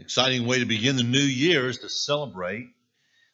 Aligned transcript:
Exciting 0.00 0.46
way 0.46 0.60
to 0.60 0.64
begin 0.64 0.96
the 0.96 1.02
new 1.02 1.18
year 1.18 1.68
is 1.68 1.80
to 1.80 1.90
celebrate 1.90 2.70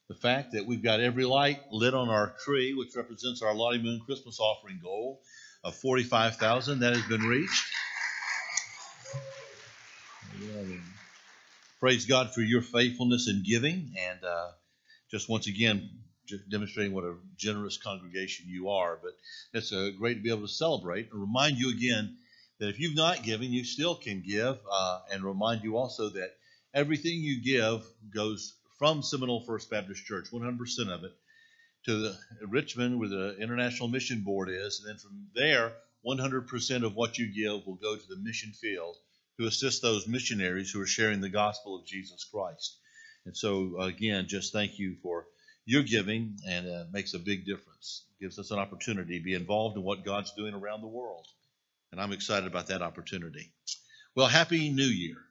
the 0.08 0.16
fact 0.16 0.52
that 0.52 0.66
we've 0.66 0.82
got 0.82 0.98
every 0.98 1.24
light 1.24 1.60
lit 1.70 1.94
on 1.94 2.08
our 2.08 2.34
tree, 2.44 2.74
which 2.74 2.88
represents 2.96 3.40
our 3.40 3.54
Lottie 3.54 3.80
Moon 3.80 4.00
Christmas 4.04 4.40
offering 4.40 4.80
goal 4.82 5.20
of 5.62 5.76
45,000 5.76 6.80
that 6.80 6.92
has 6.92 7.06
been 7.06 7.22
reached. 7.22 7.62
Praise 11.78 12.04
God 12.04 12.34
for 12.34 12.40
your 12.40 12.62
faithfulness 12.62 13.28
in 13.28 13.44
giving 13.48 13.92
and 14.00 14.24
uh, 14.24 14.48
just 15.08 15.28
once 15.28 15.46
again 15.46 15.88
demonstrating 16.50 16.92
what 16.92 17.04
a 17.04 17.14
generous 17.36 17.78
congregation 17.78 18.46
you 18.48 18.70
are. 18.70 18.98
But 19.00 19.12
it's 19.52 19.72
uh, 19.72 19.90
great 19.96 20.14
to 20.14 20.20
be 20.20 20.30
able 20.30 20.42
to 20.42 20.52
celebrate 20.52 21.12
and 21.12 21.20
remind 21.20 21.58
you 21.58 21.70
again 21.70 22.16
that 22.58 22.68
if 22.68 22.80
you've 22.80 22.96
not 22.96 23.22
given, 23.22 23.52
you 23.52 23.64
still 23.64 23.94
can 23.94 24.24
give, 24.26 24.58
uh, 24.68 24.98
and 25.12 25.22
remind 25.22 25.62
you 25.62 25.76
also 25.76 26.08
that 26.08 26.32
everything 26.76 27.18
you 27.20 27.42
give 27.42 27.84
goes 28.14 28.54
from 28.78 29.02
Seminole 29.02 29.40
First 29.40 29.70
Baptist 29.70 30.04
Church, 30.04 30.26
100% 30.30 30.88
of 30.90 31.04
it, 31.04 31.12
to 31.86 31.96
the, 31.98 32.18
Richmond, 32.46 33.00
where 33.00 33.08
the 33.08 33.36
International 33.38 33.88
Mission 33.88 34.20
Board 34.20 34.50
is, 34.50 34.80
and 34.80 34.90
then 34.90 34.98
from 34.98 35.28
there, 35.34 35.72
100% 36.06 36.84
of 36.84 36.94
what 36.94 37.16
you 37.16 37.32
give 37.32 37.66
will 37.66 37.76
go 37.76 37.96
to 37.96 38.08
the 38.08 38.18
mission 38.18 38.52
field 38.52 38.96
to 39.40 39.46
assist 39.46 39.80
those 39.80 40.06
missionaries 40.06 40.70
who 40.70 40.80
are 40.80 40.86
sharing 40.86 41.20
the 41.20 41.30
gospel 41.30 41.76
of 41.76 41.86
Jesus 41.86 42.24
Christ. 42.24 42.76
And 43.24 43.34
so, 43.34 43.80
again, 43.80 44.26
just 44.28 44.52
thank 44.52 44.78
you 44.78 44.96
for 45.02 45.26
your 45.64 45.82
giving, 45.82 46.36
and 46.46 46.68
uh, 46.68 46.84
makes 46.92 47.14
a 47.14 47.18
big 47.18 47.44
difference. 47.46 48.04
It 48.10 48.24
gives 48.24 48.38
us 48.38 48.50
an 48.50 48.58
opportunity 48.58 49.18
to 49.18 49.24
be 49.24 49.34
involved 49.34 49.76
in 49.76 49.82
what 49.82 50.04
God's 50.04 50.32
doing 50.34 50.54
around 50.54 50.82
the 50.82 50.86
world. 50.86 51.26
And 51.90 52.00
I'm 52.00 52.12
excited 52.12 52.46
about 52.46 52.68
that 52.68 52.82
opportunity. 52.82 53.50
Well, 54.14 54.28
Happy 54.28 54.70
New 54.70 54.84
Year. 54.84 55.25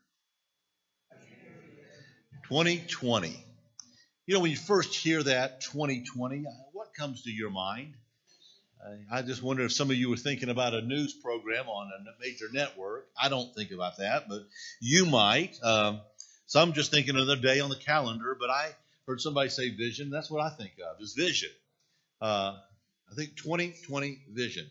2020. 2.50 3.44
You 4.28 4.34
know, 4.34 4.40
when 4.40 4.52
you 4.52 4.58
first 4.58 4.96
hear 4.96 5.22
that 5.24 5.62
2020, 5.62 6.46
uh, 6.46 6.50
what 6.74 6.94
comes 6.94 7.24
to 7.24 7.32
your 7.32 7.50
mind? 7.50 7.94
I 9.12 9.24
just 9.24 9.42
wonder 9.42 9.64
if 9.64 9.74
some 9.74 9.90
of 9.90 9.96
you 9.96 10.10
were 10.10 10.18
thinking 10.18 10.50
about 10.50 10.76
a 10.76 10.82
news 10.82 11.14
program 11.14 11.68
on 11.68 11.90
a 11.92 12.22
major 12.22 12.46
network. 12.54 13.08
I 13.20 13.30
don't 13.30 13.54
think 13.56 13.72
about 13.72 13.98
that, 13.98 14.30
but 14.30 14.44
you 14.80 15.08
might. 15.08 15.58
Um, 15.64 16.02
some 16.46 16.74
just 16.74 16.92
thinking 16.92 17.16
another 17.16 17.36
day 17.36 17.62
on 17.62 17.70
the 17.70 17.78
calendar, 17.78 18.38
but 18.40 18.52
I 18.52 18.70
heard 19.08 19.22
somebody 19.22 19.50
say 19.50 19.70
vision. 19.70 20.12
That's 20.12 20.30
what 20.30 20.42
I 20.42 20.56
think 20.56 20.74
of 20.88 21.02
is 21.02 21.14
vision. 21.14 21.50
Uh, 22.22 22.58
I 23.12 23.16
think 23.16 23.36
2020 23.38 24.20
vision. 24.30 24.70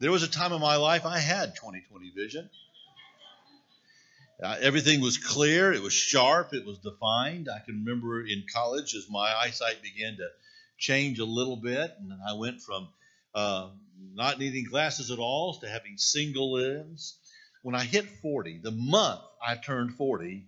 There 0.00 0.10
was 0.10 0.24
a 0.24 0.30
time 0.30 0.52
in 0.52 0.60
my 0.60 0.76
life 0.76 1.06
I 1.06 1.18
had 1.18 1.54
2020 1.54 2.10
vision. 2.16 2.50
Uh, 4.42 4.56
everything 4.60 5.00
was 5.00 5.18
clear, 5.18 5.72
it 5.72 5.80
was 5.80 5.92
sharp, 5.92 6.52
it 6.52 6.66
was 6.66 6.78
defined. 6.78 7.48
I 7.48 7.64
can 7.64 7.84
remember 7.84 8.26
in 8.26 8.44
college 8.52 8.94
as 8.96 9.06
my 9.08 9.32
eyesight 9.32 9.82
began 9.82 10.16
to 10.16 10.28
change 10.78 11.20
a 11.20 11.24
little 11.24 11.56
bit, 11.56 11.94
and 12.00 12.12
I 12.28 12.34
went 12.34 12.60
from 12.60 12.88
uh, 13.34 13.68
not 14.14 14.40
needing 14.40 14.64
glasses 14.64 15.12
at 15.12 15.20
all 15.20 15.54
to 15.60 15.68
having 15.68 15.96
single 15.96 16.54
lens. 16.54 17.18
When 17.62 17.76
I 17.76 17.84
hit 17.84 18.04
40, 18.20 18.58
the 18.64 18.72
month 18.72 19.20
I 19.40 19.54
turned 19.54 19.94
40, 19.94 20.44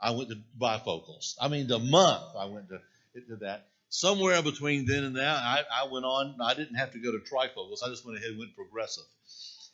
I 0.00 0.12
went 0.12 0.30
to 0.30 0.36
bifocals. 0.58 1.34
I 1.38 1.48
mean, 1.48 1.66
the 1.66 1.78
month 1.78 2.36
I 2.38 2.46
went 2.46 2.70
to, 2.70 2.80
to 3.28 3.36
that. 3.42 3.66
Somewhere 3.90 4.42
between 4.42 4.86
then 4.86 5.04
and 5.04 5.14
now, 5.14 5.34
I, 5.34 5.62
I 5.82 5.88
went 5.92 6.06
on. 6.06 6.36
I 6.42 6.54
didn't 6.54 6.76
have 6.76 6.92
to 6.92 6.98
go 6.98 7.12
to 7.12 7.18
trifocals. 7.18 7.84
I 7.84 7.90
just 7.90 8.06
went 8.06 8.16
ahead 8.16 8.30
and 8.30 8.38
went 8.38 8.56
progressive 8.56 9.04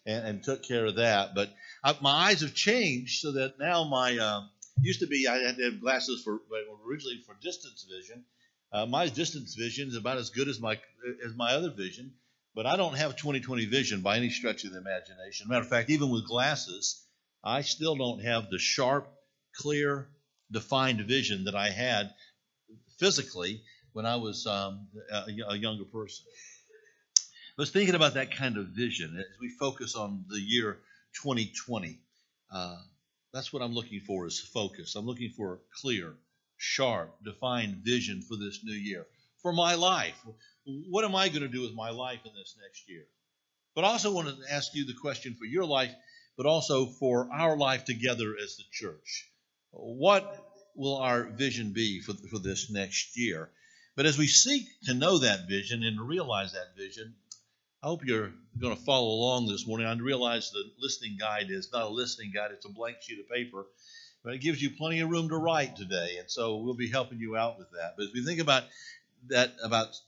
and, 0.06 0.26
and 0.26 0.42
took 0.42 0.62
care 0.62 0.86
of 0.86 0.96
that. 0.96 1.34
But 1.34 1.52
I, 1.84 1.96
my 2.00 2.10
eyes 2.28 2.40
have 2.40 2.54
changed 2.54 3.20
so 3.20 3.32
that 3.32 3.58
now 3.58 3.84
my 3.84 4.18
uh, 4.18 4.42
used 4.80 5.00
to 5.00 5.06
be 5.06 5.26
I 5.28 5.38
had 5.38 5.56
to 5.56 5.64
have 5.64 5.80
glasses 5.80 6.22
for 6.22 6.40
originally 6.86 7.22
for 7.26 7.36
distance 7.42 7.86
vision. 7.90 8.24
Uh, 8.72 8.86
my 8.86 9.08
distance 9.08 9.54
vision 9.54 9.88
is 9.88 9.96
about 9.96 10.18
as 10.18 10.30
good 10.30 10.48
as 10.48 10.60
my 10.60 10.78
as 11.24 11.34
my 11.34 11.52
other 11.52 11.70
vision, 11.70 12.12
but 12.54 12.66
I 12.66 12.76
don't 12.76 12.96
have 12.96 13.16
20/20 13.16 13.68
vision 13.68 14.00
by 14.00 14.16
any 14.16 14.30
stretch 14.30 14.64
of 14.64 14.72
the 14.72 14.78
imagination. 14.78 15.48
Matter 15.48 15.62
of 15.62 15.68
fact, 15.68 15.90
even 15.90 16.10
with 16.10 16.26
glasses, 16.26 17.04
I 17.42 17.62
still 17.62 17.96
don't 17.96 18.22
have 18.22 18.50
the 18.50 18.58
sharp, 18.58 19.08
clear, 19.56 20.08
defined 20.50 21.00
vision 21.00 21.44
that 21.44 21.54
I 21.54 21.70
had 21.70 22.12
physically 22.98 23.62
when 23.92 24.06
I 24.06 24.16
was 24.16 24.46
um, 24.46 24.88
a, 25.10 25.24
a 25.48 25.56
younger 25.56 25.84
person. 25.84 26.24
I 27.60 27.68
was 27.68 27.72
thinking 27.72 27.94
about 27.94 28.14
that 28.14 28.34
kind 28.34 28.56
of 28.56 28.68
vision 28.68 29.18
as 29.18 29.38
we 29.38 29.50
focus 29.50 29.94
on 29.94 30.24
the 30.30 30.40
year 30.40 30.78
2020. 31.22 31.98
Uh, 32.50 32.76
that's 33.34 33.52
what 33.52 33.60
I'm 33.60 33.74
looking 33.74 34.00
for 34.00 34.26
is 34.26 34.40
focus. 34.40 34.96
I'm 34.96 35.04
looking 35.04 35.28
for 35.36 35.52
a 35.52 35.58
clear, 35.78 36.14
sharp, 36.56 37.14
defined 37.22 37.82
vision 37.84 38.22
for 38.22 38.36
this 38.36 38.60
new 38.64 38.72
year. 38.72 39.04
For 39.42 39.52
my 39.52 39.74
life. 39.74 40.16
What 40.64 41.04
am 41.04 41.14
I 41.14 41.28
going 41.28 41.42
to 41.42 41.48
do 41.48 41.60
with 41.60 41.74
my 41.74 41.90
life 41.90 42.20
in 42.24 42.32
this 42.32 42.56
next 42.62 42.88
year? 42.88 43.04
But 43.74 43.84
I 43.84 43.88
also 43.88 44.10
want 44.10 44.28
to 44.28 44.50
ask 44.50 44.74
you 44.74 44.86
the 44.86 44.94
question 44.94 45.34
for 45.34 45.44
your 45.44 45.66
life, 45.66 45.92
but 46.38 46.46
also 46.46 46.86
for 46.86 47.28
our 47.30 47.58
life 47.58 47.84
together 47.84 48.36
as 48.42 48.56
the 48.56 48.64
church. 48.72 49.28
What 49.72 50.50
will 50.74 50.96
our 50.96 51.24
vision 51.24 51.74
be 51.74 52.00
for, 52.00 52.14
for 52.14 52.38
this 52.38 52.70
next 52.70 53.18
year? 53.18 53.50
But 53.96 54.06
as 54.06 54.16
we 54.16 54.28
seek 54.28 54.66
to 54.84 54.94
know 54.94 55.18
that 55.18 55.46
vision 55.46 55.84
and 55.84 56.00
realize 56.00 56.54
that 56.54 56.74
vision, 56.74 57.16
I 57.82 57.86
hope 57.86 58.04
you're 58.04 58.30
going 58.60 58.76
to 58.76 58.82
follow 58.82 59.08
along 59.08 59.46
this 59.46 59.66
morning. 59.66 59.86
I 59.86 59.94
realize 59.94 60.50
the 60.50 60.70
listening 60.78 61.16
guide 61.18 61.46
is 61.48 61.72
not 61.72 61.84
a 61.84 61.88
listening 61.88 62.30
guide, 62.34 62.50
it's 62.52 62.66
a 62.66 62.68
blank 62.68 62.98
sheet 63.00 63.20
of 63.20 63.28
paper, 63.30 63.64
but 64.22 64.34
it 64.34 64.42
gives 64.42 64.60
you 64.60 64.70
plenty 64.76 65.00
of 65.00 65.08
room 65.08 65.30
to 65.30 65.36
write 65.36 65.76
today. 65.76 66.16
And 66.18 66.30
so 66.30 66.58
we'll 66.58 66.74
be 66.74 66.90
helping 66.90 67.20
you 67.20 67.38
out 67.38 67.58
with 67.58 67.70
that. 67.70 67.94
But 67.96 68.08
as 68.08 68.12
we 68.12 68.22
think 68.22 68.38
about 68.38 68.64
that, 69.28 69.54
about 69.64 69.98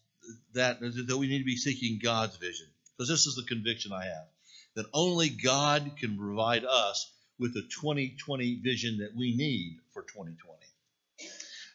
that, 0.53 0.81
that 0.81 1.16
we 1.16 1.28
need 1.28 1.38
to 1.38 1.47
be 1.47 1.56
seeking 1.56 1.99
God's 2.03 2.37
vision, 2.37 2.66
because 2.99 3.09
this 3.09 3.27
is 3.27 3.37
the 3.37 3.44
conviction 3.44 3.91
I 3.94 4.05
have 4.05 4.27
that 4.75 4.87
only 4.93 5.31
God 5.31 5.93
can 5.99 6.19
provide 6.19 6.66
us 6.66 7.11
with 7.38 7.55
the 7.55 7.62
2020 7.62 8.56
vision 8.56 8.99
that 8.99 9.16
we 9.16 9.34
need 9.34 9.78
for 9.94 10.03
2020. 10.03 10.59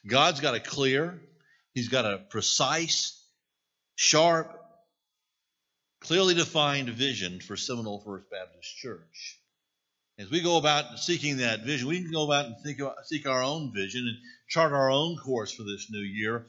God's 0.05 0.41
got 0.41 0.53
a 0.53 0.59
clear, 0.59 1.19
He's 1.73 1.89
got 1.89 2.05
a 2.05 2.19
precise, 2.19 3.19
sharp, 3.95 4.63
clearly 6.07 6.33
defined 6.33 6.87
vision 6.87 7.37
for 7.41 7.57
Seminole 7.57 7.99
First 7.99 8.29
Baptist 8.31 8.77
Church. 8.77 9.41
As 10.17 10.31
we 10.31 10.39
go 10.39 10.55
about 10.55 10.99
seeking 10.99 11.37
that 11.37 11.65
vision, 11.65 11.89
we 11.89 12.01
can 12.01 12.13
go 12.13 12.23
about 12.23 12.45
and 12.45 12.55
think 12.63 12.79
seek 13.03 13.27
our 13.27 13.43
own 13.43 13.73
vision 13.73 14.07
and 14.07 14.17
chart 14.47 14.71
our 14.71 14.89
own 14.89 15.17
course 15.17 15.51
for 15.51 15.63
this 15.63 15.87
new 15.91 15.99
year, 15.99 16.47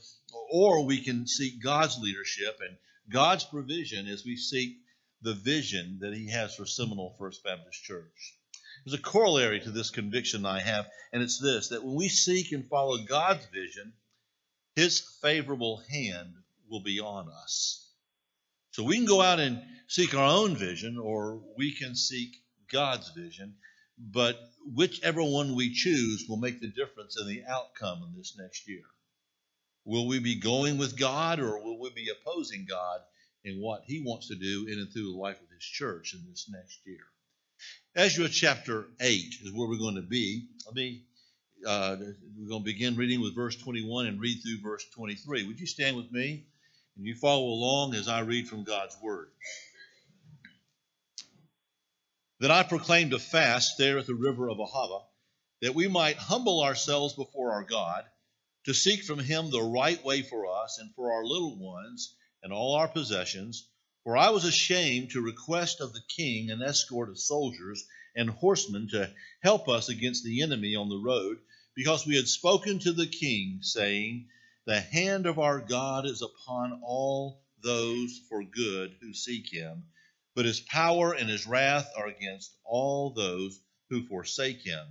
or 0.53 0.87
we 0.87 1.03
can 1.03 1.27
seek 1.27 1.61
God's 1.61 1.99
leadership 1.99 2.57
and 2.65 2.77
God's 3.13 3.43
provision 3.43 4.07
as 4.07 4.25
we 4.25 4.37
seek 4.37 4.77
the 5.23 5.35
vision 5.35 5.99
that 6.03 6.15
He 6.15 6.31
has 6.31 6.55
for 6.55 6.65
Seminole 6.65 7.17
First 7.19 7.43
Baptist 7.43 7.83
Church. 7.83 8.37
There's 8.85 8.97
a 8.97 9.03
corollary 9.03 9.59
to 9.59 9.73
this 9.73 9.91
conviction 9.91 10.47
I 10.47 10.61
have, 10.61 10.87
and 11.13 11.21
it's 11.21 11.41
this 11.41 11.71
that 11.71 11.83
when 11.83 11.97
we 11.97 12.09
seek 12.09 12.53
and 12.53 12.69
follow 12.69 12.99
God's 12.99 13.45
vision, 13.47 13.93
His 14.77 15.01
favorable 15.21 15.83
hand 15.91 16.33
will 16.71 16.85
be 16.85 17.01
on 17.01 17.29
us. 17.43 17.88
So 18.79 18.85
we 18.85 18.95
can 18.95 19.07
go 19.07 19.21
out 19.21 19.41
and 19.41 19.61
seek 19.89 20.15
our 20.15 20.25
own 20.25 20.55
vision, 20.55 20.99
or 20.99 21.43
we 21.57 21.75
can 21.75 21.97
seek 21.97 22.37
God's 22.71 23.11
vision, 23.11 23.57
but 23.99 24.39
whichever 24.73 25.21
one 25.21 25.57
we 25.57 25.75
choose 25.75 26.27
will 26.29 26.37
make 26.37 26.61
the 26.61 26.69
difference 26.69 27.21
in 27.21 27.27
the 27.27 27.43
outcome 27.51 28.05
in 28.05 28.17
this 28.17 28.37
next 28.39 28.69
year. 28.69 28.85
Will 29.85 30.07
we 30.07 30.21
be 30.21 30.37
going 30.39 30.79
with 30.79 30.97
God, 30.97 31.41
or 31.41 31.61
will 31.61 31.81
we 31.81 31.91
be 31.91 32.09
opposing 32.09 32.67
God 32.69 33.01
in 33.43 33.61
what 33.61 33.83
He 33.85 34.01
wants 34.01 34.29
to 34.29 34.37
do 34.37 34.69
in 34.69 34.79
and 34.79 34.93
through 34.93 35.11
the 35.11 35.19
life 35.19 35.41
of 35.43 35.51
His 35.53 35.65
church 35.65 36.15
in 36.15 36.25
this 36.31 36.49
next 36.49 36.79
year? 36.87 37.03
Ezra 37.97 38.29
chapter 38.29 38.87
8 39.01 39.39
is 39.43 39.53
where 39.53 39.69
we're 39.69 39.79
going 39.79 39.97
to 39.97 40.03
be. 40.03 40.51
Let 40.67 40.77
me, 40.77 41.03
uh, 41.67 41.97
we're 42.39 42.49
going 42.49 42.63
to 42.63 42.73
begin 42.73 42.95
reading 42.95 43.23
with 43.23 43.35
verse 43.35 43.57
21 43.57 44.07
and 44.07 44.21
read 44.21 44.41
through 44.41 44.61
verse 44.63 44.87
23. 44.95 45.49
Would 45.49 45.59
you 45.59 45.67
stand 45.67 45.97
with 45.97 46.13
me? 46.13 46.47
And 46.99 47.07
you 47.07 47.15
follow 47.15 47.47
along 47.47 47.95
as 47.95 48.09
I 48.09 48.21
read 48.21 48.49
from 48.49 48.65
God's 48.65 48.97
Word. 49.01 49.31
That 52.41 52.51
I 52.51 52.65
proclaimed 52.65 53.13
a 53.13 53.21
fast 53.21 53.79
there 53.79 53.99
at 53.99 54.07
the 54.07 54.17
river 54.17 54.51
of 54.51 54.59
Ahava, 54.59 55.05
that 55.63 55.77
we 55.77 55.87
might 55.87 56.17
humble 56.17 56.61
ourselves 56.61 57.15
before 57.15 57.53
our 57.53 57.63
God, 57.63 58.05
to 58.65 58.75
seek 58.75 59.05
from 59.05 59.21
Him 59.21 59.49
the 59.49 59.63
right 59.63 60.05
way 60.05 60.23
for 60.23 60.47
us 60.49 60.79
and 60.81 60.93
for 60.97 61.13
our 61.13 61.25
little 61.25 61.57
ones 61.57 62.17
and 62.43 62.53
all 62.53 62.75
our 62.75 62.89
possessions. 62.89 63.69
For 64.03 64.17
I 64.17 64.31
was 64.31 64.45
ashamed 64.45 65.11
to 65.11 65.21
request 65.21 65.81
of 65.81 65.93
the 65.93 66.03
king 66.09 66.51
an 66.51 66.63
escort 66.63 67.11
of 67.11 67.19
soldiers 67.21 67.85
and 68.17 68.29
horsemen 68.29 68.89
to 68.89 69.15
help 69.41 69.69
us 69.69 69.89
against 69.89 70.25
the 70.25 70.43
enemy 70.43 70.75
on 70.75 70.89
the 70.89 70.99
road, 70.99 71.39
because 71.77 72.05
we 72.05 72.17
had 72.17 72.27
spoken 72.27 72.81
to 72.81 72.93
the 72.93 73.07
king, 73.07 73.61
saying, 73.63 74.29
the 74.69 74.81
hand 74.81 75.25
of 75.25 75.39
our 75.39 75.61
God 75.61 76.05
is 76.05 76.21
upon 76.21 76.83
all 76.85 77.41
those 77.63 78.21
for 78.29 78.45
good 78.45 78.95
who 79.01 79.15
seek 79.15 79.51
him, 79.51 79.85
but 80.35 80.45
his 80.45 80.61
power 80.61 81.15
and 81.15 81.27
his 81.27 81.47
wrath 81.47 81.91
are 81.97 82.07
against 82.07 82.55
all 82.67 83.09
those 83.09 83.59
who 83.89 84.07
forsake 84.07 84.61
him. 84.61 84.87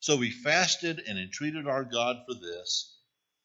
So 0.00 0.16
we 0.16 0.30
fasted 0.30 1.00
and 1.08 1.18
entreated 1.18 1.66
our 1.66 1.84
God 1.84 2.18
for 2.28 2.34
this, 2.34 2.98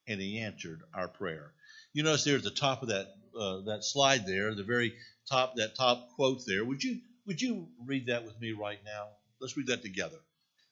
and 0.05 0.19
he 0.19 0.41
answered 0.41 0.81
our 0.93 1.07
prayer. 1.07 1.53
You 1.93 2.03
notice 2.03 2.25
there 2.25 2.35
at 2.35 2.43
the 2.43 2.51
top 2.51 2.81
of 2.81 2.89
that 2.89 3.13
uh, 3.39 3.61
that 3.61 3.85
slide 3.85 4.27
there, 4.27 4.53
the 4.53 4.63
very 4.63 4.93
top 5.29 5.55
that 5.55 5.77
top 5.77 6.09
quote 6.17 6.41
there. 6.45 6.65
Would 6.65 6.83
you 6.83 6.99
would 7.25 7.41
you 7.41 7.69
read 7.85 8.07
that 8.07 8.25
with 8.25 8.37
me 8.41 8.51
right 8.51 8.83
now? 8.83 9.07
Let's 9.39 9.55
read 9.55 9.67
that 9.67 9.81
together. 9.81 10.19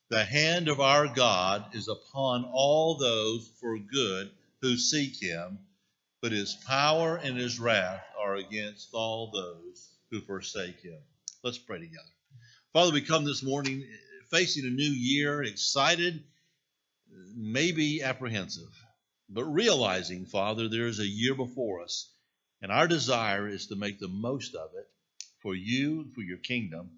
The 0.10 0.26
hand 0.26 0.68
of 0.68 0.82
our 0.82 1.08
God 1.08 1.74
is 1.76 1.88
upon 1.88 2.44
all 2.52 2.98
those 2.98 3.50
for 3.62 3.80
good 3.80 4.30
who 4.62 4.78
seek 4.78 5.22
him, 5.22 5.60
but 6.22 6.32
his 6.32 6.56
power 6.68 7.18
and 7.18 7.38
his 7.38 7.60
wrath 7.60 8.04
are 8.20 8.36
against 8.36 8.90
all 8.94 9.32
those 9.32 9.90
who 10.12 10.22
forsake 10.22 10.80
him. 10.82 11.00
Let's 11.44 11.58
pray 11.58 11.80
together. 11.80 12.04
Father, 12.74 12.94
we 12.94 13.02
come 13.02 13.26
this 13.26 13.44
morning 13.44 13.84
facing 14.30 14.66
a 14.66 14.70
new 14.70 14.84
year, 14.84 15.44
excited, 15.44 16.24
maybe 17.36 18.04
apprehensive, 18.04 18.70
but 19.30 19.46
realizing, 19.46 20.26
Father, 20.26 20.70
there 20.70 20.88
is 20.88 21.00
a 21.00 21.08
year 21.08 21.36
before 21.36 21.82
us, 21.82 22.10
and 22.62 22.72
our 22.72 22.88
desire 22.88 23.48
is 23.48 23.68
to 23.68 23.76
make 23.76 24.00
the 24.00 24.08
most 24.08 24.56
of 24.56 24.70
it 24.78 24.88
for 25.40 25.56
you, 25.56 26.06
for 26.14 26.22
your 26.22 26.38
kingdom, 26.38 26.92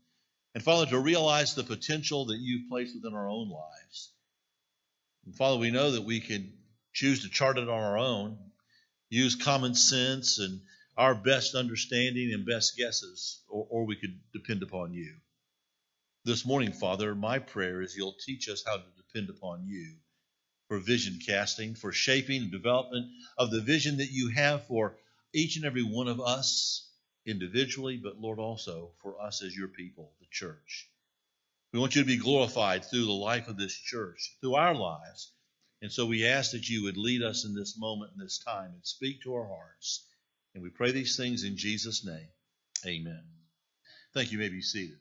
and 0.54 0.64
Father, 0.64 0.86
to 0.88 1.00
realize 1.00 1.56
the 1.56 1.64
potential 1.64 2.26
that 2.26 2.40
you've 2.40 2.70
placed 2.70 2.96
within 2.96 3.18
our 3.18 3.30
own 3.30 3.50
lives. 3.50 4.12
And 5.26 5.36
Father, 5.36 5.58
we 5.58 5.72
know 5.72 5.92
that 5.92 6.04
we 6.04 6.20
can 6.20 6.54
choose 6.94 7.24
to 7.24 7.30
chart 7.30 7.58
it 7.58 7.68
on 7.68 7.70
our 7.70 7.98
own, 7.98 8.38
use 9.10 9.36
common 9.36 9.76
sense 9.76 10.40
and 10.40 10.62
our 10.96 11.16
best 11.16 11.56
understanding 11.56 12.34
and 12.34 12.46
best 12.46 12.78
guesses, 12.78 13.42
or, 13.50 13.68
or 13.70 13.86
we 13.86 13.96
could 13.96 14.20
depend 14.32 14.64
upon 14.64 14.94
you. 14.94 15.16
This 16.24 16.46
morning, 16.46 16.72
Father, 16.72 17.16
my 17.16 17.40
prayer 17.40 17.82
is 17.82 17.96
you'll 17.96 18.16
teach 18.26 18.48
us 18.48 18.64
how 18.66 18.78
to 18.78 18.84
depend 18.96 19.30
upon 19.30 19.66
you 19.68 19.96
for 20.68 20.80
vision 20.80 21.20
casting, 21.26 21.76
for 21.76 21.92
shaping 21.92 22.44
and 22.44 22.52
development 22.52 23.08
of 23.38 23.52
the 23.52 23.62
vision 23.62 23.98
that 23.98 24.12
you 24.12 24.30
have 24.30 24.66
for 24.68 24.96
each 25.34 25.58
and 25.58 25.66
every 25.66 25.84
one 25.84 26.08
of 26.08 26.22
us 26.22 26.90
individually, 27.26 27.98
but 27.98 28.20
Lord, 28.20 28.40
also 28.40 28.92
for 29.02 29.22
us 29.22 29.44
as 29.44 29.56
your 29.56 29.68
people, 29.68 30.14
the 30.20 30.28
church. 30.32 30.90
We 31.72 31.80
want 31.80 31.96
you 31.96 32.04
to 32.04 32.08
be 32.08 32.18
glorified 32.18 32.86
through 32.86 33.06
the 33.06 33.12
life 33.12 33.48
of 33.48 33.58
this 33.58 33.74
church, 33.74 34.38
through 34.42 34.56
our 34.56 34.76
lives. 34.76 35.32
And 35.84 35.92
so 35.92 36.06
we 36.06 36.26
ask 36.26 36.52
that 36.52 36.70
you 36.70 36.84
would 36.84 36.96
lead 36.96 37.24
us 37.24 37.44
in 37.44 37.54
this 37.54 37.78
moment, 37.78 38.14
in 38.14 38.24
this 38.24 38.40
time, 38.40 38.72
and 38.72 38.86
speak 38.86 39.22
to 39.24 39.36
our 39.36 39.46
hearts. 39.46 40.08
And 40.56 40.64
we 40.64 40.70
pray 40.70 40.92
these 40.94 41.18
things 41.18 41.44
in 41.44 41.58
Jesus' 41.58 42.06
name. 42.06 42.30
Amen. 42.86 43.22
Thank 44.14 44.32
you. 44.32 44.38
you 44.38 44.46
may 44.46 44.50
be 44.50 44.62
seated. 44.62 44.96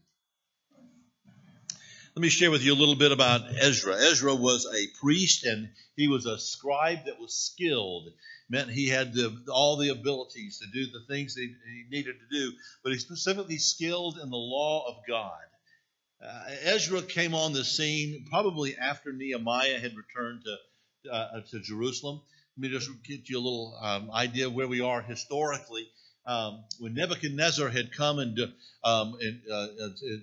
Let 2.17 2.23
me 2.23 2.29
share 2.29 2.51
with 2.51 2.65
you 2.65 2.73
a 2.73 2.75
little 2.75 2.97
bit 2.97 3.13
about 3.13 3.43
Ezra. 3.61 3.95
Ezra 3.95 4.35
was 4.35 4.67
a 4.67 4.89
priest 5.01 5.45
and 5.45 5.71
he 5.95 6.09
was 6.09 6.27
a 6.27 6.37
scribe 6.37 7.05
that 7.07 7.21
was 7.21 7.33
skilled. 7.33 8.09
Meant 8.51 8.69
he 8.69 8.89
had 8.89 9.15
the, 9.15 9.41
all 9.53 9.77
the 9.77 9.91
abilities 9.91 10.59
to 10.59 10.67
do 10.73 10.91
the 10.91 11.07
things 11.07 11.37
that 11.37 11.43
he 11.43 11.85
needed 11.93 12.17
to 12.19 12.37
do, 12.37 12.53
but 12.83 12.93
he 12.93 12.99
specifically 12.99 13.59
skilled 13.59 14.19
in 14.21 14.31
the 14.31 14.37
law 14.37 14.85
of 14.89 14.97
God. 15.07 15.31
Uh, 16.21 16.43
Ezra 16.63 17.03
came 17.03 17.37
on 17.37 17.53
the 17.53 17.65
scene 17.65 18.27
probably 18.29 18.77
after 18.77 19.13
Nehemiah 19.13 19.79
had 19.79 19.95
returned 19.97 20.43
to 20.45 20.57
uh, 21.11 21.41
to 21.51 21.61
Jerusalem. 21.61 22.21
Let 22.57 22.63
me 22.63 22.69
just 22.69 22.91
get 23.05 23.29
you 23.29 23.39
a 23.39 23.41
little 23.41 23.79
um, 23.81 24.11
idea 24.11 24.47
of 24.47 24.55
where 24.55 24.69
we 24.69 24.81
are 24.81 25.01
historically. 25.01 25.89
Um, 26.27 26.65
when 26.79 26.95
Nebuchadnezzar 26.95 27.69
had 27.69 27.93
come 27.93 28.19
and, 28.19 28.39
um, 28.85 29.17
and 29.21 29.41
uh, 29.53 29.67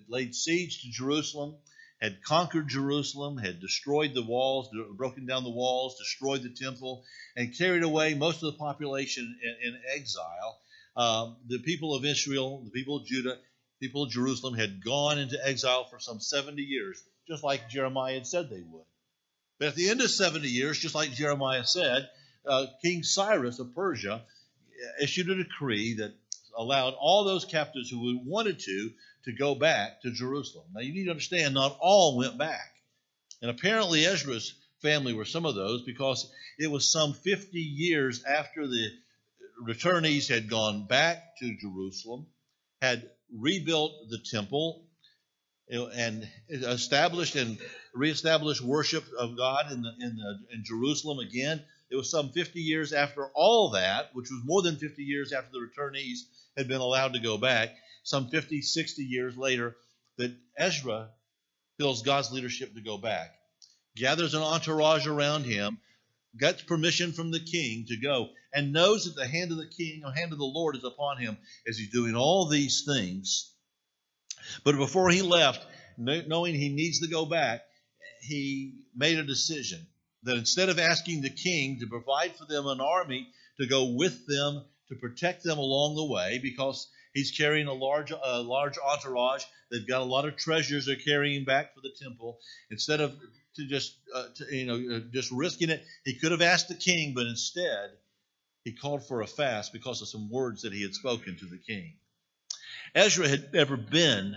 laid 0.07 0.33
siege 0.33 0.81
to 0.81 0.91
Jerusalem, 0.91 1.55
had 2.01 2.23
conquered 2.23 2.69
Jerusalem, 2.69 3.37
had 3.37 3.59
destroyed 3.59 4.13
the 4.13 4.23
walls, 4.23 4.69
broken 4.95 5.25
down 5.25 5.43
the 5.43 5.49
walls, 5.49 5.97
destroyed 5.97 6.43
the 6.43 6.49
temple, 6.49 7.03
and 7.35 7.57
carried 7.57 7.83
away 7.83 8.13
most 8.13 8.41
of 8.41 8.53
the 8.53 8.57
population 8.57 9.37
in, 9.43 9.73
in 9.73 9.81
exile. 9.93 10.59
Um, 10.95 11.37
the 11.47 11.59
people 11.59 11.93
of 11.95 12.05
Israel, 12.05 12.61
the 12.63 12.71
people 12.71 12.97
of 12.97 13.05
Judah, 13.05 13.37
people 13.81 14.03
of 14.03 14.11
Jerusalem 14.11 14.53
had 14.53 14.83
gone 14.83 15.19
into 15.19 15.37
exile 15.45 15.85
for 15.89 15.99
some 15.99 16.21
70 16.21 16.61
years, 16.61 17.01
just 17.27 17.43
like 17.43 17.69
Jeremiah 17.69 18.13
had 18.15 18.27
said 18.27 18.49
they 18.49 18.61
would. 18.61 18.85
But 19.59 19.67
at 19.67 19.75
the 19.75 19.89
end 19.89 20.01
of 20.01 20.09
70 20.09 20.47
years, 20.47 20.79
just 20.79 20.95
like 20.95 21.11
Jeremiah 21.11 21.65
said, 21.65 22.09
uh, 22.45 22.67
King 22.81 23.03
Cyrus 23.03 23.59
of 23.59 23.75
Persia 23.75 24.23
issued 25.01 25.29
a 25.29 25.35
decree 25.35 25.95
that 25.95 26.13
allowed 26.57 26.93
all 26.99 27.23
those 27.25 27.45
captives 27.45 27.89
who 27.89 28.21
wanted 28.25 28.59
to 28.59 28.91
to 29.25 29.33
go 29.33 29.53
back 29.53 30.01
to 30.01 30.11
Jerusalem. 30.11 30.65
Now, 30.73 30.81
you 30.81 30.93
need 30.93 31.05
to 31.05 31.11
understand, 31.11 31.53
not 31.53 31.77
all 31.81 32.17
went 32.17 32.37
back. 32.37 32.73
And 33.41 33.51
apparently, 33.51 34.05
Ezra's 34.05 34.53
family 34.81 35.13
were 35.13 35.25
some 35.25 35.45
of 35.45 35.55
those 35.55 35.83
because 35.83 36.31
it 36.57 36.71
was 36.71 36.89
some 36.89 37.13
50 37.13 37.59
years 37.59 38.23
after 38.23 38.65
the 38.65 38.89
returnees 39.61 40.29
had 40.29 40.49
gone 40.49 40.87
back 40.87 41.37
to 41.39 41.57
Jerusalem, 41.57 42.27
had 42.81 43.09
rebuilt 43.33 44.09
the 44.09 44.19
temple, 44.19 44.85
and 45.69 46.27
established 46.49 47.35
and 47.35 47.57
reestablished 47.93 48.61
worship 48.61 49.03
of 49.17 49.37
God 49.37 49.71
in, 49.71 49.81
the, 49.81 49.93
in, 49.99 50.15
the, 50.15 50.39
in 50.53 50.63
Jerusalem 50.63 51.19
again. 51.19 51.61
It 51.91 51.95
was 51.95 52.09
some 52.09 52.29
50 52.29 52.59
years 52.59 52.93
after 52.93 53.27
all 53.33 53.71
that, 53.71 54.09
which 54.13 54.29
was 54.31 54.41
more 54.45 54.61
than 54.61 54.77
50 54.77 55.03
years 55.03 55.33
after 55.33 55.49
the 55.51 55.59
returnees 55.59 56.19
had 56.57 56.67
been 56.67 56.81
allowed 56.81 57.13
to 57.13 57.19
go 57.19 57.37
back 57.37 57.75
some 58.03 58.29
50, 58.29 58.61
60 58.61 59.03
years 59.03 59.37
later, 59.37 59.75
that 60.17 60.35
Ezra 60.57 61.09
feels 61.77 62.01
God's 62.01 62.31
leadership 62.31 62.73
to 62.73 62.81
go 62.81 62.97
back, 62.97 63.35
gathers 63.95 64.33
an 64.33 64.41
entourage 64.41 65.07
around 65.07 65.45
him, 65.45 65.79
gets 66.37 66.61
permission 66.63 67.13
from 67.13 67.31
the 67.31 67.39
king 67.39 67.85
to 67.87 67.97
go, 67.97 68.29
and 68.53 68.73
knows 68.73 69.05
that 69.05 69.15
the 69.15 69.27
hand 69.27 69.51
of 69.51 69.57
the 69.57 69.67
king, 69.67 70.01
the 70.01 70.11
hand 70.11 70.31
of 70.31 70.39
the 70.39 70.45
Lord 70.45 70.75
is 70.75 70.83
upon 70.83 71.17
him 71.17 71.37
as 71.67 71.77
he's 71.77 71.91
doing 71.91 72.15
all 72.15 72.47
these 72.47 72.83
things. 72.85 73.51
But 74.63 74.77
before 74.77 75.09
he 75.09 75.21
left, 75.21 75.65
knowing 75.97 76.55
he 76.55 76.69
needs 76.69 76.99
to 76.99 77.07
go 77.07 77.25
back, 77.25 77.61
he 78.21 78.73
made 78.95 79.17
a 79.17 79.23
decision 79.23 79.85
that 80.23 80.37
instead 80.37 80.69
of 80.69 80.79
asking 80.79 81.21
the 81.21 81.29
king 81.29 81.79
to 81.79 81.87
provide 81.87 82.35
for 82.35 82.45
them 82.45 82.67
an 82.67 82.81
army 82.81 83.27
to 83.59 83.67
go 83.67 83.93
with 83.93 84.25
them 84.27 84.63
to 84.89 84.95
protect 84.95 85.43
them 85.43 85.57
along 85.57 85.95
the 85.95 86.05
way, 86.05 86.39
because 86.41 86.87
He's 87.13 87.31
carrying 87.31 87.67
a 87.67 87.73
large, 87.73 88.11
a 88.11 88.41
large 88.41 88.77
entourage. 88.77 89.43
They've 89.71 89.87
got 89.87 90.01
a 90.01 90.05
lot 90.05 90.25
of 90.25 90.35
treasures 90.35 90.85
they're 90.85 90.95
carrying 90.95 91.43
back 91.43 91.73
for 91.73 91.81
the 91.81 91.91
temple. 92.01 92.39
Instead 92.69 93.01
of 93.01 93.19
to 93.55 93.67
just, 93.67 93.97
uh, 94.13 94.27
to, 94.35 94.55
you 94.55 94.65
know, 94.65 94.97
uh, 94.97 94.99
just 95.11 95.31
risking 95.31 95.69
it, 95.69 95.83
he 96.05 96.19
could 96.19 96.31
have 96.31 96.41
asked 96.41 96.67
the 96.67 96.75
king, 96.75 97.13
but 97.15 97.25
instead 97.25 97.89
he 98.63 98.73
called 98.73 99.07
for 99.07 99.21
a 99.21 99.27
fast 99.27 99.73
because 99.73 100.01
of 100.01 100.07
some 100.07 100.29
words 100.29 100.61
that 100.61 100.73
he 100.73 100.83
had 100.83 100.93
spoken 100.93 101.35
to 101.37 101.45
the 101.45 101.57
king. 101.57 101.93
Ezra 102.95 103.27
had 103.27 103.53
never 103.53 103.77
been 103.77 104.35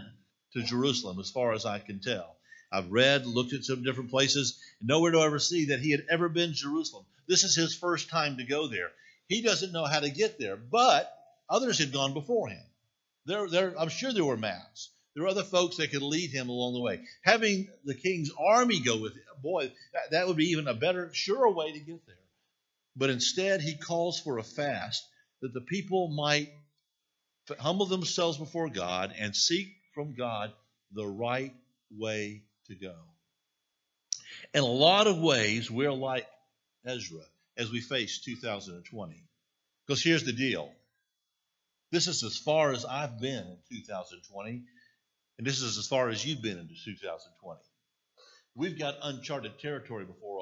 to 0.54 0.62
Jerusalem, 0.62 1.18
as 1.18 1.30
far 1.30 1.52
as 1.52 1.64
I 1.64 1.78
can 1.78 2.00
tell. 2.00 2.36
I've 2.70 2.90
read, 2.90 3.26
looked 3.26 3.52
at 3.52 3.64
some 3.64 3.82
different 3.82 4.10
places, 4.10 4.58
and 4.80 4.88
nowhere 4.88 5.12
to 5.12 5.20
ever 5.20 5.38
see 5.38 5.66
that 5.66 5.80
he 5.80 5.90
had 5.90 6.04
ever 6.10 6.28
been 6.28 6.50
to 6.50 6.54
Jerusalem. 6.54 7.04
This 7.28 7.44
is 7.44 7.54
his 7.54 7.74
first 7.74 8.08
time 8.08 8.38
to 8.38 8.44
go 8.44 8.68
there. 8.68 8.90
He 9.28 9.42
doesn't 9.42 9.72
know 9.72 9.84
how 9.84 10.00
to 10.00 10.10
get 10.10 10.38
there, 10.38 10.56
but 10.56 11.12
Others 11.52 11.78
had 11.78 11.92
gone 11.92 12.14
before 12.14 12.48
him. 12.48 12.64
There, 13.26 13.46
there, 13.46 13.78
I'm 13.78 13.90
sure 13.90 14.10
there 14.10 14.24
were 14.24 14.38
maps. 14.38 14.90
There 15.14 15.24
were 15.24 15.28
other 15.28 15.44
folks 15.44 15.76
that 15.76 15.90
could 15.90 16.00
lead 16.00 16.30
him 16.30 16.48
along 16.48 16.72
the 16.72 16.80
way. 16.80 17.04
Having 17.24 17.68
the 17.84 17.94
king's 17.94 18.30
army 18.38 18.80
go 18.80 18.96
with 18.96 19.12
him, 19.12 19.22
boy, 19.42 19.70
that, 19.92 20.10
that 20.12 20.26
would 20.26 20.38
be 20.38 20.46
even 20.46 20.66
a 20.66 20.72
better, 20.72 21.12
surer 21.12 21.50
way 21.50 21.72
to 21.72 21.78
get 21.78 22.06
there. 22.06 22.16
But 22.96 23.10
instead, 23.10 23.60
he 23.60 23.76
calls 23.76 24.18
for 24.18 24.38
a 24.38 24.42
fast 24.42 25.06
that 25.42 25.52
the 25.52 25.60
people 25.60 26.08
might 26.08 26.50
humble 27.58 27.86
themselves 27.86 28.38
before 28.38 28.68
God 28.68 29.12
and 29.18 29.34
seek 29.34 29.68
from 29.94 30.14
God 30.14 30.52
the 30.92 31.06
right 31.06 31.54
way 31.90 32.42
to 32.66 32.74
go. 32.74 32.94
In 34.54 34.62
a 34.62 34.66
lot 34.66 35.06
of 35.06 35.18
ways, 35.18 35.70
we're 35.70 35.92
like 35.92 36.26
Ezra 36.84 37.22
as 37.56 37.70
we 37.70 37.80
face 37.80 38.20
2020. 38.20 39.24
Because 39.86 40.02
here's 40.02 40.24
the 40.24 40.32
deal 40.32 40.72
this 41.90 42.06
is 42.06 42.22
as 42.22 42.38
far 42.38 42.72
as 42.72 42.86
I've 42.86 43.20
been 43.20 43.44
in 43.44 43.58
2020, 43.70 44.62
and 45.38 45.46
this 45.46 45.60
is 45.60 45.76
as 45.76 45.86
far 45.86 46.08
as 46.08 46.24
you've 46.24 46.42
been 46.42 46.58
into 46.58 46.74
2020. 46.84 47.60
We've 48.54 48.78
got 48.78 48.96
uncharted 49.02 49.58
territory 49.58 50.04
before 50.04 50.41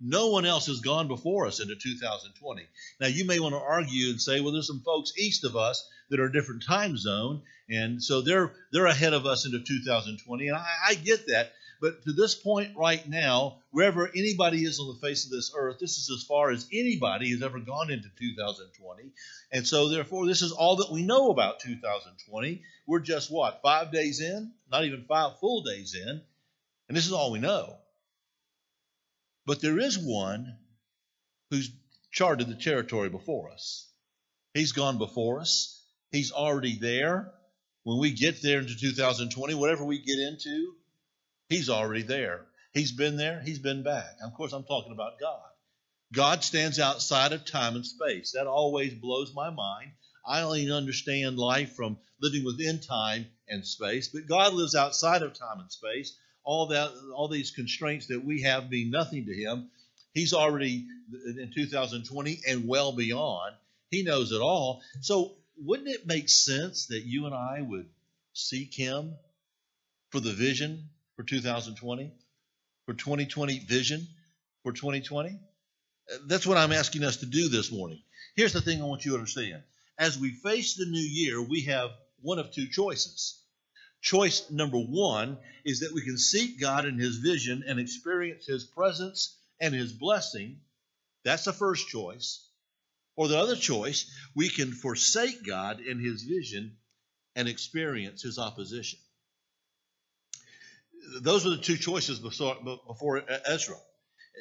No 0.00 0.28
one 0.28 0.46
else 0.46 0.66
has 0.66 0.80
gone 0.80 1.08
before 1.08 1.46
us 1.46 1.60
into 1.60 1.76
2020. 1.76 2.62
Now, 3.00 3.06
you 3.06 3.26
may 3.26 3.38
want 3.38 3.54
to 3.54 3.60
argue 3.60 4.10
and 4.10 4.20
say, 4.20 4.40
well, 4.40 4.52
there's 4.52 4.66
some 4.66 4.82
folks 4.82 5.12
east 5.18 5.44
of 5.44 5.56
us 5.56 5.86
that 6.08 6.20
are 6.20 6.26
a 6.26 6.32
different 6.32 6.64
time 6.64 6.96
zone, 6.96 7.42
and 7.68 8.02
so 8.02 8.22
they're 8.22 8.52
they're 8.72 8.86
ahead 8.86 9.12
of 9.12 9.26
us 9.26 9.44
into 9.44 9.60
2020, 9.60 10.48
and 10.48 10.56
I, 10.56 10.66
I 10.88 10.94
get 10.94 11.26
that. 11.28 11.52
But 11.80 12.02
to 12.04 12.12
this 12.12 12.34
point 12.34 12.76
right 12.76 13.06
now, 13.08 13.58
wherever 13.70 14.06
anybody 14.14 14.64
is 14.64 14.78
on 14.80 14.88
the 14.88 15.06
face 15.06 15.24
of 15.24 15.30
this 15.30 15.52
earth, 15.56 15.78
this 15.80 15.96
is 15.96 16.10
as 16.10 16.24
far 16.24 16.50
as 16.50 16.66
anybody 16.72 17.30
has 17.30 17.42
ever 17.42 17.58
gone 17.58 17.90
into 17.90 18.10
2020. 18.18 19.12
And 19.52 19.66
so, 19.66 19.88
therefore, 19.88 20.26
this 20.26 20.42
is 20.42 20.52
all 20.52 20.76
that 20.76 20.92
we 20.92 21.02
know 21.02 21.30
about 21.30 21.60
2020. 21.60 22.62
We're 22.86 23.00
just 23.00 23.30
what, 23.30 23.60
five 23.62 23.92
days 23.92 24.20
in? 24.20 24.52
Not 24.70 24.84
even 24.84 25.04
five 25.08 25.38
full 25.40 25.62
days 25.62 25.94
in. 25.94 26.20
And 26.88 26.96
this 26.96 27.06
is 27.06 27.12
all 27.12 27.32
we 27.32 27.38
know. 27.38 27.79
But 29.50 29.60
there 29.60 29.80
is 29.80 29.98
one 29.98 30.58
who's 31.50 31.72
charted 32.12 32.46
the 32.46 32.54
territory 32.54 33.08
before 33.08 33.50
us. 33.50 33.90
He's 34.54 34.70
gone 34.70 34.96
before 34.96 35.40
us. 35.40 35.84
He's 36.12 36.30
already 36.30 36.76
there. 36.76 37.32
When 37.82 37.98
we 37.98 38.12
get 38.12 38.42
there 38.42 38.60
into 38.60 38.78
2020, 38.78 39.54
whatever 39.54 39.84
we 39.84 39.98
get 39.98 40.20
into, 40.20 40.76
He's 41.48 41.68
already 41.68 42.02
there. 42.02 42.46
He's 42.74 42.92
been 42.92 43.16
there. 43.16 43.42
He's 43.44 43.58
been 43.58 43.82
back. 43.82 44.18
Of 44.24 44.34
course, 44.34 44.52
I'm 44.52 44.62
talking 44.62 44.92
about 44.92 45.18
God. 45.18 45.50
God 46.12 46.44
stands 46.44 46.78
outside 46.78 47.32
of 47.32 47.44
time 47.44 47.74
and 47.74 47.84
space. 47.84 48.30
That 48.36 48.46
always 48.46 48.94
blows 48.94 49.34
my 49.34 49.50
mind. 49.50 49.90
I 50.24 50.42
only 50.42 50.70
understand 50.70 51.40
life 51.40 51.74
from 51.74 51.98
living 52.22 52.44
within 52.44 52.78
time 52.78 53.26
and 53.48 53.66
space, 53.66 54.06
but 54.06 54.28
God 54.28 54.52
lives 54.54 54.76
outside 54.76 55.22
of 55.22 55.32
time 55.32 55.58
and 55.58 55.72
space. 55.72 56.16
All 56.44 56.66
that, 56.68 56.90
all 57.14 57.28
these 57.28 57.50
constraints 57.50 58.06
that 58.06 58.24
we 58.24 58.42
have 58.42 58.70
mean 58.70 58.90
nothing 58.90 59.26
to 59.26 59.34
Him, 59.34 59.70
He's 60.12 60.32
already 60.32 60.86
in 61.12 61.52
2020 61.54 62.40
and 62.48 62.66
well 62.66 62.92
beyond. 62.92 63.54
He 63.90 64.02
knows 64.02 64.32
it 64.32 64.40
all. 64.40 64.82
So, 65.00 65.36
wouldn't 65.56 65.88
it 65.88 66.06
make 66.06 66.28
sense 66.28 66.86
that 66.86 67.04
you 67.04 67.26
and 67.26 67.34
I 67.34 67.60
would 67.60 67.88
seek 68.32 68.74
Him 68.74 69.14
for 70.10 70.20
the 70.20 70.32
vision 70.32 70.88
for 71.16 71.22
2020, 71.22 72.12
for 72.86 72.94
2020 72.94 73.58
vision 73.60 74.06
for 74.62 74.72
2020? 74.72 75.38
That's 76.26 76.46
what 76.46 76.58
I'm 76.58 76.72
asking 76.72 77.04
us 77.04 77.18
to 77.18 77.26
do 77.26 77.48
this 77.48 77.70
morning. 77.70 78.02
Here's 78.34 78.52
the 78.52 78.60
thing 78.60 78.80
I 78.80 78.86
want 78.86 79.04
you 79.04 79.12
to 79.12 79.18
understand. 79.18 79.62
As 79.98 80.18
we 80.18 80.30
face 80.30 80.74
the 80.74 80.86
new 80.86 80.98
year, 80.98 81.40
we 81.40 81.62
have 81.62 81.90
one 82.20 82.38
of 82.38 82.50
two 82.50 82.66
choices. 82.68 83.39
Choice 84.00 84.50
number 84.50 84.78
one 84.78 85.38
is 85.64 85.80
that 85.80 85.92
we 85.92 86.02
can 86.02 86.16
seek 86.16 86.58
God 86.58 86.86
in 86.86 86.98
His 86.98 87.16
vision 87.16 87.64
and 87.66 87.78
experience 87.78 88.46
His 88.46 88.64
presence 88.64 89.36
and 89.60 89.74
His 89.74 89.92
blessing. 89.92 90.60
That's 91.24 91.44
the 91.44 91.52
first 91.52 91.88
choice. 91.88 92.46
Or 93.16 93.28
the 93.28 93.38
other 93.38 93.56
choice, 93.56 94.10
we 94.34 94.48
can 94.48 94.72
forsake 94.72 95.46
God 95.46 95.80
in 95.80 95.98
His 95.98 96.22
vision 96.22 96.76
and 97.36 97.46
experience 97.46 98.22
His 98.22 98.38
opposition. 98.38 98.98
Those 101.20 101.46
are 101.46 101.50
the 101.50 101.58
two 101.58 101.76
choices 101.76 102.18
before 102.18 103.22
Ezra. 103.46 103.76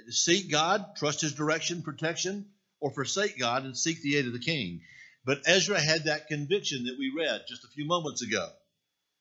Seek 0.08 0.50
God, 0.50 0.96
trust 0.96 1.20
His 1.22 1.34
direction, 1.34 1.82
protection, 1.82 2.46
or 2.80 2.92
forsake 2.92 3.38
God 3.38 3.66
and 3.66 3.78
seek 3.78 4.02
the 4.02 4.16
aid 4.16 4.28
of 4.28 4.34
the 4.34 4.40
king. 4.40 4.82
But 5.26 5.42
Ezra 5.46 5.82
had 5.82 6.06
that 6.06 6.28
conviction 6.28 6.86
that 6.86 6.98
we 6.98 7.12
read 7.16 7.42
just 7.50 7.66
a 7.66 7.70
few 7.70 7.86
moments 7.86 8.22
ago. 8.22 8.50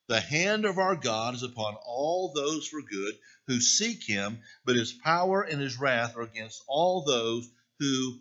The 0.09 0.21
hand 0.21 0.65
of 0.65 0.79
our 0.79 0.97
God 0.97 1.35
is 1.35 1.43
upon 1.43 1.77
all 1.85 2.33
those 2.35 2.67
for 2.67 2.81
good 2.81 3.15
who 3.47 3.61
seek 3.61 4.05
him, 4.05 4.41
but 4.65 4.77
his 4.77 4.93
power 4.93 5.43
and 5.43 5.61
his 5.61 5.79
wrath 5.79 6.17
are 6.17 6.23
against 6.23 6.63
all 6.67 7.05
those 7.05 7.49
who 7.79 8.19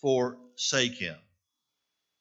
forsake 0.00 0.94
him. 0.94 1.16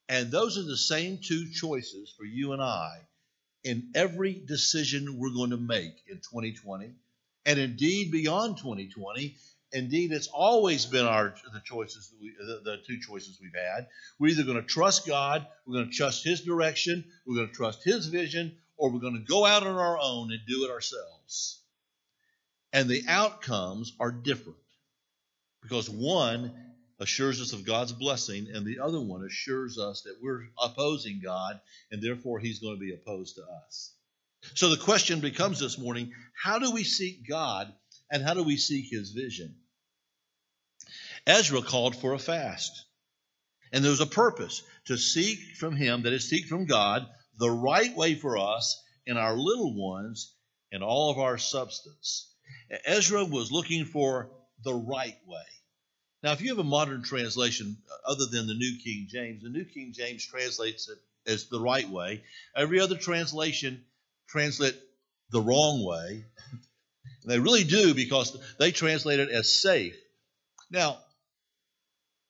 And 0.09 0.31
those 0.31 0.57
are 0.57 0.63
the 0.63 0.77
same 0.77 1.19
two 1.19 1.51
choices 1.51 2.13
for 2.17 2.25
you 2.25 2.53
and 2.53 2.61
I 2.61 3.01
in 3.63 3.91
every 3.95 4.33
decision 4.33 5.17
we're 5.17 5.33
going 5.33 5.51
to 5.51 5.57
make 5.57 5.93
in 6.07 6.17
2020 6.17 6.93
and 7.45 7.59
indeed 7.59 8.11
beyond 8.11 8.57
2020 8.57 9.35
Indeed, 9.71 10.13
it's 10.13 10.27
always 10.27 10.85
been 10.85 11.05
our 11.05 11.35
the 11.51 11.59
choices 11.59 12.13
we, 12.21 12.33
the, 12.37 12.61
the, 12.63 12.77
two 12.87 12.97
choices 13.01 13.39
we've 13.41 13.51
had. 13.53 13.87
We're 14.17 14.29
either 14.29 14.43
going 14.43 14.61
to 14.61 14.63
trust 14.63 15.05
God, 15.05 15.45
we're 15.65 15.73
going 15.73 15.89
to 15.89 15.95
trust 15.95 16.23
His 16.23 16.41
direction, 16.41 17.03
we're 17.25 17.35
going 17.35 17.49
to 17.49 17.53
trust 17.53 17.83
His 17.83 18.07
vision, 18.07 18.55
or 18.77 18.91
we're 18.91 18.99
going 18.99 19.15
to 19.15 19.31
go 19.31 19.45
out 19.45 19.63
on 19.63 19.75
our 19.75 19.97
own 19.99 20.31
and 20.31 20.41
do 20.47 20.65
it 20.65 20.71
ourselves. 20.71 21.61
And 22.73 22.89
the 22.89 23.03
outcomes 23.07 23.93
are 23.99 24.11
different 24.11 24.57
because 25.61 25.89
one 25.89 26.53
assures 26.99 27.41
us 27.41 27.53
of 27.53 27.65
God's 27.65 27.91
blessing, 27.91 28.47
and 28.53 28.65
the 28.65 28.79
other 28.79 28.99
one 28.99 29.25
assures 29.25 29.77
us 29.77 30.03
that 30.03 30.17
we're 30.21 30.47
opposing 30.61 31.21
God, 31.23 31.59
and 31.91 32.01
therefore 32.01 32.39
He's 32.39 32.59
going 32.59 32.75
to 32.75 32.79
be 32.79 32.93
opposed 32.93 33.35
to 33.35 33.43
us. 33.65 33.93
So 34.53 34.69
the 34.69 34.77
question 34.77 35.19
becomes 35.19 35.59
this 35.59 35.77
morning: 35.77 36.13
How 36.41 36.59
do 36.59 36.71
we 36.71 36.83
seek 36.83 37.27
God, 37.27 37.73
and 38.11 38.23
how 38.23 38.33
do 38.33 38.43
we 38.43 38.57
seek 38.57 38.89
His 38.89 39.11
vision? 39.11 39.55
Ezra 41.27 41.61
called 41.61 41.95
for 41.95 42.13
a 42.13 42.19
fast. 42.19 42.85
And 43.71 43.83
there 43.83 43.91
was 43.91 44.01
a 44.01 44.05
purpose 44.05 44.61
to 44.85 44.97
seek 44.97 45.39
from 45.57 45.75
him, 45.75 46.03
that 46.03 46.13
is, 46.13 46.29
seek 46.29 46.45
from 46.45 46.65
God, 46.65 47.05
the 47.37 47.49
right 47.49 47.95
way 47.95 48.15
for 48.15 48.37
us 48.37 48.81
and 49.07 49.17
our 49.17 49.35
little 49.35 49.73
ones 49.75 50.33
and 50.71 50.83
all 50.83 51.11
of 51.11 51.17
our 51.19 51.37
substance. 51.37 52.31
Ezra 52.85 53.23
was 53.23 53.51
looking 53.51 53.85
for 53.85 54.29
the 54.63 54.73
right 54.73 55.17
way. 55.27 55.43
Now, 56.23 56.31
if 56.31 56.41
you 56.41 56.49
have 56.49 56.59
a 56.59 56.63
modern 56.63 57.03
translation 57.03 57.77
uh, 57.89 58.11
other 58.11 58.25
than 58.25 58.47
the 58.47 58.55
New 58.55 58.79
King 58.83 59.07
James, 59.09 59.43
the 59.43 59.49
New 59.49 59.65
King 59.65 59.93
James 59.93 60.25
translates 60.25 60.89
it 60.89 60.97
as 61.31 61.47
the 61.49 61.59
right 61.59 61.87
way. 61.87 62.23
Every 62.55 62.79
other 62.79 62.97
translation 62.97 63.83
translate 64.27 64.75
the 65.29 65.41
wrong 65.41 65.85
way. 65.85 66.25
they 67.25 67.39
really 67.39 67.63
do 67.63 67.93
because 67.93 68.37
they 68.57 68.71
translate 68.71 69.19
it 69.19 69.29
as 69.29 69.61
safe. 69.61 69.95
Now, 70.71 70.97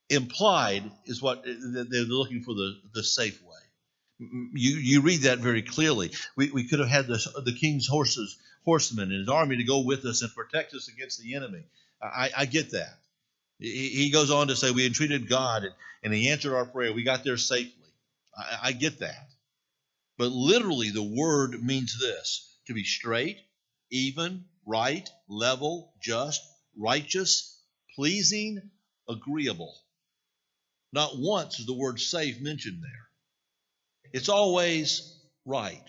implied 0.09 0.83
is 1.05 1.21
what 1.21 1.39
uh, 1.39 1.83
they're 1.89 2.03
looking 2.03 2.43
for 2.43 2.53
the, 2.53 2.73
the 2.93 3.03
safe. 3.03 3.41
You, 4.19 4.77
you 4.77 5.01
read 5.01 5.21
that 5.21 5.39
very 5.39 5.61
clearly. 5.61 6.11
We, 6.35 6.49
we 6.51 6.67
could 6.67 6.79
have 6.79 6.87
had 6.87 7.07
the, 7.07 7.19
the 7.43 7.53
king's 7.53 7.87
horses, 7.87 8.37
horsemen, 8.63 9.11
and 9.11 9.19
his 9.19 9.29
army 9.29 9.57
to 9.57 9.63
go 9.63 9.79
with 9.79 10.05
us 10.05 10.21
and 10.21 10.33
protect 10.33 10.73
us 10.73 10.87
against 10.87 11.21
the 11.21 11.35
enemy. 11.35 11.63
I, 12.01 12.31
I 12.37 12.45
get 12.45 12.71
that. 12.71 12.99
He, 13.59 13.89
he 13.89 14.11
goes 14.11 14.31
on 14.31 14.47
to 14.47 14.55
say, 14.55 14.71
We 14.71 14.85
entreated 14.85 15.27
God 15.27 15.63
and, 15.63 15.73
and 16.03 16.13
he 16.13 16.29
answered 16.29 16.55
our 16.55 16.65
prayer. 16.65 16.93
We 16.93 17.03
got 17.03 17.23
there 17.23 17.37
safely. 17.37 17.73
I, 18.37 18.69
I 18.69 18.71
get 18.71 18.99
that. 18.99 19.29
But 20.17 20.31
literally, 20.31 20.91
the 20.91 21.03
word 21.03 21.61
means 21.61 21.99
this 21.99 22.57
to 22.67 22.73
be 22.73 22.83
straight, 22.83 23.37
even, 23.91 24.45
right, 24.65 25.09
level, 25.27 25.93
just, 26.01 26.41
righteous, 26.77 27.59
pleasing, 27.95 28.71
agreeable. 29.09 29.75
Not 30.93 31.17
once 31.17 31.59
is 31.59 31.65
the 31.65 31.73
word 31.73 31.99
safe 31.99 32.39
mentioned 32.39 32.81
there. 32.81 33.04
It's 34.15 34.29
always 34.29 35.13
right. 35.45 35.83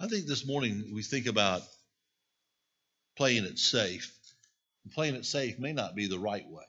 I 0.00 0.08
think 0.08 0.24
this 0.24 0.46
morning 0.46 0.92
we 0.94 1.02
think 1.02 1.26
about 1.26 1.60
playing 3.18 3.44
it 3.44 3.58
safe. 3.58 4.10
Playing 4.94 5.16
it 5.16 5.26
safe 5.26 5.58
may 5.58 5.74
not 5.74 5.94
be 5.94 6.06
the 6.06 6.18
right 6.18 6.48
way, 6.48 6.64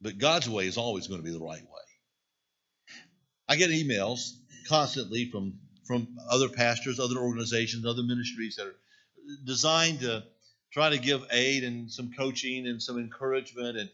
but 0.00 0.18
God's 0.18 0.48
way 0.48 0.68
is 0.68 0.78
always 0.78 1.08
going 1.08 1.18
to 1.18 1.24
be 1.24 1.32
the 1.32 1.44
right 1.44 1.60
way. 1.60 1.86
I 3.48 3.56
get 3.56 3.70
emails 3.70 4.30
constantly 4.68 5.30
from 5.32 5.58
from 5.88 6.06
other 6.30 6.48
pastors, 6.48 7.00
other 7.00 7.18
organizations, 7.18 7.84
other 7.84 8.04
ministries 8.04 8.54
that 8.54 8.68
are 8.68 8.76
designed 9.44 10.00
to 10.00 10.22
try 10.72 10.90
to 10.90 10.98
give 10.98 11.26
aid 11.32 11.64
and 11.64 11.90
some 11.90 12.12
coaching 12.16 12.68
and 12.68 12.80
some 12.80 12.98
encouragement 12.98 13.78
and 13.78 13.90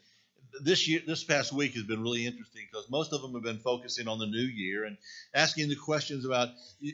this 0.61 0.89
year, 0.89 1.01
this 1.07 1.25
past 1.25 1.53
week 1.53 1.75
has 1.75 1.85
been 1.85 2.03
really 2.03 2.27
interesting 2.27 2.63
because 2.71 2.91
most 2.91 3.13
of 3.13 3.23
them 3.23 3.33
have 3.33 3.43
been 3.43 3.59
focusing 3.59 4.09
on 4.09 4.19
the 4.19 4.27
new 4.27 4.39
year 4.39 4.85
and 4.85 4.97
asking 5.35 5.69
the 5.69 5.77
questions 5.77 6.25
about 6.25 6.49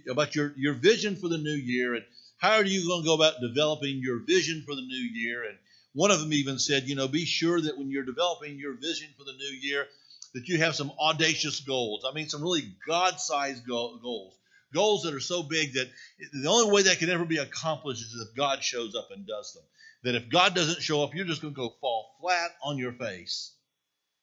about 0.08 0.34
your 0.34 0.52
your 0.56 0.74
vision 0.74 1.16
for 1.16 1.28
the 1.28 1.38
new 1.38 1.50
year 1.50 1.94
and 1.94 2.04
how 2.38 2.54
are 2.54 2.64
you 2.64 2.86
going 2.86 3.02
to 3.02 3.06
go 3.06 3.14
about 3.14 3.40
developing 3.40 4.00
your 4.00 4.20
vision 4.20 4.62
for 4.64 4.74
the 4.74 4.82
new 4.82 5.10
year. 5.12 5.42
And 5.44 5.58
one 5.92 6.10
of 6.10 6.20
them 6.20 6.32
even 6.32 6.58
said, 6.58 6.84
you 6.84 6.94
know, 6.94 7.08
be 7.08 7.24
sure 7.24 7.60
that 7.60 7.76
when 7.76 7.90
you're 7.90 8.04
developing 8.04 8.58
your 8.58 8.74
vision 8.74 9.08
for 9.18 9.24
the 9.24 9.32
new 9.32 9.58
year, 9.60 9.86
that 10.34 10.46
you 10.46 10.58
have 10.58 10.76
some 10.76 10.92
audacious 11.00 11.60
goals. 11.60 12.04
I 12.08 12.14
mean, 12.14 12.28
some 12.28 12.42
really 12.42 12.76
God-sized 12.86 13.66
goals, 13.66 14.34
goals 14.72 15.02
that 15.02 15.14
are 15.14 15.20
so 15.20 15.42
big 15.42 15.72
that 15.74 15.90
the 16.32 16.48
only 16.48 16.70
way 16.72 16.82
that 16.82 16.98
can 16.98 17.10
ever 17.10 17.24
be 17.24 17.38
accomplished 17.38 18.02
is 18.02 18.28
if 18.28 18.36
God 18.36 18.62
shows 18.62 18.94
up 18.94 19.08
and 19.10 19.26
does 19.26 19.54
them 19.54 19.64
that 20.08 20.14
if 20.14 20.30
God 20.30 20.54
doesn't 20.54 20.80
show 20.80 21.02
up, 21.02 21.14
you're 21.14 21.26
just 21.26 21.42
going 21.42 21.52
to 21.52 21.60
go 21.60 21.74
fall 21.82 22.16
flat 22.18 22.52
on 22.64 22.78
your 22.78 22.92
face. 22.92 23.52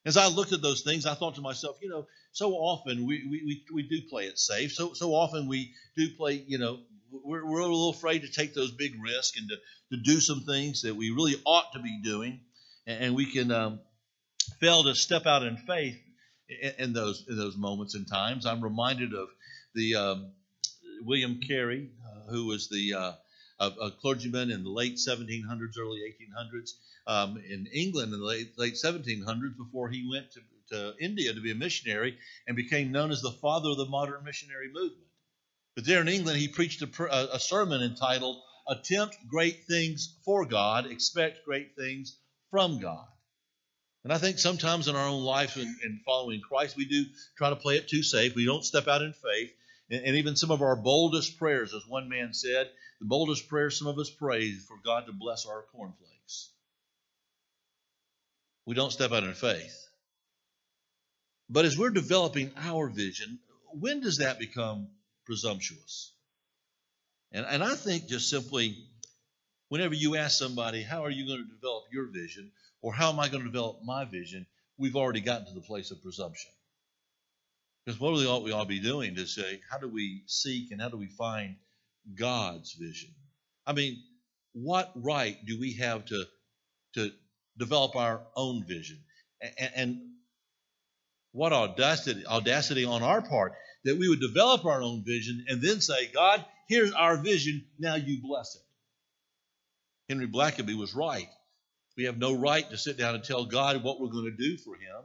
As 0.04 0.18
I 0.18 0.30
looked 0.30 0.52
at 0.52 0.64
those 0.64 0.82
things, 0.82 1.06
I 1.06 1.14
thought 1.14 1.36
to 1.36 1.42
myself, 1.42 1.78
you 1.80 1.90
know, 1.90 2.08
so 2.32 2.54
often 2.54 3.06
we, 3.06 3.24
we, 3.30 3.64
we, 3.72 3.84
do 3.84 4.02
play 4.10 4.24
it 4.24 4.40
safe. 4.40 4.74
So 4.74 4.94
so 4.94 5.12
often 5.12 5.48
we 5.48 5.74
do 5.96 6.10
play, 6.18 6.44
you 6.48 6.58
know, 6.58 6.80
we're, 7.12 7.46
we're 7.46 7.60
a 7.60 7.68
little 7.68 7.92
afraid 7.92 8.24
to 8.24 8.32
take 8.32 8.56
those 8.56 8.72
big 8.72 8.94
risks 9.00 9.38
and 9.38 9.48
to, 9.48 9.58
to 9.96 10.04
do 10.04 10.20
some 10.20 10.42
things 10.42 10.82
that 10.82 10.96
we 10.96 11.12
really 11.12 11.36
ought 11.46 11.72
to 11.74 11.80
be 11.80 12.02
doing. 12.02 12.40
And, 12.88 13.04
and 13.06 13.16
we 13.16 13.32
can 13.32 13.52
um, 13.52 13.80
fail 14.60 14.86
to 14.86 14.96
step 14.96 15.28
out 15.28 15.44
in 15.44 15.56
faith 15.56 15.98
in, 16.50 16.74
in, 16.80 16.94
those 16.94 17.26
in 17.30 17.38
those 17.38 17.58
moments 17.58 17.94
and 17.94 18.08
times. 18.08 18.48
I'm 18.48 18.64
reminded 18.64 19.14
of 19.14 19.28
the 19.76 19.96
um, 19.96 20.32
William 21.04 21.42
Carey, 21.42 21.92
uh, 22.04 22.32
who 22.32 22.48
was 22.48 22.70
the 22.70 22.96
uh, 22.96 23.12
a, 23.60 23.92
clergyman 23.92 24.52
in 24.52 24.64
the 24.64 24.70
late 24.70 24.96
1700s, 24.96 25.80
early 25.80 26.02
1800s, 26.02 26.72
um, 27.08 27.38
in 27.38 27.68
England 27.74 28.14
in 28.14 28.20
the 28.20 28.26
late, 28.26 28.58
late 28.58 28.74
1700s 28.74 29.58
before 29.58 29.90
he 29.90 30.08
went 30.10 30.28
to, 30.32 30.40
to 30.70 30.94
India 31.00 31.34
to 31.34 31.42
be 31.42 31.52
a 31.52 31.56
missionary 31.56 32.18
and 32.48 32.56
became 32.56 32.92
known 32.92 33.12
as 33.12 33.22
the 33.22 33.32
father 33.32 33.70
of 33.70 33.78
the 33.78 33.86
modern 33.86 34.24
missionary 34.24 34.68
movement. 34.72 35.08
But 35.76 35.86
there 35.86 36.02
in 36.02 36.08
England, 36.08 36.40
he 36.40 36.48
preached 36.48 36.82
a, 36.82 37.36
a 37.36 37.40
sermon 37.40 37.82
entitled 37.82 38.42
attempt 38.68 39.18
great 39.28 39.66
things 39.66 40.16
for 40.24 40.46
God, 40.46 40.86
expect 40.88 41.46
great 41.46 41.76
things 41.76 42.18
from 42.50 42.80
God. 42.80 43.08
And 44.04 44.14
I 44.14 44.18
think 44.18 44.38
sometimes 44.38 44.88
in 44.88 44.96
our 44.96 45.08
own 45.08 45.24
life 45.24 45.58
in 45.58 46.00
following 46.06 46.40
Christ, 46.40 46.78
we 46.78 46.86
do 46.86 47.06
try 47.38 47.50
to 47.50 47.56
play 47.56 47.78
it 47.78 47.88
too 47.88 48.04
safe. 48.04 48.36
We 48.36 48.46
don't 48.46 48.64
step 48.64 48.88
out 48.88 49.02
in 49.02 49.14
faith. 49.14 49.52
And, 49.90 50.16
even 50.16 50.36
some 50.36 50.52
of 50.52 50.62
our 50.62 50.76
boldest 50.76 51.38
prayers, 51.38 51.74
as 51.74 51.88
one 51.88 52.10
man 52.10 52.34
said, 52.34 52.70
the 53.00 53.06
boldest 53.06 53.48
prayer 53.48 53.70
some 53.70 53.88
of 53.88 54.00
us 54.00 54.10
pray 54.10 54.54
for 54.54 54.78
God 54.84 55.06
to 55.06 55.14
bless 55.14 55.46
our 55.46 55.64
cornflakes. 55.72 56.50
We 58.66 58.74
don't 58.74 58.92
step 58.92 59.12
out 59.12 59.24
in 59.24 59.34
faith. 59.34 59.88
But 61.50 61.66
as 61.66 61.78
we're 61.78 61.92
developing 61.92 62.52
our 62.58 62.88
vision, 62.88 63.40
when 63.80 64.02
does 64.02 64.18
that 64.18 64.40
become 64.40 64.88
presumptuous? 65.26 66.12
And, 67.32 67.46
and 67.46 67.64
I 67.64 67.76
think 67.76 68.08
just 68.08 68.30
simply, 68.30 68.76
whenever 69.70 69.94
you 69.94 70.16
ask 70.16 70.40
somebody, 70.40 70.82
how 70.82 71.04
are 71.04 71.12
you 71.12 71.28
going 71.28 71.44
to 71.44 71.54
develop 71.54 71.84
your 71.92 72.08
vision? 72.08 72.52
Or 72.82 72.94
how 72.94 73.12
am 73.12 73.20
I 73.20 73.28
going 73.28 73.44
to 73.44 73.50
develop 73.50 73.84
my 73.84 74.06
vision? 74.06 74.48
We've 74.78 74.96
already 74.96 75.22
gotten 75.22 75.46
to 75.48 75.54
the 75.54 75.62
place 75.62 75.92
of 75.92 76.02
presumption. 76.02 76.52
Because 77.86 78.00
what 78.00 78.12
really 78.12 78.26
ought 78.26 78.44
we 78.44 78.52
all 78.52 78.66
be 78.66 78.80
doing 78.80 79.16
to 79.16 79.28
say, 79.28 79.62
how 79.70 79.78
do 79.78 79.88
we 79.88 80.24
seek 80.26 80.72
and 80.72 80.82
how 80.82 80.90
do 80.90 80.98
we 80.98 81.08
find 81.08 81.56
God's 82.18 82.74
vision? 82.74 83.12
I 83.66 83.74
mean, 83.74 84.02
what 84.54 84.92
right 84.96 85.38
do 85.46 85.60
we 85.60 85.74
have 85.74 86.06
to, 86.06 86.26
to 86.96 87.12
develop 87.58 87.96
our 87.96 88.22
own 88.36 88.66
vision? 88.66 89.00
And, 89.60 89.72
and 89.76 90.02
what 91.32 91.54
audacity, 91.54 92.26
audacity 92.26 92.86
on 92.86 93.04
our 93.04 93.22
part 93.22 93.54
that 93.84 93.98
we 93.98 94.10
would 94.10 94.22
develop 94.22 94.66
our 94.66 94.82
own 94.82 95.04
vision 95.06 95.46
and 95.48 95.62
then 95.62 95.82
say, 95.82 96.08
God, 96.08 96.44
here's 96.68 96.92
our 96.94 97.18
vision, 97.18 97.66
now 97.78 97.96
you 97.96 98.20
bless 98.22 98.56
it. 98.56 98.62
Henry 100.10 100.28
Blackaby 100.28 100.78
was 100.78 100.96
right. 100.96 101.28
We 101.98 102.06
have 102.06 102.18
no 102.18 102.36
right 102.36 102.68
to 102.70 102.78
sit 102.78 102.98
down 102.98 103.16
and 103.16 103.24
tell 103.24 103.46
God 103.46 103.84
what 103.84 104.00
we're 104.00 104.10
going 104.10 104.26
to 104.26 104.38
do 104.38 104.58
for 104.58 104.76
him. 104.76 105.04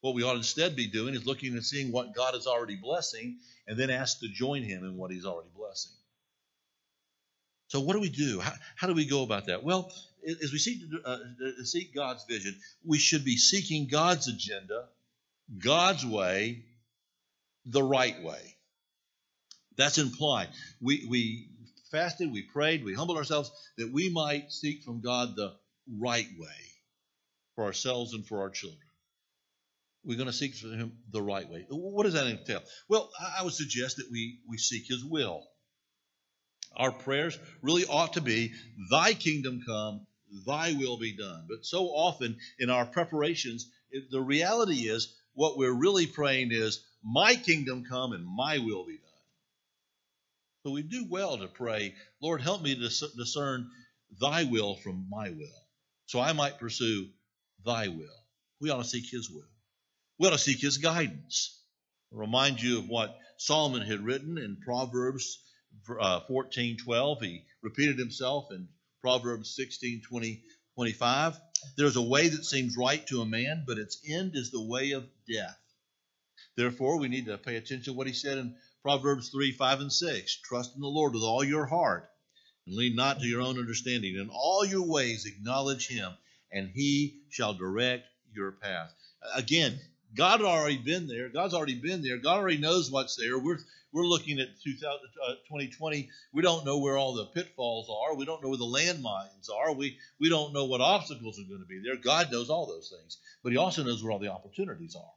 What 0.00 0.14
we 0.14 0.22
ought 0.22 0.36
instead 0.36 0.76
be 0.76 0.86
doing 0.86 1.14
is 1.14 1.26
looking 1.26 1.52
and 1.52 1.64
seeing 1.64 1.92
what 1.92 2.14
God 2.14 2.34
is 2.34 2.46
already 2.46 2.76
blessing 2.76 3.38
and 3.66 3.78
then 3.78 3.90
ask 3.90 4.20
to 4.20 4.28
join 4.28 4.62
him 4.62 4.84
in 4.84 4.96
what 4.96 5.10
he's 5.10 5.26
already 5.26 5.50
blessing. 5.54 5.92
So, 7.68 7.80
what 7.80 7.92
do 7.92 8.00
we 8.00 8.08
do? 8.08 8.40
How, 8.40 8.52
how 8.76 8.86
do 8.86 8.94
we 8.94 9.06
go 9.06 9.22
about 9.22 9.46
that? 9.46 9.62
Well, 9.62 9.92
as 10.26 10.52
we 10.52 10.58
seek, 10.58 10.80
to, 10.90 11.02
uh, 11.04 11.18
seek 11.64 11.94
God's 11.94 12.24
vision, 12.24 12.56
we 12.84 12.98
should 12.98 13.24
be 13.24 13.36
seeking 13.36 13.88
God's 13.88 14.28
agenda 14.28 14.88
God's 15.58 16.06
way 16.06 16.64
the 17.66 17.82
right 17.82 18.22
way. 18.22 18.56
That's 19.76 19.98
implied. 19.98 20.48
We, 20.80 21.06
we 21.08 21.48
fasted, 21.90 22.32
we 22.32 22.42
prayed, 22.42 22.84
we 22.84 22.94
humbled 22.94 23.18
ourselves 23.18 23.50
that 23.78 23.90
we 23.90 24.10
might 24.10 24.52
seek 24.52 24.82
from 24.82 25.00
God 25.00 25.34
the 25.36 25.54
right 25.98 26.28
way 26.38 26.48
for 27.54 27.64
ourselves 27.64 28.14
and 28.14 28.26
for 28.26 28.40
our 28.40 28.50
children. 28.50 28.89
We're 30.04 30.16
going 30.16 30.26
to 30.26 30.32
seek 30.32 30.54
for 30.54 30.68
Him 30.68 30.92
the 31.12 31.22
right 31.22 31.48
way. 31.48 31.66
What 31.68 32.04
does 32.04 32.14
that 32.14 32.26
entail? 32.26 32.62
Well, 32.88 33.10
I 33.38 33.42
would 33.42 33.52
suggest 33.52 33.98
that 33.98 34.10
we, 34.10 34.38
we 34.48 34.56
seek 34.56 34.86
His 34.88 35.04
will. 35.04 35.46
Our 36.76 36.92
prayers 36.92 37.38
really 37.62 37.84
ought 37.84 38.14
to 38.14 38.20
be, 38.20 38.52
Thy 38.90 39.12
kingdom 39.12 39.62
come, 39.66 40.06
Thy 40.46 40.72
will 40.72 40.98
be 40.98 41.16
done. 41.16 41.46
But 41.48 41.66
so 41.66 41.86
often 41.86 42.38
in 42.58 42.70
our 42.70 42.86
preparations, 42.86 43.68
the 44.10 44.20
reality 44.20 44.88
is 44.88 45.14
what 45.34 45.58
we're 45.58 45.72
really 45.72 46.06
praying 46.06 46.50
is, 46.52 46.84
My 47.02 47.34
kingdom 47.34 47.84
come 47.88 48.12
and 48.12 48.24
my 48.24 48.58
will 48.58 48.86
be 48.86 48.96
done. 48.96 49.10
So 50.62 50.70
we 50.70 50.82
do 50.82 51.06
well 51.08 51.38
to 51.38 51.48
pray, 51.48 51.94
Lord, 52.20 52.42
help 52.42 52.62
me 52.62 52.74
to 52.74 52.80
discern 53.16 53.70
thy 54.20 54.44
will 54.44 54.76
from 54.76 55.06
my 55.08 55.30
will, 55.30 55.66
so 56.06 56.20
I 56.20 56.32
might 56.32 56.58
pursue 56.58 57.08
thy 57.64 57.88
will. 57.88 58.26
We 58.60 58.70
ought 58.70 58.82
to 58.82 58.88
seek 58.88 59.10
his 59.10 59.30
will. 59.30 59.48
We 60.20 60.26
ought 60.26 60.32
to 60.32 60.38
seek 60.38 60.60
his 60.60 60.76
guidance. 60.76 61.58
I'll 62.12 62.18
remind 62.18 62.60
you 62.60 62.76
of 62.80 62.90
what 62.90 63.18
Solomon 63.38 63.80
had 63.80 64.04
written 64.04 64.36
in 64.36 64.58
Proverbs 64.62 65.38
uh, 65.98 66.20
14 66.28 66.76
12. 66.76 67.22
He 67.22 67.44
repeated 67.62 67.98
himself 67.98 68.48
in 68.50 68.68
Proverbs 69.00 69.56
16 69.56 70.02
20, 70.06 70.42
25. 70.74 71.40
There's 71.78 71.96
a 71.96 72.02
way 72.02 72.28
that 72.28 72.44
seems 72.44 72.76
right 72.76 73.06
to 73.06 73.22
a 73.22 73.26
man, 73.26 73.64
but 73.66 73.78
its 73.78 73.98
end 74.06 74.32
is 74.34 74.50
the 74.50 74.60
way 74.60 74.90
of 74.90 75.08
death. 75.26 75.56
Therefore, 76.54 76.98
we 76.98 77.08
need 77.08 77.24
to 77.24 77.38
pay 77.38 77.56
attention 77.56 77.84
to 77.84 77.94
what 77.94 78.06
he 78.06 78.12
said 78.12 78.36
in 78.36 78.54
Proverbs 78.82 79.30
3 79.30 79.52
5 79.52 79.80
and 79.80 79.92
6. 79.92 80.40
Trust 80.42 80.74
in 80.74 80.82
the 80.82 80.86
Lord 80.86 81.14
with 81.14 81.22
all 81.22 81.42
your 81.42 81.64
heart, 81.64 82.10
and 82.66 82.76
lean 82.76 82.94
not 82.94 83.20
to 83.20 83.26
your 83.26 83.40
own 83.40 83.58
understanding. 83.58 84.16
In 84.16 84.28
all 84.28 84.66
your 84.66 84.86
ways, 84.86 85.24
acknowledge 85.24 85.88
him, 85.88 86.12
and 86.52 86.68
he 86.68 87.22
shall 87.30 87.54
direct 87.54 88.04
your 88.34 88.52
path. 88.52 88.92
Again, 89.34 89.80
God 90.16 90.40
had 90.40 90.46
already 90.46 90.78
been 90.78 91.06
there. 91.06 91.28
God's 91.28 91.54
already 91.54 91.78
been 91.78 92.02
there. 92.02 92.18
God 92.18 92.38
already 92.38 92.58
knows 92.58 92.90
what's 92.90 93.16
there. 93.16 93.38
We're 93.38 93.58
we're 93.92 94.06
looking 94.06 94.38
at 94.38 94.48
2020. 94.62 95.98
Uh, 95.98 96.06
we 96.32 96.42
don't 96.42 96.64
know 96.64 96.78
where 96.78 96.96
all 96.96 97.14
the 97.14 97.26
pitfalls 97.26 97.90
are. 97.90 98.14
We 98.14 98.24
don't 98.24 98.42
know 98.42 98.50
where 98.50 98.58
the 98.58 98.64
landmines 98.64 99.50
are. 99.52 99.72
We, 99.72 99.98
we 100.20 100.28
don't 100.28 100.52
know 100.52 100.66
what 100.66 100.80
obstacles 100.80 101.40
are 101.40 101.48
going 101.48 101.60
to 101.60 101.66
be 101.66 101.80
there. 101.82 101.96
God 101.96 102.30
knows 102.30 102.50
all 102.50 102.66
those 102.66 102.92
things. 102.96 103.18
But 103.42 103.50
He 103.52 103.58
also 103.58 103.82
knows 103.82 104.02
where 104.02 104.12
all 104.12 104.20
the 104.20 104.32
opportunities 104.32 104.94
are. 104.94 105.12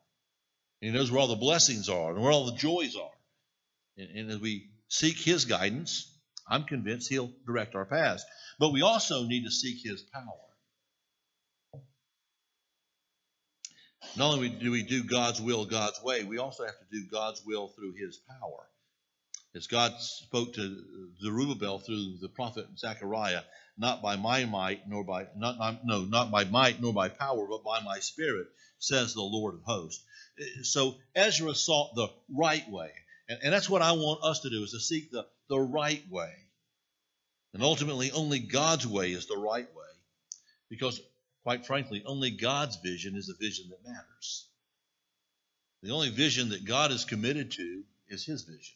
And 0.81 0.91
He 0.91 0.97
knows 0.97 1.11
where 1.11 1.21
all 1.21 1.27
the 1.27 1.35
blessings 1.35 1.87
are 1.87 2.13
and 2.13 2.21
where 2.21 2.31
all 2.31 2.47
the 2.47 2.57
joys 2.57 2.95
are. 2.95 3.11
And, 3.97 4.09
and 4.17 4.31
as 4.31 4.39
we 4.39 4.71
seek 4.87 5.17
His 5.17 5.45
guidance, 5.45 6.11
I'm 6.47 6.63
convinced 6.63 7.09
He'll 7.09 7.31
direct 7.45 7.75
our 7.75 7.85
paths. 7.85 8.25
But 8.57 8.73
we 8.73 8.81
also 8.81 9.23
need 9.25 9.43
to 9.43 9.51
seek 9.51 9.83
His 9.83 10.01
power. 10.01 10.23
Not 14.15 14.33
only 14.33 14.49
do 14.49 14.71
we 14.71 14.83
do 14.83 15.03
God's 15.03 15.41
will 15.41 15.65
God's 15.65 16.01
way, 16.03 16.23
we 16.23 16.37
also 16.37 16.65
have 16.65 16.77
to 16.77 16.85
do 16.91 17.05
God's 17.11 17.43
will 17.45 17.69
through 17.69 17.93
his 17.93 18.17
power. 18.17 18.67
As 19.55 19.67
God 19.67 19.93
spoke 19.99 20.53
to 20.53 20.83
Zerubbabel 21.21 21.79
through 21.79 22.17
the 22.21 22.29
prophet 22.29 22.67
Zechariah, 22.77 23.43
not 23.77 24.01
by 24.01 24.15
my 24.15 24.45
might, 24.45 24.87
nor 24.87 25.03
by 25.03 25.27
not, 25.35 25.57
not 25.57 25.85
no, 25.85 26.03
not 26.03 26.31
by 26.31 26.43
might 26.43 26.81
nor 26.81 26.93
by 26.93 27.09
power, 27.09 27.47
but 27.47 27.63
by 27.63 27.79
my 27.81 27.99
spirit, 27.99 28.47
says 28.79 29.13
the 29.13 29.21
Lord 29.21 29.55
of 29.55 29.61
hosts. 29.63 30.03
So 30.63 30.95
Ezra 31.15 31.53
sought 31.55 31.95
the 31.95 32.09
right 32.35 32.67
way. 32.69 32.91
And, 33.29 33.39
and 33.43 33.53
that's 33.53 33.69
what 33.69 33.81
I 33.81 33.93
want 33.93 34.23
us 34.23 34.41
to 34.41 34.49
do 34.49 34.63
is 34.63 34.71
to 34.71 34.79
seek 34.79 35.11
the, 35.11 35.25
the 35.49 35.59
right 35.59 36.03
way. 36.09 36.33
And 37.53 37.63
ultimately 37.63 38.11
only 38.11 38.39
God's 38.39 38.87
way 38.87 39.11
is 39.11 39.27
the 39.27 39.37
right 39.37 39.67
way. 39.75 39.83
Because 40.69 40.99
Quite 41.43 41.65
frankly, 41.65 42.03
only 42.05 42.31
God's 42.31 42.77
vision 42.77 43.15
is 43.15 43.27
the 43.27 43.35
vision 43.35 43.69
that 43.69 43.83
matters. 43.85 44.47
The 45.81 45.91
only 45.91 46.09
vision 46.09 46.49
that 46.49 46.63
God 46.63 46.91
is 46.91 47.03
committed 47.03 47.51
to 47.51 47.83
is 48.07 48.25
His 48.25 48.43
vision. 48.43 48.75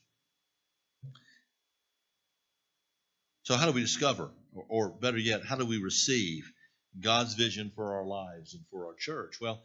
So, 3.43 3.55
how 3.55 3.65
do 3.65 3.71
we 3.71 3.81
discover, 3.81 4.29
or, 4.53 4.65
or, 4.67 4.89
better 4.89 5.17
yet, 5.17 5.45
how 5.45 5.55
do 5.55 5.65
we 5.65 5.77
receive 5.77 6.51
God's 6.99 7.35
vision 7.35 7.71
for 7.73 7.95
our 7.95 8.05
lives 8.05 8.53
and 8.53 8.65
for 8.69 8.87
our 8.87 8.95
church? 8.95 9.39
Well, 9.39 9.63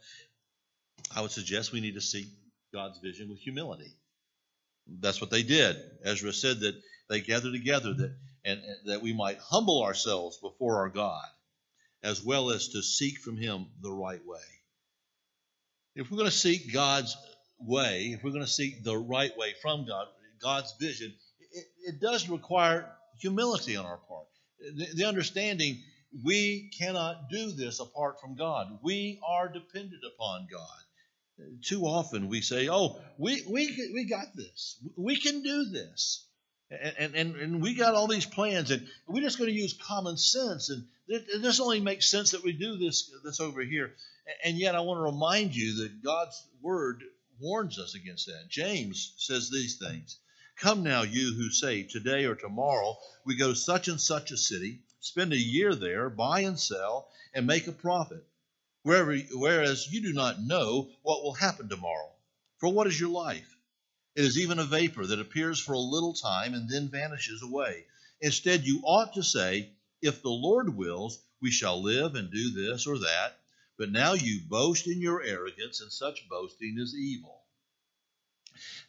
I 1.13 1.21
would 1.21 1.31
suggest 1.31 1.73
we 1.73 1.81
need 1.81 1.95
to 1.95 2.01
seek 2.01 2.27
God's 2.71 2.99
vision 2.99 3.29
with 3.29 3.39
humility. 3.39 3.93
That's 4.87 5.19
what 5.19 5.29
they 5.29 5.43
did. 5.43 5.75
Ezra 6.05 6.31
said 6.31 6.61
that 6.61 6.75
they 7.09 7.19
gathered 7.19 7.51
together 7.51 7.93
that 7.93 8.15
and, 8.45 8.59
and 8.59 8.77
that 8.85 9.01
we 9.01 9.13
might 9.13 9.37
humble 9.39 9.83
ourselves 9.83 10.37
before 10.37 10.77
our 10.77 10.89
God 10.89 11.25
as 12.03 12.23
well 12.23 12.51
as 12.51 12.69
to 12.69 12.81
seek 12.81 13.19
from 13.19 13.37
Him 13.37 13.67
the 13.81 13.91
right 13.91 14.25
way. 14.25 14.39
If 15.95 16.09
we're 16.09 16.17
going 16.17 16.29
to 16.29 16.35
seek 16.35 16.73
God's 16.73 17.15
way, 17.59 18.13
if 18.15 18.23
we're 18.23 18.31
going 18.31 18.43
to 18.43 18.49
seek 18.49 18.83
the 18.83 18.97
right 18.97 19.35
way 19.37 19.53
from 19.61 19.85
God, 19.85 20.07
God's 20.41 20.73
vision, 20.79 21.13
it, 21.51 21.65
it 21.87 22.01
does 22.01 22.27
require 22.29 22.89
humility 23.19 23.77
on 23.77 23.85
our 23.85 23.99
part. 24.09 24.27
The, 24.75 24.87
the 24.95 25.05
understanding 25.05 25.81
we 26.23 26.69
cannot 26.77 27.29
do 27.29 27.51
this 27.51 27.79
apart 27.79 28.19
from 28.19 28.35
God. 28.35 28.79
We 28.83 29.19
are 29.27 29.47
dependent 29.47 30.03
upon 30.15 30.47
God. 30.51 31.59
Too 31.63 31.83
often 31.83 32.29
we 32.29 32.41
say, 32.41 32.69
"Oh, 32.69 33.01
we 33.17 33.43
we 33.49 33.91
we 33.91 34.05
got 34.05 34.35
this. 34.35 34.77
We 34.95 35.19
can 35.19 35.41
do 35.41 35.65
this." 35.65 36.27
And, 36.97 37.15
and, 37.15 37.35
and 37.35 37.61
we 37.61 37.75
got 37.75 37.95
all 37.95 38.07
these 38.07 38.25
plans, 38.25 38.71
and 38.71 38.87
we're 39.07 39.21
just 39.21 39.37
going 39.37 39.49
to 39.49 39.55
use 39.55 39.73
common 39.73 40.17
sense. 40.17 40.69
And 40.69 40.85
this 41.41 41.59
only 41.59 41.79
makes 41.79 42.09
sense 42.09 42.31
that 42.31 42.43
we 42.43 42.53
do 42.53 42.77
this, 42.77 43.11
this 43.23 43.39
over 43.39 43.61
here. 43.61 43.93
And 44.43 44.57
yet, 44.57 44.75
I 44.75 44.81
want 44.81 44.99
to 44.99 45.03
remind 45.03 45.55
you 45.55 45.83
that 45.83 46.03
God's 46.03 46.41
word 46.61 47.03
warns 47.39 47.77
us 47.79 47.95
against 47.95 48.27
that. 48.27 48.47
James 48.49 49.13
says 49.17 49.49
these 49.49 49.77
things 49.77 50.17
Come 50.57 50.83
now, 50.83 51.01
you 51.01 51.33
who 51.33 51.49
say, 51.49 51.83
Today 51.83 52.25
or 52.25 52.35
tomorrow 52.35 52.97
we 53.25 53.35
go 53.35 53.49
to 53.49 53.55
such 53.55 53.87
and 53.87 53.99
such 53.99 54.31
a 54.31 54.37
city, 54.37 54.79
spend 54.99 55.33
a 55.33 55.37
year 55.37 55.75
there, 55.75 56.09
buy 56.09 56.41
and 56.41 56.59
sell, 56.59 57.09
and 57.33 57.47
make 57.47 57.67
a 57.67 57.71
profit. 57.71 58.23
Wherever, 58.83 59.15
whereas 59.33 59.91
you 59.91 60.01
do 60.01 60.13
not 60.13 60.41
know 60.41 60.89
what 61.01 61.23
will 61.23 61.33
happen 61.33 61.69
tomorrow. 61.69 62.11
For 62.57 62.71
what 62.71 62.87
is 62.87 62.99
your 62.99 63.09
life? 63.09 63.52
It 64.15 64.25
is 64.25 64.37
even 64.37 64.59
a 64.59 64.65
vapor 64.65 65.05
that 65.07 65.19
appears 65.19 65.59
for 65.59 65.73
a 65.73 65.79
little 65.79 66.13
time 66.13 66.53
and 66.53 66.69
then 66.69 66.89
vanishes 66.89 67.41
away. 67.41 67.85
Instead, 68.21 68.63
you 68.65 68.81
ought 68.83 69.13
to 69.13 69.23
say, 69.23 69.69
If 70.01 70.21
the 70.21 70.29
Lord 70.29 70.75
wills, 70.75 71.19
we 71.41 71.51
shall 71.51 71.81
live 71.81 72.15
and 72.15 72.31
do 72.31 72.51
this 72.51 72.85
or 72.85 72.99
that. 72.99 73.39
But 73.77 73.91
now 73.91 74.13
you 74.13 74.41
boast 74.47 74.87
in 74.87 75.01
your 75.01 75.23
arrogance, 75.23 75.81
and 75.81 75.91
such 75.91 76.29
boasting 76.29 76.77
is 76.77 76.95
evil. 76.95 77.41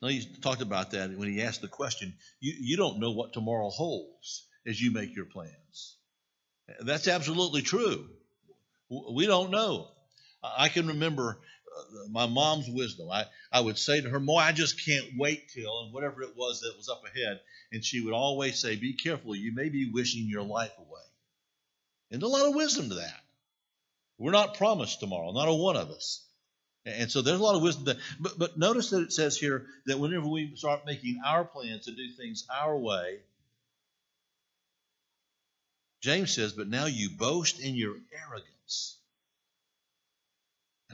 Now, 0.02 0.08
he 0.08 0.24
talked 0.42 0.60
about 0.60 0.90
that 0.90 1.16
when 1.16 1.32
he 1.32 1.42
asked 1.42 1.62
the 1.62 1.68
question 1.68 2.14
you, 2.40 2.54
you 2.58 2.76
don't 2.76 3.00
know 3.00 3.12
what 3.12 3.32
tomorrow 3.32 3.70
holds 3.70 4.44
as 4.66 4.80
you 4.80 4.90
make 4.90 5.16
your 5.16 5.24
plans. 5.24 5.96
That's 6.80 7.08
absolutely 7.08 7.62
true. 7.62 8.08
We 8.90 9.26
don't 9.26 9.50
know. 9.50 9.88
I 10.42 10.68
can 10.68 10.88
remember 10.88 11.38
my 12.10 12.26
mom's 12.26 12.68
wisdom. 12.68 13.10
I, 13.10 13.26
I 13.52 13.60
would 13.60 13.78
say 13.78 14.00
to 14.00 14.08
her, 14.10 14.20
Boy, 14.20 14.38
I 14.38 14.52
just 14.52 14.84
can't 14.84 15.16
wait 15.16 15.48
till, 15.50 15.84
and 15.84 15.92
whatever 15.92 16.22
it 16.22 16.36
was 16.36 16.60
that 16.60 16.76
was 16.76 16.88
up 16.88 17.02
ahead. 17.04 17.40
And 17.72 17.84
she 17.84 18.00
would 18.00 18.14
always 18.14 18.58
say, 18.58 18.76
Be 18.76 18.92
careful, 18.92 19.34
you 19.34 19.52
may 19.54 19.68
be 19.68 19.90
wishing 19.90 20.28
your 20.28 20.42
life 20.42 20.72
away. 20.78 21.02
And 22.10 22.22
a 22.22 22.28
lot 22.28 22.46
of 22.46 22.54
wisdom 22.54 22.88
to 22.90 22.96
that. 22.96 23.20
We're 24.18 24.32
not 24.32 24.56
promised 24.56 25.00
tomorrow, 25.00 25.32
not 25.32 25.48
a 25.48 25.54
one 25.54 25.76
of 25.76 25.90
us. 25.90 26.24
And 26.86 27.10
so 27.10 27.22
there's 27.22 27.40
a 27.40 27.42
lot 27.42 27.56
of 27.56 27.62
wisdom. 27.62 27.84
That, 27.86 27.96
but, 28.20 28.38
but 28.38 28.58
notice 28.58 28.90
that 28.90 29.02
it 29.02 29.12
says 29.12 29.38
here 29.38 29.66
that 29.86 29.98
whenever 29.98 30.28
we 30.28 30.54
start 30.54 30.86
making 30.86 31.20
our 31.24 31.44
plans 31.44 31.86
to 31.86 31.92
do 31.92 32.10
things 32.12 32.46
our 32.54 32.76
way, 32.76 33.20
James 36.02 36.34
says, 36.34 36.52
But 36.52 36.68
now 36.68 36.84
you 36.84 37.08
boast 37.10 37.60
in 37.60 37.74
your 37.74 37.96
arrogance. 38.26 38.98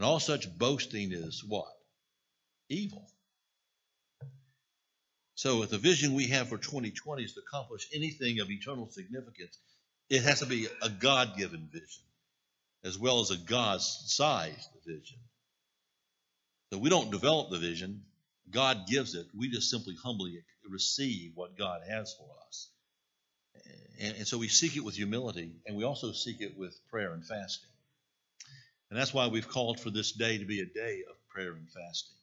And 0.01 0.07
all 0.07 0.19
such 0.19 0.51
boasting 0.57 1.13
is 1.13 1.45
what? 1.47 1.69
Evil. 2.71 3.07
So, 5.35 5.63
if 5.63 5.69
the 5.69 5.77
vision 5.77 6.15
we 6.15 6.29
have 6.29 6.49
for 6.49 6.57
2020 6.57 7.23
is 7.23 7.35
to 7.35 7.41
accomplish 7.41 7.87
anything 7.93 8.41
of 8.41 8.51
eternal 8.51 8.89
significance, 8.89 9.59
it 10.09 10.23
has 10.23 10.41
to 10.41 10.47
be 10.47 10.69
a 10.81 10.89
God 10.89 11.37
given 11.37 11.69
vision 11.71 12.03
as 12.83 12.99
well 12.99 13.21
as 13.21 13.31
a 13.31 13.37
God 13.37 13.83
sized 13.83 14.71
vision. 14.87 15.19
So, 16.73 16.79
we 16.79 16.89
don't 16.89 17.11
develop 17.11 17.51
the 17.51 17.59
vision, 17.59 18.01
God 18.51 18.87
gives 18.89 19.15
it. 19.15 19.27
We 19.37 19.51
just 19.51 19.69
simply 19.69 19.97
humbly 20.03 20.43
receive 20.67 21.33
what 21.35 21.59
God 21.59 21.83
has 21.87 22.15
for 22.15 22.31
us. 22.49 22.71
And, 24.01 24.17
and 24.17 24.27
so 24.27 24.39
we 24.39 24.49
seek 24.49 24.79
it 24.79 24.81
with 24.81 24.95
humility, 24.95 25.53
and 25.67 25.77
we 25.77 25.85
also 25.85 26.13
seek 26.13 26.41
it 26.41 26.57
with 26.57 26.75
prayer 26.89 27.13
and 27.13 27.23
fasting. 27.23 27.70
And 28.91 28.99
that's 28.99 29.15
why 29.15 29.29
we've 29.29 29.49
called 29.49 29.79
for 29.79 29.91
this 29.91 30.13
day 30.13 30.39
to 30.39 30.45
be 30.45 30.61
a 30.61 30.67
day 30.67 31.03
of 31.09 31.17
prayer 31.29 31.53
and 31.53 31.71
fasting. 31.71 32.17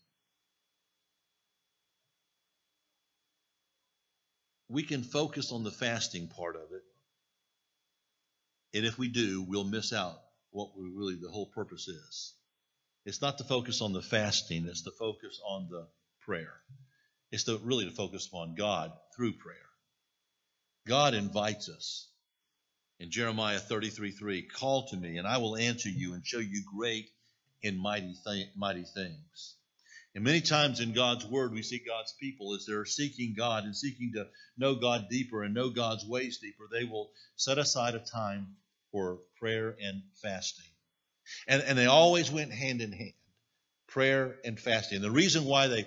We 4.70 4.84
can 4.84 5.04
focus 5.04 5.54
on 5.54 5.64
the 5.64 5.72
fasting 5.72 6.28
part 6.28 6.58
of 6.58 6.74
it. 6.74 6.84
And 8.74 8.86
if 8.86 8.98
we 8.98 9.08
do, 9.08 9.46
we'll 9.48 9.64
miss 9.64 9.94
out 9.94 10.20
what 10.52 10.78
we 10.78 10.90
really 10.90 11.16
the 11.16 11.32
whole 11.32 11.46
purpose 11.46 11.88
is. 11.88 12.34
It's 13.06 13.22
not 13.22 13.38
to 13.38 13.46
focus 13.46 13.82
on 13.82 13.94
the 13.94 14.02
fasting, 14.02 14.66
it's 14.68 14.82
to 14.82 14.92
focus 14.92 15.40
on 15.48 15.70
the 15.70 15.88
prayer. 16.20 16.54
It's 17.32 17.46
to 17.46 17.58
really 17.64 17.86
to 17.86 17.92
focus 17.92 18.28
on 18.34 18.56
God 18.56 18.92
through 19.16 19.34
prayer. 19.34 19.56
God 20.86 21.14
invites 21.14 21.70
us 21.70 22.10
in 23.00 23.12
Jeremiah 23.12 23.60
33 23.60 24.12
3, 24.12 24.42
call 24.44 24.88
to 24.88 24.98
me, 24.98 25.18
and 25.18 25.28
I 25.28 25.38
will 25.38 25.56
answer 25.58 25.90
you 25.90 26.14
and 26.14 26.26
show 26.26 26.40
you 26.40 26.64
great 26.76 27.10
and 27.64 27.80
mighty, 27.80 28.16
th- 28.26 28.50
mighty 28.56 28.84
things. 28.84 29.56
And 30.16 30.24
many 30.24 30.42
times 30.42 30.80
in 30.80 30.94
God's 30.94 31.26
Word, 31.26 31.54
we 31.54 31.62
see 31.62 31.80
God's 31.86 32.14
people 32.20 32.56
as 32.56 32.66
they're 32.66 32.86
seeking 32.86 33.36
God 33.38 33.66
and 33.66 33.76
seeking 33.76 34.14
to 34.16 34.28
know 34.58 34.76
God 34.76 35.10
deeper 35.10 35.44
and 35.44 35.54
know 35.54 35.70
God's 35.70 36.06
ways 36.06 36.40
deeper, 36.40 36.64
they 36.72 36.86
will 36.86 37.12
set 37.36 37.60
aside 37.60 37.94
a 37.94 38.00
time 38.00 38.56
for 38.92 39.20
prayer 39.40 39.76
and 39.80 40.02
fasting. 40.22 40.66
And, 41.48 41.62
and 41.62 41.78
they 41.78 41.86
always 41.86 42.32
went 42.32 42.52
hand 42.52 42.82
in 42.82 42.92
hand 42.92 43.14
prayer 43.88 44.36
and 44.44 44.60
fasting. 44.60 44.98
And 44.98 45.06
the 45.06 45.12
reason 45.12 45.46
why 45.46 45.68
they 45.68 45.86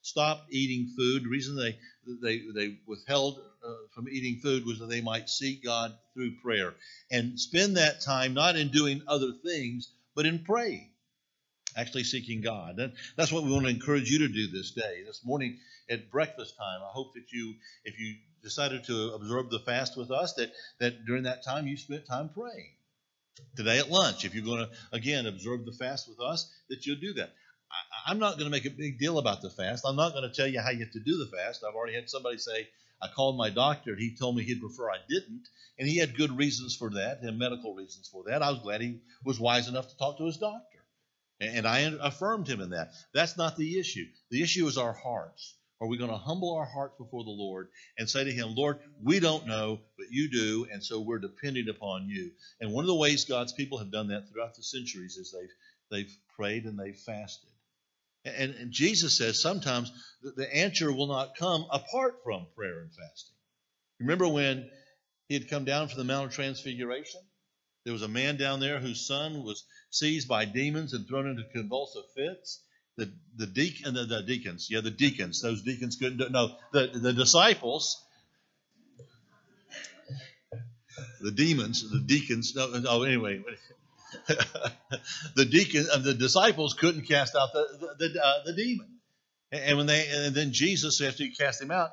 stopped 0.00 0.52
eating 0.52 0.92
food, 0.96 1.24
the 1.24 1.28
reason 1.28 1.56
they, 1.56 1.78
they, 2.22 2.42
they 2.54 2.76
withheld 2.86 3.40
uh, 3.64 3.74
from 3.94 4.08
eating 4.08 4.40
food 4.40 4.66
was 4.66 4.78
that 4.78 4.88
they 4.88 5.00
might 5.00 5.28
seek 5.28 5.64
God 5.64 5.92
through 6.14 6.36
prayer 6.42 6.74
and 7.10 7.38
spend 7.38 7.76
that 7.76 8.00
time 8.00 8.34
not 8.34 8.56
in 8.56 8.68
doing 8.68 9.02
other 9.06 9.32
things, 9.44 9.92
but 10.14 10.26
in 10.26 10.44
praying, 10.44 10.90
actually 11.76 12.04
seeking 12.04 12.40
God. 12.40 12.78
And 12.78 12.92
that's 13.16 13.32
what 13.32 13.44
we 13.44 13.52
want 13.52 13.64
to 13.64 13.70
encourage 13.70 14.10
you 14.10 14.20
to 14.20 14.28
do 14.28 14.48
this 14.48 14.72
day. 14.72 15.02
This 15.06 15.20
morning 15.24 15.58
at 15.88 16.10
breakfast 16.10 16.56
time, 16.58 16.80
I 16.82 16.90
hope 16.92 17.14
that 17.14 17.32
you, 17.32 17.54
if 17.84 17.98
you 17.98 18.16
decided 18.42 18.84
to 18.84 19.12
observe 19.14 19.50
the 19.50 19.60
fast 19.60 19.96
with 19.96 20.10
us, 20.10 20.34
that, 20.34 20.52
that 20.80 21.04
during 21.06 21.24
that 21.24 21.44
time 21.44 21.66
you 21.66 21.76
spent 21.76 22.06
time 22.06 22.30
praying. 22.30 22.70
Today 23.56 23.78
at 23.78 23.90
lunch, 23.90 24.24
if 24.24 24.34
you're 24.34 24.44
going 24.44 24.66
to, 24.66 24.70
again, 24.92 25.26
observe 25.26 25.64
the 25.64 25.72
fast 25.72 26.08
with 26.08 26.20
us, 26.20 26.50
that 26.68 26.84
you'll 26.84 27.00
do 27.00 27.14
that. 27.14 27.32
I'm 28.06 28.18
not 28.18 28.34
going 28.34 28.44
to 28.44 28.50
make 28.50 28.66
a 28.66 28.70
big 28.70 28.98
deal 28.98 29.18
about 29.18 29.40
the 29.40 29.48
fast. 29.48 29.84
I'm 29.86 29.96
not 29.96 30.12
going 30.12 30.28
to 30.28 30.34
tell 30.34 30.46
you 30.46 30.60
how 30.60 30.70
you 30.70 30.80
have 30.80 30.92
to 30.92 31.00
do 31.00 31.16
the 31.16 31.30
fast. 31.34 31.64
I've 31.66 31.74
already 31.74 31.94
had 31.94 32.10
somebody 32.10 32.36
say, 32.38 32.68
I 33.02 33.08
called 33.08 33.36
my 33.36 33.50
doctor 33.50 33.92
and 33.92 34.00
he 34.00 34.16
told 34.16 34.36
me 34.36 34.44
he'd 34.44 34.60
prefer 34.60 34.90
I 34.90 34.98
didn't. 35.08 35.48
And 35.78 35.88
he 35.88 35.98
had 35.98 36.16
good 36.16 36.36
reasons 36.36 36.76
for 36.76 36.90
that 36.90 37.22
and 37.22 37.38
medical 37.38 37.74
reasons 37.74 38.08
for 38.08 38.24
that. 38.24 38.42
I 38.42 38.50
was 38.50 38.60
glad 38.60 38.80
he 38.80 39.00
was 39.24 39.40
wise 39.40 39.68
enough 39.68 39.88
to 39.88 39.96
talk 39.96 40.18
to 40.18 40.26
his 40.26 40.36
doctor. 40.36 40.78
And 41.40 41.66
I 41.66 41.80
affirmed 42.00 42.46
him 42.46 42.60
in 42.60 42.70
that. 42.70 42.92
That's 43.12 43.36
not 43.36 43.56
the 43.56 43.80
issue. 43.80 44.06
The 44.30 44.42
issue 44.42 44.66
is 44.68 44.78
our 44.78 44.92
hearts. 44.92 45.56
Are 45.82 45.88
we 45.88 45.98
going 45.98 46.10
to 46.10 46.16
humble 46.16 46.54
our 46.54 46.64
hearts 46.64 46.94
before 46.96 47.24
the 47.24 47.30
Lord 47.30 47.66
and 47.98 48.08
say 48.08 48.22
to 48.22 48.30
Him, 48.30 48.54
Lord, 48.54 48.78
we 49.02 49.18
don't 49.18 49.48
know, 49.48 49.80
but 49.98 50.12
you 50.12 50.30
do, 50.30 50.68
and 50.70 50.80
so 50.80 51.00
we're 51.00 51.18
depending 51.18 51.68
upon 51.68 52.08
you? 52.08 52.30
And 52.60 52.72
one 52.72 52.84
of 52.84 52.86
the 52.86 52.94
ways 52.94 53.24
God's 53.24 53.52
people 53.52 53.78
have 53.78 53.90
done 53.90 54.06
that 54.08 54.28
throughout 54.28 54.54
the 54.54 54.62
centuries 54.62 55.16
is 55.16 55.32
they've 55.32 55.50
they've 55.90 56.16
prayed 56.36 56.66
and 56.66 56.78
they've 56.78 56.96
fasted. 56.96 57.50
And, 58.24 58.54
and 58.54 58.70
Jesus 58.72 59.18
says 59.18 59.40
sometimes 59.40 59.90
the 60.22 60.54
answer 60.54 60.92
will 60.92 61.08
not 61.08 61.36
come 61.36 61.66
apart 61.70 62.20
from 62.22 62.46
prayer 62.54 62.80
and 62.80 62.90
fasting. 62.90 63.34
Remember 63.98 64.28
when 64.28 64.70
he 65.28 65.34
had 65.34 65.48
come 65.48 65.64
down 65.64 65.88
from 65.88 65.98
the 65.98 66.04
Mount 66.04 66.26
of 66.26 66.32
Transfiguration? 66.32 67.20
There 67.84 67.92
was 67.92 68.02
a 68.02 68.08
man 68.08 68.36
down 68.36 68.60
there 68.60 68.78
whose 68.78 69.06
son 69.06 69.42
was 69.42 69.64
seized 69.90 70.28
by 70.28 70.44
demons 70.44 70.92
and 70.92 71.06
thrown 71.06 71.26
into 71.28 71.42
convulsive 71.52 72.04
fits. 72.14 72.62
The 72.96 73.12
the 73.36 73.46
deacon 73.46 73.94
the, 73.94 74.04
the 74.04 74.22
deacons, 74.22 74.68
yeah, 74.70 74.82
the 74.82 74.90
deacons. 74.90 75.40
Those 75.40 75.62
deacons 75.62 75.96
couldn't 75.96 76.18
do 76.18 76.28
no 76.28 76.54
the 76.72 76.90
the 76.92 77.12
disciples. 77.12 78.00
The 81.20 81.32
demons, 81.32 81.90
the 81.90 82.00
deacons. 82.00 82.54
No, 82.54 82.68
no 82.68 83.02
anyway, 83.02 83.42
the 85.36 85.44
deacon, 85.44 85.86
uh, 85.92 85.98
the 85.98 86.14
disciples 86.14 86.74
couldn't 86.74 87.02
cast 87.02 87.34
out 87.34 87.52
the 87.52 87.94
the, 87.98 88.24
uh, 88.24 88.44
the 88.44 88.52
demon, 88.52 88.98
and 89.50 89.76
when 89.76 89.86
they 89.86 90.08
and 90.08 90.34
then 90.34 90.52
Jesus, 90.52 91.00
after 91.00 91.24
he 91.24 91.30
cast 91.30 91.60
him 91.60 91.70
out, 91.70 91.92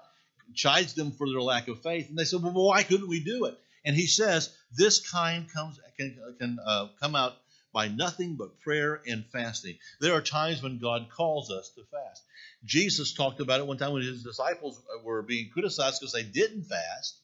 chides 0.54 0.94
them 0.94 1.12
for 1.12 1.28
their 1.28 1.42
lack 1.42 1.68
of 1.68 1.82
faith, 1.82 2.10
and 2.10 2.18
they 2.18 2.26
said, 2.26 2.42
"Well, 2.42 2.54
why 2.54 2.84
couldn't 2.84 3.08
we 3.08 3.24
do 3.24 3.46
it?" 3.46 3.58
And 3.86 3.96
he 3.96 4.08
says, 4.08 4.50
"This 4.72 5.10
kind 5.10 5.52
comes 5.52 5.80
can 5.98 6.18
can 6.40 6.58
uh, 6.66 6.88
come 7.02 7.16
out 7.16 7.38
by 7.74 7.88
nothing 7.88 8.36
but 8.36 8.60
prayer 8.60 9.02
and 9.08 9.26
fasting." 9.32 9.78
There 10.02 10.14
are 10.14 10.22
times 10.22 10.62
when 10.62 10.80
God 10.80 11.08
calls 11.10 11.52
us 11.52 11.70
to 11.76 11.84
fast. 11.92 12.24
Jesus 12.66 13.14
talked 13.14 13.40
about 13.40 13.62
it 13.62 13.68
one 13.68 13.78
time 13.78 13.94
when 13.94 14.02
his 14.02 14.24
disciples 14.24 14.82
were 15.04 15.22
being 15.22 15.50
criticized 15.52 16.02
because 16.02 16.14
they 16.14 16.24
didn't 16.24 16.64
fast 16.64 17.20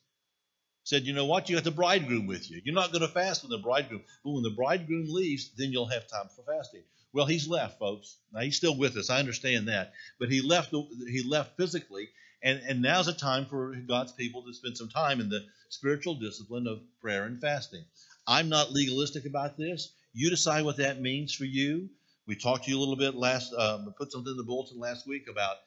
said, 0.85 1.03
you 1.03 1.13
know 1.13 1.25
what? 1.25 1.49
You 1.49 1.55
got 1.55 1.63
the 1.63 1.71
bridegroom 1.71 2.27
with 2.27 2.49
you. 2.49 2.61
You're 2.63 2.75
not 2.75 2.91
going 2.91 3.01
to 3.01 3.07
fast 3.07 3.41
with 3.41 3.51
the 3.51 3.57
bridegroom. 3.57 4.03
But 4.23 4.31
when 4.31 4.43
the 4.43 4.51
bridegroom 4.51 5.07
leaves, 5.09 5.49
then 5.57 5.71
you'll 5.71 5.87
have 5.87 6.07
time 6.07 6.29
for 6.33 6.43
fasting. 6.43 6.83
Well, 7.11 7.25
he's 7.25 7.47
left, 7.47 7.79
folks. 7.79 8.17
Now 8.31 8.41
he's 8.41 8.55
still 8.55 8.77
with 8.77 8.95
us. 8.95 9.09
I 9.09 9.19
understand 9.19 9.67
that. 9.67 9.93
But 10.19 10.29
he 10.29 10.41
left 10.41 10.71
he 10.71 11.23
left 11.27 11.57
physically, 11.57 12.09
and, 12.43 12.61
and 12.67 12.81
now's 12.81 13.07
a 13.07 13.13
time 13.13 13.45
for 13.45 13.73
God's 13.87 14.11
people 14.11 14.43
to 14.43 14.53
spend 14.53 14.77
some 14.77 14.89
time 14.89 15.19
in 15.21 15.29
the 15.29 15.43
spiritual 15.69 16.15
discipline 16.15 16.67
of 16.67 16.81
prayer 17.01 17.23
and 17.23 17.41
fasting. 17.41 17.83
I'm 18.27 18.49
not 18.49 18.71
legalistic 18.71 19.25
about 19.25 19.57
this. 19.57 19.91
You 20.13 20.29
decide 20.29 20.65
what 20.65 20.77
that 20.77 21.01
means 21.01 21.33
for 21.33 21.45
you. 21.45 21.89
We 22.27 22.35
talked 22.35 22.65
to 22.65 22.71
you 22.71 22.77
a 22.77 22.81
little 22.81 22.95
bit 22.95 23.15
last, 23.15 23.53
um, 23.53 23.93
put 23.97 24.11
something 24.11 24.31
in 24.31 24.37
the 24.37 24.43
bulletin 24.43 24.79
last 24.79 25.07
week 25.07 25.27
about 25.29 25.57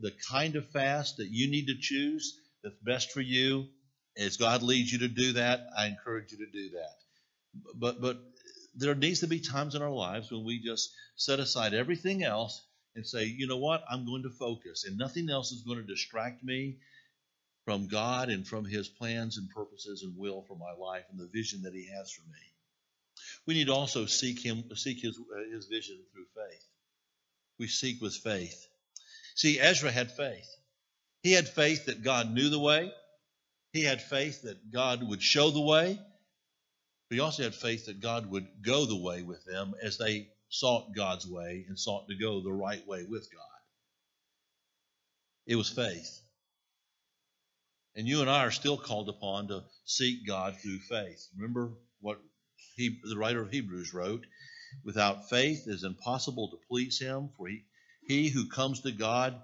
the 0.00 0.12
kind 0.30 0.56
of 0.56 0.68
fast 0.70 1.16
that 1.16 1.28
you 1.30 1.50
need 1.50 1.66
to 1.66 1.76
choose 1.80 2.38
that's 2.62 2.76
best 2.84 3.12
for 3.12 3.20
you 3.20 3.66
as 4.18 4.36
God 4.36 4.62
leads 4.62 4.92
you 4.92 4.98
to 5.00 5.08
do 5.08 5.34
that, 5.34 5.66
I 5.76 5.86
encourage 5.86 6.32
you 6.32 6.38
to 6.38 6.50
do 6.50 6.70
that. 6.70 6.96
But 7.74 8.00
but 8.00 8.18
there 8.74 8.94
needs 8.94 9.20
to 9.20 9.26
be 9.26 9.40
times 9.40 9.74
in 9.74 9.82
our 9.82 9.90
lives 9.90 10.30
when 10.30 10.44
we 10.44 10.60
just 10.60 10.92
set 11.16 11.40
aside 11.40 11.74
everything 11.74 12.22
else 12.22 12.64
and 12.94 13.06
say, 13.06 13.24
you 13.24 13.46
know 13.46 13.58
what, 13.58 13.84
I'm 13.90 14.06
going 14.06 14.22
to 14.24 14.30
focus, 14.30 14.84
and 14.84 14.98
nothing 14.98 15.30
else 15.30 15.52
is 15.52 15.62
going 15.62 15.78
to 15.78 15.84
distract 15.84 16.42
me 16.42 16.78
from 17.64 17.86
God 17.86 18.28
and 18.28 18.46
from 18.46 18.64
His 18.64 18.88
plans 18.88 19.36
and 19.36 19.48
purposes 19.50 20.02
and 20.02 20.16
will 20.16 20.42
for 20.42 20.56
my 20.56 20.72
life 20.72 21.04
and 21.10 21.20
the 21.20 21.28
vision 21.32 21.62
that 21.62 21.74
He 21.74 21.88
has 21.94 22.10
for 22.10 22.22
me. 22.22 22.38
We 23.46 23.54
need 23.54 23.66
to 23.66 23.74
also 23.74 24.06
seek 24.06 24.40
Him, 24.40 24.64
seek 24.74 25.00
His 25.00 25.18
uh, 25.18 25.54
His 25.54 25.66
vision 25.66 25.98
through 26.12 26.26
faith. 26.34 26.64
We 27.58 27.66
seek 27.68 28.00
with 28.00 28.14
faith. 28.14 28.66
See, 29.34 29.60
Ezra 29.60 29.90
had 29.90 30.10
faith. 30.10 30.48
He 31.22 31.32
had 31.32 31.48
faith 31.48 31.86
that 31.86 32.02
God 32.02 32.32
knew 32.32 32.48
the 32.48 32.58
way. 32.58 32.92
He 33.78 33.84
had 33.84 34.02
faith 34.02 34.42
that 34.42 34.72
God 34.72 35.08
would 35.08 35.22
show 35.22 35.52
the 35.52 35.60
way, 35.60 35.96
but 37.08 37.14
he 37.14 37.20
also 37.20 37.44
had 37.44 37.54
faith 37.54 37.86
that 37.86 38.00
God 38.00 38.26
would 38.26 38.48
go 38.60 38.86
the 38.86 39.00
way 39.00 39.22
with 39.22 39.44
them 39.44 39.72
as 39.80 39.98
they 39.98 40.30
sought 40.48 40.96
God's 40.96 41.28
way 41.28 41.64
and 41.68 41.78
sought 41.78 42.08
to 42.08 42.16
go 42.16 42.42
the 42.42 42.52
right 42.52 42.84
way 42.88 43.04
with 43.04 43.32
God. 43.32 43.60
It 45.46 45.54
was 45.54 45.70
faith. 45.70 46.22
And 47.94 48.08
you 48.08 48.20
and 48.20 48.28
I 48.28 48.46
are 48.46 48.50
still 48.50 48.76
called 48.76 49.08
upon 49.08 49.46
to 49.46 49.62
seek 49.84 50.26
God 50.26 50.56
through 50.60 50.80
faith. 50.80 51.28
Remember 51.36 51.70
what 52.00 52.18
he, 52.74 52.98
the 53.04 53.16
writer 53.16 53.42
of 53.42 53.52
Hebrews 53.52 53.94
wrote 53.94 54.26
Without 54.84 55.30
faith 55.30 55.68
it 55.68 55.70
is 55.70 55.84
impossible 55.84 56.50
to 56.50 56.58
please 56.68 56.98
him, 56.98 57.30
for 57.36 57.46
he, 57.46 57.62
he 58.08 58.28
who 58.28 58.48
comes 58.48 58.80
to 58.80 58.90
God 58.90 59.40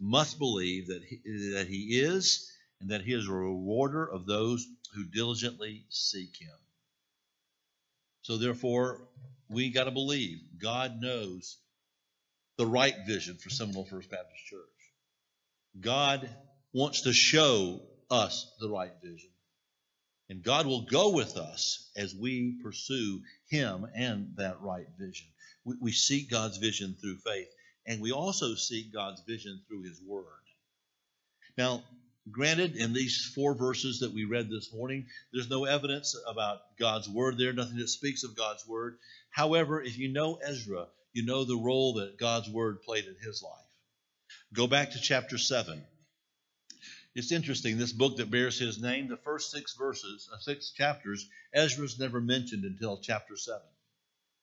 must 0.00 0.38
believe 0.38 0.86
that 0.86 1.02
he, 1.04 1.20
that 1.52 1.66
he 1.68 2.00
is 2.00 2.50
and 2.80 2.90
that 2.90 3.02
he 3.02 3.12
is 3.12 3.28
a 3.28 3.32
rewarder 3.32 4.04
of 4.04 4.26
those 4.26 4.66
who 4.94 5.04
diligently 5.04 5.84
seek 5.88 6.36
him. 6.36 6.50
So 8.22 8.36
therefore, 8.36 9.08
we 9.48 9.70
got 9.70 9.84
to 9.84 9.90
believe 9.90 10.38
God 10.58 11.00
knows 11.00 11.58
the 12.56 12.66
right 12.66 12.94
vision 13.06 13.36
for 13.36 13.50
Seminole 13.50 13.86
First 13.86 14.10
Baptist 14.10 14.44
Church. 14.46 14.60
God 15.80 16.28
wants 16.72 17.02
to 17.02 17.12
show 17.12 17.80
us 18.10 18.50
the 18.60 18.68
right 18.68 18.92
vision. 19.02 19.30
And 20.28 20.42
God 20.42 20.66
will 20.66 20.82
go 20.82 21.10
with 21.10 21.36
us 21.36 21.90
as 21.96 22.14
we 22.14 22.58
pursue 22.62 23.22
Him 23.48 23.86
and 23.94 24.34
that 24.36 24.60
right 24.60 24.86
vision. 24.98 25.28
We, 25.64 25.76
we, 25.80 25.92
seek 25.92 26.30
God's 26.30 26.58
vision 26.58 26.96
through 27.00 27.16
faith, 27.18 27.48
and 27.86 28.00
we 28.00 28.12
also 28.12 28.54
seek 28.54 28.92
God's 28.92 29.22
vision 29.26 29.62
through 29.66 29.84
His 29.84 30.00
Word. 30.02 30.24
Now, 31.56 31.82
Granted, 32.30 32.76
in 32.76 32.92
these 32.92 33.30
four 33.34 33.54
verses 33.54 34.00
that 34.00 34.12
we 34.12 34.24
read 34.24 34.50
this 34.50 34.72
morning, 34.72 35.06
there's 35.32 35.50
no 35.50 35.64
evidence 35.64 36.16
about 36.26 36.60
God's 36.78 37.08
word 37.08 37.38
there, 37.38 37.52
nothing 37.52 37.78
that 37.78 37.88
speaks 37.88 38.24
of 38.24 38.36
God's 38.36 38.66
word. 38.66 38.98
However, 39.30 39.80
if 39.80 39.98
you 39.98 40.08
know 40.08 40.34
Ezra, 40.42 40.88
you 41.12 41.24
know 41.24 41.44
the 41.44 41.56
role 41.56 41.94
that 41.94 42.18
God's 42.18 42.48
word 42.50 42.82
played 42.82 43.04
in 43.04 43.16
his 43.22 43.42
life. 43.42 43.64
Go 44.52 44.66
back 44.66 44.90
to 44.92 45.00
chapter 45.00 45.38
7. 45.38 45.82
It's 47.14 47.32
interesting, 47.32 47.78
this 47.78 47.92
book 47.92 48.18
that 48.18 48.30
bears 48.30 48.58
his 48.58 48.80
name, 48.80 49.08
the 49.08 49.16
first 49.16 49.50
six 49.50 49.74
verses, 49.74 50.28
uh, 50.32 50.38
six 50.38 50.70
chapters, 50.70 51.28
Ezra's 51.52 51.98
never 51.98 52.20
mentioned 52.20 52.64
until 52.64 52.98
chapter 52.98 53.36
7. 53.36 53.60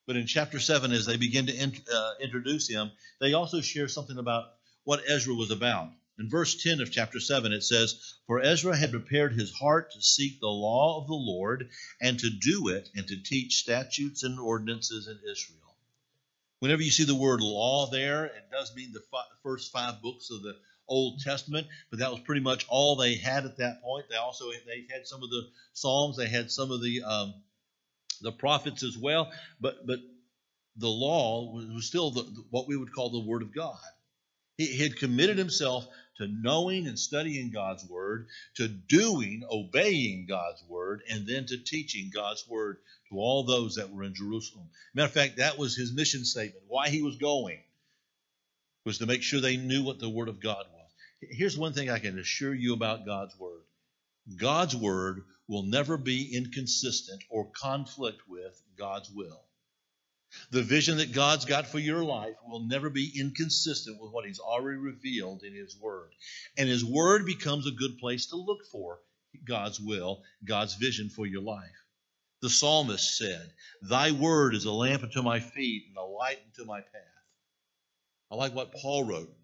But 0.07 0.17
in 0.17 0.27
chapter 0.27 0.59
7, 0.59 0.91
as 0.91 1.05
they 1.05 1.17
begin 1.17 1.47
to 1.47 1.55
in, 1.55 1.73
uh, 1.93 2.13
introduce 2.21 2.67
him, 2.67 2.91
they 3.19 3.33
also 3.33 3.61
share 3.61 3.87
something 3.87 4.17
about 4.17 4.45
what 4.83 5.01
Ezra 5.07 5.33
was 5.33 5.51
about. 5.51 5.89
In 6.17 6.29
verse 6.29 6.55
10 6.63 6.79
of 6.79 6.91
chapter 6.91 7.19
7, 7.19 7.51
it 7.51 7.63
says, 7.63 8.13
For 8.25 8.41
Ezra 8.41 8.75
had 8.75 8.91
prepared 8.91 9.33
his 9.33 9.51
heart 9.51 9.91
to 9.91 10.01
seek 10.01 10.39
the 10.39 10.47
law 10.47 11.01
of 11.01 11.07
the 11.07 11.13
Lord 11.13 11.69
and 11.99 12.17
to 12.19 12.29
do 12.29 12.69
it 12.69 12.89
and 12.95 13.05
to 13.07 13.21
teach 13.21 13.57
statutes 13.57 14.23
and 14.23 14.39
ordinances 14.39 15.07
in 15.07 15.19
Israel. 15.29 15.75
Whenever 16.59 16.81
you 16.81 16.91
see 16.91 17.03
the 17.03 17.13
word 17.13 17.41
law 17.41 17.89
there, 17.91 18.25
it 18.25 18.49
does 18.49 18.73
mean 18.75 18.93
the 18.93 19.03
first 19.43 19.73
five 19.73 20.01
books 20.01 20.29
of 20.31 20.41
the 20.41 20.55
Old 20.87 21.19
Testament, 21.19 21.67
but 21.89 21.99
that 21.99 22.11
was 22.11 22.21
pretty 22.21 22.41
much 22.41 22.65
all 22.69 22.95
they 22.95 23.15
had 23.15 23.45
at 23.45 23.57
that 23.57 23.81
point. 23.81 24.05
They 24.09 24.15
also 24.15 24.51
they 24.65 24.85
had 24.89 25.05
some 25.05 25.21
of 25.21 25.29
the 25.29 25.43
Psalms, 25.73 26.15
they 26.15 26.27
had 26.27 26.49
some 26.49 26.71
of 26.71 26.81
the 26.81 27.03
um, 27.03 27.33
the 28.21 28.31
prophets 28.31 28.83
as 28.83 28.97
well, 28.97 29.31
but 29.59 29.85
but 29.85 29.99
the 30.77 30.87
law 30.87 31.53
was 31.53 31.85
still 31.85 32.11
the, 32.11 32.23
what 32.51 32.67
we 32.67 32.77
would 32.77 32.93
call 32.93 33.09
the 33.09 33.27
Word 33.27 33.41
of 33.41 33.53
God. 33.53 33.77
He, 34.57 34.67
he 34.67 34.83
had 34.83 34.97
committed 34.97 35.37
himself 35.37 35.87
to 36.17 36.27
knowing 36.27 36.87
and 36.87 36.97
studying 36.97 37.51
God's 37.51 37.85
word, 37.85 38.27
to 38.55 38.67
doing, 38.67 39.43
obeying 39.49 40.25
God's 40.27 40.63
word, 40.67 41.01
and 41.09 41.27
then 41.27 41.45
to 41.47 41.57
teaching 41.57 42.11
God's 42.13 42.47
word 42.47 42.77
to 43.09 43.17
all 43.17 43.43
those 43.43 43.75
that 43.75 43.91
were 43.91 44.03
in 44.03 44.13
Jerusalem. 44.13 44.69
Matter 44.93 45.07
of 45.07 45.13
fact, 45.13 45.37
that 45.37 45.57
was 45.57 45.75
his 45.75 45.93
mission 45.93 46.25
statement. 46.25 46.65
Why 46.67 46.89
he 46.89 47.01
was 47.01 47.17
going 47.17 47.61
was 48.85 48.99
to 48.99 49.05
make 49.05 49.23
sure 49.23 49.41
they 49.41 49.57
knew 49.57 49.83
what 49.83 49.99
the 49.99 50.09
word 50.09 50.29
of 50.29 50.39
God 50.39 50.65
was. 50.73 50.91
Here's 51.21 51.57
one 51.57 51.73
thing 51.73 51.89
I 51.89 51.99
can 51.99 52.19
assure 52.19 52.53
you 52.53 52.73
about 52.73 53.05
God's 53.05 53.37
word 53.39 53.63
God's 54.37 54.75
word 54.75 55.23
will 55.47 55.63
never 55.63 55.97
be 55.97 56.35
inconsistent 56.35 57.23
or 57.29 57.51
conflict 57.51 58.27
with 58.27 58.59
God's 58.77 59.11
will. 59.11 59.44
The 60.51 60.63
vision 60.63 60.97
that 60.97 61.11
God's 61.11 61.45
got 61.45 61.67
for 61.67 61.79
your 61.79 62.03
life 62.03 62.35
will 62.47 62.61
never 62.61 62.89
be 62.89 63.19
inconsistent 63.19 63.99
with 64.01 64.11
what 64.11 64.25
He's 64.25 64.39
already 64.39 64.77
revealed 64.77 65.43
in 65.43 65.53
His 65.53 65.75
Word. 65.77 66.11
And 66.57 66.69
His 66.69 66.85
Word 66.85 67.25
becomes 67.25 67.67
a 67.67 67.71
good 67.71 67.97
place 67.97 68.27
to 68.27 68.35
look 68.35 68.65
for 68.71 68.99
God's 69.43 69.79
will, 69.79 70.23
God's 70.43 70.75
vision 70.75 71.09
for 71.09 71.25
your 71.25 71.41
life. 71.41 71.83
The 72.41 72.49
psalmist 72.49 73.17
said, 73.17 73.53
Thy 73.81 74.11
Word 74.11 74.55
is 74.55 74.65
a 74.65 74.71
lamp 74.71 75.03
unto 75.03 75.21
my 75.21 75.39
feet 75.39 75.85
and 75.87 75.97
a 75.97 76.03
light 76.03 76.39
unto 76.45 76.65
my 76.65 76.81
path. 76.81 77.23
I 78.31 78.35
like 78.35 78.53
what 78.53 78.73
Paul 78.73 79.03
wrote. 79.03 79.35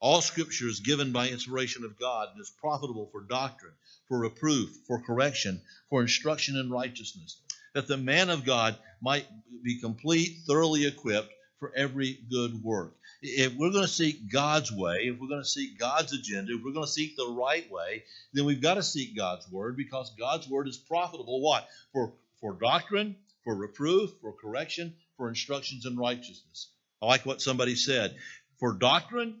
All 0.00 0.20
scripture 0.20 0.68
is 0.68 0.80
given 0.80 1.12
by 1.12 1.28
inspiration 1.28 1.84
of 1.84 1.98
God 1.98 2.30
and 2.32 2.40
is 2.40 2.50
profitable 2.50 3.06
for 3.06 3.22
doctrine, 3.22 3.74
for 4.08 4.18
reproof, 4.18 4.70
for 4.86 5.00
correction, 5.00 5.62
for 5.88 6.02
instruction 6.02 6.56
in 6.56 6.70
righteousness 6.70 7.40
that 7.74 7.88
the 7.88 7.96
man 7.96 8.30
of 8.30 8.44
God 8.44 8.76
might 9.02 9.26
be 9.62 9.80
complete, 9.80 10.38
thoroughly 10.46 10.86
equipped 10.86 11.32
for 11.58 11.72
every 11.76 12.18
good 12.30 12.62
work. 12.62 12.94
If 13.22 13.54
we're 13.54 13.70
going 13.70 13.84
to 13.84 13.90
seek 13.90 14.30
God's 14.30 14.70
way, 14.70 15.04
if 15.04 15.18
we're 15.18 15.28
going 15.28 15.42
to 15.42 15.48
seek 15.48 15.78
God's 15.78 16.12
agenda, 16.12 16.52
if 16.54 16.62
we're 16.62 16.72
going 16.72 16.86
to 16.86 16.92
seek 16.92 17.16
the 17.16 17.28
right 17.28 17.70
way, 17.70 18.04
then 18.32 18.44
we've 18.44 18.62
got 18.62 18.74
to 18.74 18.82
seek 18.82 19.16
God's 19.16 19.50
word 19.50 19.76
because 19.76 20.14
God's 20.18 20.48
word 20.48 20.68
is 20.68 20.76
profitable. 20.76 21.40
What? 21.40 21.66
For, 21.92 22.12
for 22.40 22.54
doctrine, 22.60 23.16
for 23.44 23.54
reproof, 23.54 24.10
for 24.20 24.32
correction, 24.32 24.94
for 25.16 25.28
instructions 25.28 25.86
in 25.86 25.96
righteousness. 25.96 26.70
I 27.02 27.06
like 27.06 27.26
what 27.26 27.40
somebody 27.40 27.76
said. 27.76 28.14
For 28.60 28.74
doctrine, 28.74 29.40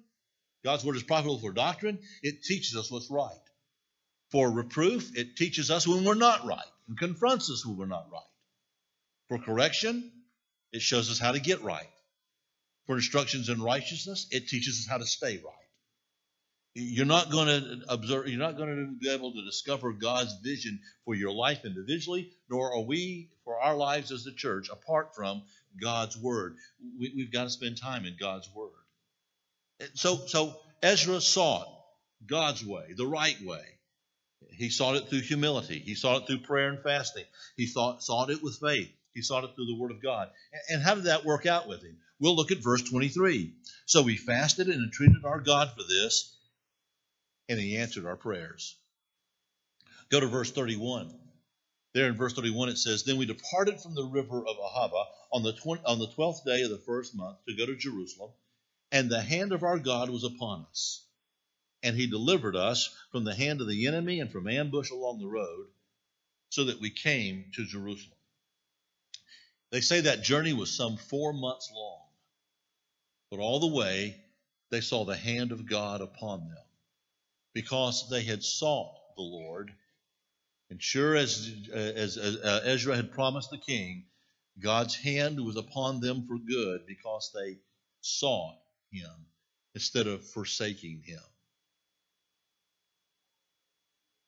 God's 0.64 0.84
word 0.84 0.96
is 0.96 1.02
profitable 1.02 1.38
for 1.38 1.52
doctrine. 1.52 1.98
It 2.22 2.42
teaches 2.42 2.76
us 2.76 2.90
what's 2.90 3.10
right. 3.10 3.32
For 4.30 4.50
reproof, 4.50 5.16
it 5.16 5.36
teaches 5.36 5.70
us 5.70 5.86
when 5.86 6.04
we're 6.04 6.14
not 6.14 6.46
right 6.46 6.64
and 6.88 6.98
confronts 6.98 7.50
us 7.50 7.64
when 7.64 7.76
we're 7.76 7.86
not 7.86 8.06
right. 8.12 8.22
For 9.28 9.38
correction, 9.38 10.12
it 10.72 10.82
shows 10.82 11.10
us 11.10 11.18
how 11.18 11.32
to 11.32 11.40
get 11.40 11.62
right. 11.62 11.88
For 12.86 12.96
instructions 12.96 13.48
in 13.48 13.62
righteousness, 13.62 14.26
it 14.30 14.48
teaches 14.48 14.80
us 14.80 14.90
how 14.90 14.98
to 14.98 15.06
stay 15.06 15.36
right. 15.36 15.54
You're 16.74 17.06
not 17.06 17.30
going 17.30 17.46
to 17.46 17.82
observe, 17.88 18.26
you're 18.26 18.38
not 18.38 18.56
going 18.56 18.68
to 18.68 18.92
be 18.98 19.08
able 19.08 19.32
to 19.32 19.44
discover 19.44 19.92
God's 19.92 20.34
vision 20.42 20.80
for 21.04 21.14
your 21.14 21.32
life 21.32 21.64
individually, 21.64 22.32
nor 22.50 22.74
are 22.74 22.80
we 22.80 23.30
for 23.44 23.60
our 23.60 23.76
lives 23.76 24.10
as 24.10 24.26
a 24.26 24.34
church 24.34 24.68
apart 24.70 25.14
from 25.14 25.42
God's 25.80 26.16
word. 26.16 26.56
We, 26.98 27.22
have 27.22 27.32
got 27.32 27.44
to 27.44 27.50
spend 27.50 27.80
time 27.80 28.04
in 28.06 28.16
God's 28.18 28.50
word. 28.52 28.70
So, 29.94 30.26
so 30.26 30.56
Ezra 30.82 31.20
sought 31.20 31.68
God's 32.26 32.64
way, 32.64 32.94
the 32.96 33.06
right 33.06 33.40
way. 33.44 33.64
He 34.56 34.70
sought 34.70 34.96
it 34.96 35.08
through 35.08 35.20
humility. 35.20 35.78
He 35.78 35.94
sought 35.94 36.22
it 36.22 36.26
through 36.26 36.40
prayer 36.40 36.68
and 36.68 36.82
fasting. 36.82 37.24
He 37.56 37.66
sought, 37.66 38.02
sought 38.02 38.30
it 38.30 38.42
with 38.42 38.58
faith. 38.58 38.90
He 39.12 39.22
sought 39.22 39.44
it 39.44 39.54
through 39.54 39.66
the 39.66 39.76
Word 39.76 39.92
of 39.92 40.02
God. 40.02 40.30
And 40.68 40.82
how 40.82 40.94
did 40.94 41.04
that 41.04 41.24
work 41.24 41.46
out 41.46 41.68
with 41.68 41.82
him? 41.82 41.98
We'll 42.18 42.36
look 42.36 42.50
at 42.50 42.58
verse 42.58 42.82
23. 42.82 43.52
So 43.86 44.02
we 44.02 44.16
fasted 44.16 44.68
and 44.68 44.82
entreated 44.82 45.24
our 45.24 45.40
God 45.40 45.70
for 45.76 45.82
this, 45.82 46.36
and 47.48 47.58
he 47.58 47.76
answered 47.76 48.06
our 48.06 48.16
prayers. 48.16 48.76
Go 50.10 50.20
to 50.20 50.26
verse 50.26 50.50
31. 50.50 51.14
There 51.92 52.08
in 52.08 52.16
verse 52.16 52.32
31 52.32 52.70
it 52.70 52.78
says, 52.78 53.04
Then 53.04 53.18
we 53.18 53.26
departed 53.26 53.80
from 53.80 53.94
the 53.94 54.04
river 54.04 54.44
of 54.44 54.56
Ahava 54.56 55.04
on 55.32 55.42
the, 55.42 55.52
20, 55.52 55.84
on 55.84 55.98
the 55.98 56.08
12th 56.08 56.44
day 56.44 56.62
of 56.62 56.70
the 56.70 56.78
first 56.78 57.14
month 57.14 57.38
to 57.46 57.56
go 57.56 57.66
to 57.66 57.76
Jerusalem, 57.76 58.32
and 58.90 59.08
the 59.08 59.22
hand 59.22 59.52
of 59.52 59.62
our 59.62 59.78
God 59.78 60.10
was 60.10 60.24
upon 60.24 60.66
us 60.70 61.03
and 61.84 61.94
he 61.94 62.06
delivered 62.06 62.56
us 62.56 62.96
from 63.12 63.24
the 63.24 63.34
hand 63.34 63.60
of 63.60 63.68
the 63.68 63.86
enemy 63.86 64.18
and 64.18 64.32
from 64.32 64.48
ambush 64.48 64.90
along 64.90 65.18
the 65.18 65.28
road, 65.28 65.66
so 66.48 66.64
that 66.64 66.80
we 66.80 66.90
came 66.90 67.44
to 67.54 67.66
Jerusalem. 67.66 68.16
They 69.70 69.82
say 69.82 70.00
that 70.00 70.22
journey 70.22 70.54
was 70.54 70.74
some 70.74 70.96
four 70.96 71.34
months 71.34 71.70
long, 71.74 72.06
but 73.30 73.38
all 73.38 73.60
the 73.60 73.76
way 73.76 74.16
they 74.70 74.80
saw 74.80 75.04
the 75.04 75.16
hand 75.16 75.52
of 75.52 75.68
God 75.68 76.00
upon 76.00 76.48
them 76.48 76.64
because 77.52 78.08
they 78.08 78.22
had 78.22 78.42
sought 78.42 78.94
the 79.16 79.22
Lord. 79.22 79.70
And 80.70 80.82
sure 80.82 81.14
as, 81.14 81.54
as, 81.72 82.16
as 82.16 82.36
uh, 82.36 82.62
Ezra 82.64 82.96
had 82.96 83.12
promised 83.12 83.50
the 83.50 83.58
king, 83.58 84.06
God's 84.58 84.94
hand 84.94 85.38
was 85.44 85.56
upon 85.56 86.00
them 86.00 86.26
for 86.26 86.38
good 86.38 86.86
because 86.86 87.30
they 87.34 87.58
sought 88.00 88.56
him 88.90 89.10
instead 89.74 90.06
of 90.06 90.24
forsaking 90.24 91.02
him 91.04 91.20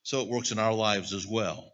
so 0.07 0.21
it 0.21 0.29
works 0.29 0.53
in 0.53 0.61
our 0.61 0.73
lives 0.73 1.13
as 1.13 1.27
well. 1.27 1.73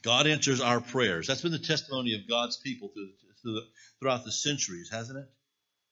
God 0.00 0.26
answers 0.26 0.62
our 0.62 0.80
prayers. 0.80 1.26
That's 1.26 1.42
been 1.42 1.52
the 1.52 1.58
testimony 1.58 2.14
of 2.14 2.26
God's 2.26 2.56
people 2.56 2.88
through, 2.88 3.10
through 3.42 3.54
the, 3.56 3.66
throughout 4.00 4.24
the 4.24 4.32
centuries, 4.32 4.88
hasn't 4.90 5.18
it? 5.18 5.28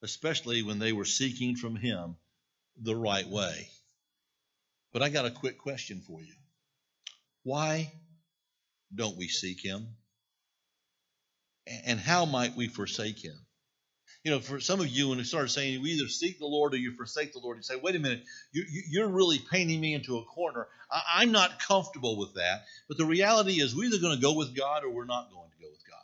Especially 0.03 0.63
when 0.63 0.79
they 0.79 0.93
were 0.93 1.05
seeking 1.05 1.55
from 1.55 1.77
Him 1.77 2.17
the 2.81 2.97
right 2.97 3.29
way. 3.29 3.69
But 4.95 5.03
I 5.03 5.11
got 5.11 5.27
a 5.27 5.31
quick 5.31 5.59
question 5.59 6.03
for 6.07 6.23
you. 6.23 6.33
why 7.43 7.93
don't 8.95 9.19
we 9.19 9.29
seek 9.29 9.63
Him? 9.63 9.87
And 11.85 12.01
how 12.01 12.25
might 12.25 12.57
we 12.57 12.69
forsake 12.69 13.23
Him? 13.23 13.39
You 14.25 14.33
know, 14.33 14.41
for 14.41 14.59
some 14.61 14.81
of 14.81 14.89
you, 14.89 15.09
when 15.09 15.19
you 15.19 15.25
start 15.25 15.51
saying 15.51 15.81
you 15.81 15.87
either 15.87 16.09
seek 16.09 16.39
the 16.39 16.47
Lord 16.47 16.75
or 16.75 16.77
you 16.77 16.93
forsake 16.93 17.33
the 17.33 17.39
Lord, 17.39 17.57
you 17.57 17.63
say, 17.63 17.77
wait 17.77 17.95
a 17.95 18.01
minute, 18.01 18.25
you, 18.53 19.03
are 19.03 19.09
really 19.09 19.39
painting 19.39 19.81
me 19.81 19.95
into 19.95 20.19
a 20.19 20.25
corner. 20.25 20.67
I, 20.91 21.03
I'm 21.23 21.33
not 21.33 21.61
comfortable 21.61 22.19
with 22.19 22.35
that. 22.35 22.65
But 22.89 22.99
the 22.99 23.05
reality 23.05 23.61
is, 23.61 23.77
we're 23.77 23.85
either 23.85 24.01
going 24.01 24.17
to 24.17 24.23
go 24.23 24.35
with 24.35 24.57
God 24.57 24.85
or 24.85 24.91
we're 24.91 25.05
not 25.05 25.31
going 25.31 25.51
to 25.51 25.63
go 25.63 25.71
with 25.71 25.87
God. 25.89 25.99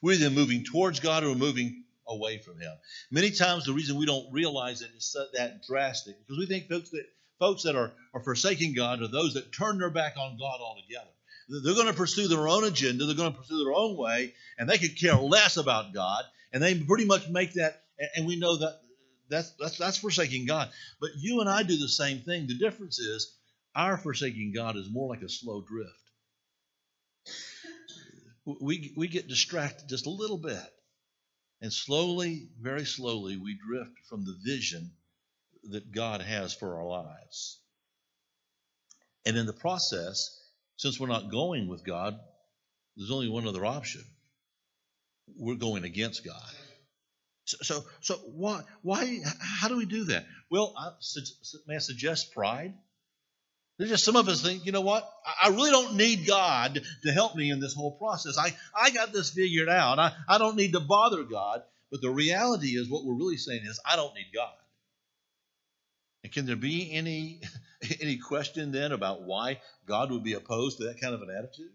We're 0.00 0.14
either 0.14 0.30
moving 0.30 0.64
towards 0.64 1.00
God 1.00 1.24
or 1.24 1.30
we're 1.30 1.34
moving 1.34 1.84
away 2.06 2.38
from 2.38 2.60
Him. 2.60 2.72
Many 3.10 3.30
times, 3.30 3.64
the 3.64 3.72
reason 3.72 3.96
we 3.96 4.06
don't 4.06 4.32
realize 4.32 4.82
it 4.82 4.90
is 4.96 5.16
that 5.34 5.66
drastic 5.66 6.18
because 6.20 6.38
we 6.38 6.46
think 6.46 6.68
folks 6.68 6.90
that 6.90 7.06
folks 7.40 7.62
that 7.64 7.74
are, 7.74 7.92
are 8.14 8.22
forsaking 8.22 8.74
God 8.74 9.02
are 9.02 9.08
those 9.08 9.34
that 9.34 9.52
turn 9.52 9.78
their 9.78 9.90
back 9.90 10.14
on 10.16 10.38
God 10.38 10.60
altogether. 10.60 11.10
They're 11.48 11.74
going 11.74 11.88
to 11.88 11.92
pursue 11.92 12.28
their 12.28 12.46
own 12.46 12.62
agenda, 12.62 13.06
they're 13.06 13.16
going 13.16 13.32
to 13.32 13.38
pursue 13.38 13.64
their 13.64 13.74
own 13.74 13.96
way, 13.96 14.34
and 14.56 14.68
they 14.68 14.78
could 14.78 14.96
care 14.96 15.16
less 15.16 15.56
about 15.56 15.92
God. 15.92 16.22
And 16.52 16.62
they 16.62 16.78
pretty 16.78 17.04
much 17.04 17.28
make 17.28 17.54
that, 17.54 17.82
and 18.16 18.26
we 18.26 18.36
know 18.36 18.56
that 18.56 18.80
that's, 19.28 19.52
that's, 19.60 19.78
that's 19.78 19.98
forsaking 19.98 20.46
God. 20.46 20.70
But 21.00 21.10
you 21.18 21.40
and 21.40 21.48
I 21.48 21.62
do 21.62 21.76
the 21.76 21.88
same 21.88 22.20
thing. 22.20 22.46
The 22.46 22.58
difference 22.58 22.98
is 22.98 23.32
our 23.74 23.96
forsaking 23.96 24.52
God 24.54 24.76
is 24.76 24.90
more 24.90 25.08
like 25.08 25.22
a 25.22 25.28
slow 25.28 25.62
drift. 25.62 25.90
We, 28.44 28.92
we 28.96 29.06
get 29.06 29.28
distracted 29.28 29.88
just 29.88 30.06
a 30.06 30.10
little 30.10 30.38
bit. 30.38 30.58
And 31.62 31.72
slowly, 31.72 32.48
very 32.60 32.84
slowly, 32.86 33.36
we 33.36 33.54
drift 33.54 33.92
from 34.08 34.24
the 34.24 34.36
vision 34.44 34.90
that 35.64 35.92
God 35.92 36.22
has 36.22 36.54
for 36.54 36.76
our 36.76 36.86
lives. 36.86 37.60
And 39.26 39.36
in 39.36 39.46
the 39.46 39.52
process, 39.52 40.40
since 40.76 40.98
we're 40.98 41.06
not 41.06 41.30
going 41.30 41.68
with 41.68 41.84
God, 41.84 42.18
there's 42.96 43.10
only 43.10 43.28
one 43.28 43.46
other 43.46 43.66
option. 43.66 44.02
We're 45.38 45.54
going 45.56 45.84
against 45.84 46.24
God. 46.24 46.52
So, 47.44 47.56
so, 47.62 47.84
so 48.00 48.14
why, 48.16 48.62
why, 48.82 49.20
how 49.40 49.68
do 49.68 49.76
we 49.76 49.86
do 49.86 50.04
that? 50.04 50.26
Well, 50.50 50.72
I, 50.76 50.90
may 51.66 51.76
I 51.76 51.78
suggest 51.78 52.32
pride? 52.32 52.74
There's 53.78 53.90
just 53.90 54.04
some 54.04 54.16
of 54.16 54.28
us 54.28 54.42
think, 54.42 54.66
you 54.66 54.72
know 54.72 54.82
what? 54.82 55.10
I 55.42 55.48
really 55.48 55.70
don't 55.70 55.96
need 55.96 56.26
God 56.26 56.80
to 57.02 57.12
help 57.12 57.34
me 57.34 57.50
in 57.50 57.60
this 57.60 57.74
whole 57.74 57.92
process. 57.92 58.36
I, 58.38 58.54
I 58.78 58.90
got 58.90 59.12
this 59.12 59.30
figured 59.30 59.70
out. 59.70 59.98
I, 59.98 60.12
I 60.28 60.38
don't 60.38 60.56
need 60.56 60.72
to 60.72 60.80
bother 60.80 61.24
God. 61.24 61.62
But 61.90 62.02
the 62.02 62.10
reality 62.10 62.76
is, 62.76 62.88
what 62.88 63.04
we're 63.04 63.14
really 63.14 63.36
saying 63.36 63.62
is, 63.64 63.80
I 63.84 63.96
don't 63.96 64.14
need 64.14 64.28
God. 64.34 64.52
And 66.22 66.32
can 66.32 66.46
there 66.46 66.56
be 66.56 66.92
any 66.92 67.40
any 68.00 68.18
question 68.18 68.70
then 68.70 68.92
about 68.92 69.22
why 69.22 69.60
God 69.86 70.12
would 70.12 70.22
be 70.22 70.34
opposed 70.34 70.78
to 70.78 70.84
that 70.84 71.00
kind 71.00 71.14
of 71.14 71.22
an 71.22 71.30
attitude? 71.30 71.72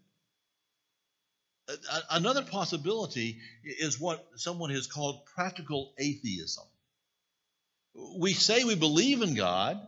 Another 2.12 2.44
possibility 2.44 3.40
is 3.64 4.00
what 4.00 4.26
someone 4.36 4.70
has 4.70 4.88
called 4.88 5.26
practical 5.26 5.94
atheism. 5.98 6.64
We 8.18 8.34
say 8.34 8.64
we 8.64 8.76
believe 8.76 9.22
in 9.22 9.36
God. 9.36 9.80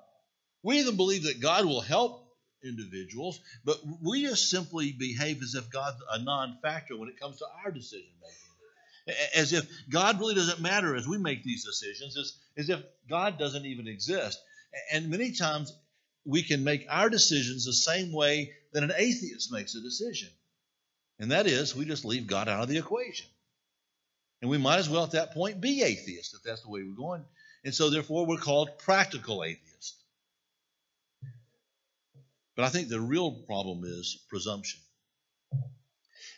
We 0.64 0.80
even 0.80 0.96
believe 0.96 1.24
that 1.24 1.40
God 1.40 1.66
will 1.66 1.82
help 1.82 2.24
individuals, 2.64 3.40
but 3.64 3.80
we 4.02 4.24
just 4.24 4.50
simply 4.50 4.92
behave 4.92 5.42
as 5.44 5.54
if 5.56 5.70
God's 5.70 6.02
a 6.12 6.20
non 6.20 6.58
factor 6.62 6.98
when 6.98 7.10
it 7.10 7.20
comes 7.20 7.38
to 7.38 7.46
our 7.64 7.72
decision 7.72 8.10
making. 8.22 9.18
As 9.36 9.54
if 9.54 9.66
God 9.90 10.20
really 10.20 10.36
doesn't 10.36 10.60
matter 10.60 10.96
as 10.96 11.08
we 11.08 11.18
make 11.18 11.44
these 11.44 11.64
decisions, 11.64 12.18
as, 12.18 12.34
as 12.58 12.70
if 12.70 12.84
God 13.10 13.38
doesn't 13.38 13.66
even 13.66 13.88
exist. 13.88 14.40
And 14.92 15.10
many 15.10 15.32
times 15.32 15.74
we 16.26 16.44
can 16.44 16.64
make 16.64 16.86
our 16.90 17.10
decisions 17.10 17.66
the 17.66 17.74
same 17.74 18.12
way 18.12 18.52
that 18.74 18.84
an 18.84 18.92
atheist 18.98 19.52
makes 19.52 19.76
a 19.76 19.82
decision. 19.82 20.30
And 21.20 21.32
that 21.32 21.48
is, 21.48 21.76
we 21.76 21.86
just 21.86 22.06
leave 22.06 22.28
God 22.28 22.48
out 22.48 22.64
of 22.64 22.70
the 22.70 22.78
equation. 22.78 23.28
And 24.42 24.52
we 24.52 24.58
might 24.58 24.78
as 24.78 24.90
well 24.90 25.04
at 25.04 25.12
that 25.12 25.34
point 25.34 25.62
be 25.62 25.82
atheists 25.82 26.34
if 26.34 26.44
that's 26.44 26.62
the 26.62 26.70
way 26.70 26.84
we're 26.84 26.96
going. 26.96 27.26
And 27.64 27.74
so, 27.74 27.90
therefore, 27.90 28.26
we're 28.26 28.38
called 28.38 28.78
practical 28.78 29.44
atheists. 29.44 29.96
But 32.56 32.66
I 32.66 32.70
think 32.70 32.90
the 32.90 33.02
real 33.02 33.32
problem 33.32 33.84
is 33.84 34.24
presumption. 34.30 34.80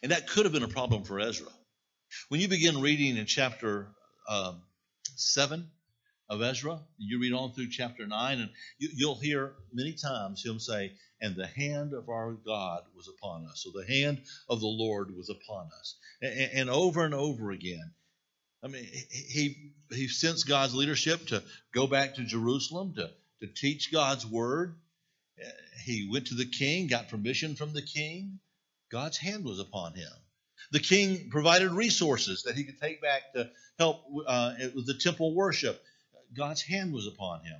And 0.01 0.11
that 0.11 0.27
could 0.27 0.45
have 0.45 0.53
been 0.53 0.63
a 0.63 0.69
problem 0.69 1.03
for 1.03 1.19
Ezra. 1.19 1.51
When 2.29 2.39
you 2.39 2.47
begin 2.47 2.81
reading 2.81 3.17
in 3.17 3.25
chapter 3.25 3.87
um, 4.29 4.61
7, 5.15 5.69
of 6.29 6.41
Ezra. 6.41 6.79
You 6.97 7.19
read 7.19 7.33
on 7.33 7.53
through 7.53 7.69
chapter 7.69 8.05
9, 8.05 8.39
and 8.39 8.49
you, 8.77 9.07
will 9.07 9.15
hear 9.15 9.53
many 9.73 9.93
times 9.93 10.45
him 10.45 10.59
say, 10.59 10.93
And 11.21 11.35
the 11.35 11.47
hand 11.47 11.93
of 11.93 12.09
our 12.09 12.33
God 12.33 12.83
was 12.95 13.07
upon 13.09 13.45
us. 13.45 13.63
So 13.63 13.71
the 13.71 13.87
hand 13.87 14.21
of 14.47 14.59
the 14.59 14.67
Lord 14.67 15.15
was 15.15 15.29
upon 15.29 15.69
us. 15.79 15.95
And, 16.21 16.51
and 16.53 16.69
over 16.69 17.03
and 17.03 17.13
over 17.13 17.51
again. 17.51 17.91
I 18.63 18.67
mean, 18.67 18.85
he, 19.09 19.71
he 19.89 20.07
sensed 20.07 20.47
God's 20.47 20.75
leadership 20.75 21.27
to 21.27 21.41
go 21.73 21.87
back 21.87 22.15
to 22.15 22.23
Jerusalem 22.23 22.93
to, 22.95 23.09
to 23.39 23.47
teach 23.53 23.91
God's 23.91 24.25
word. 24.25 24.75
He 25.85 26.09
went 26.11 26.27
to 26.27 26.35
the 26.35 26.45
king, 26.45 26.87
got 26.87 27.07
permission 27.07 27.55
from 27.55 27.73
the 27.73 27.81
king. 27.81 28.39
God's 28.91 29.17
hand 29.17 29.45
was 29.45 29.59
upon 29.59 29.93
him. 29.93 30.11
The 30.71 30.79
king 30.79 31.29
provided 31.29 31.71
resources 31.71 32.43
that 32.43 32.55
he 32.55 32.63
could 32.65 32.79
take 32.79 33.01
back 33.01 33.33
to 33.33 33.49
help 33.77 34.03
uh, 34.27 34.53
with 34.75 34.85
the 34.85 34.95
temple 34.99 35.33
worship. 35.33 35.81
God's 36.35 36.61
hand 36.61 36.93
was 36.93 37.07
upon 37.07 37.41
him. 37.41 37.57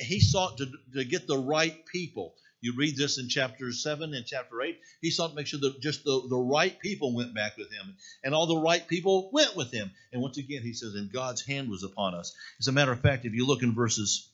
He 0.00 0.20
sought 0.20 0.58
to, 0.58 0.66
to 0.94 1.04
get 1.04 1.26
the 1.26 1.38
right 1.38 1.86
people. 1.86 2.34
You 2.60 2.74
read 2.76 2.96
this 2.96 3.18
in 3.18 3.28
chapter 3.28 3.72
7 3.72 4.14
and 4.14 4.26
chapter 4.26 4.60
8. 4.60 4.78
He 5.00 5.10
sought 5.10 5.28
to 5.28 5.34
make 5.34 5.46
sure 5.46 5.60
that 5.60 5.80
just 5.80 6.02
the, 6.04 6.26
the 6.28 6.36
right 6.36 6.76
people 6.80 7.14
went 7.14 7.34
back 7.34 7.56
with 7.56 7.70
him. 7.70 7.96
And 8.24 8.34
all 8.34 8.46
the 8.46 8.56
right 8.56 8.86
people 8.86 9.30
went 9.32 9.54
with 9.54 9.72
him. 9.72 9.92
And 10.12 10.20
once 10.20 10.38
again, 10.38 10.62
he 10.62 10.72
says, 10.72 10.94
and 10.94 11.12
God's 11.12 11.42
hand 11.42 11.70
was 11.70 11.84
upon 11.84 12.14
us. 12.14 12.34
As 12.58 12.66
a 12.66 12.72
matter 12.72 12.90
of 12.90 13.00
fact, 13.00 13.24
if 13.24 13.34
you 13.34 13.46
look 13.46 13.62
in 13.62 13.74
verses 13.74 14.28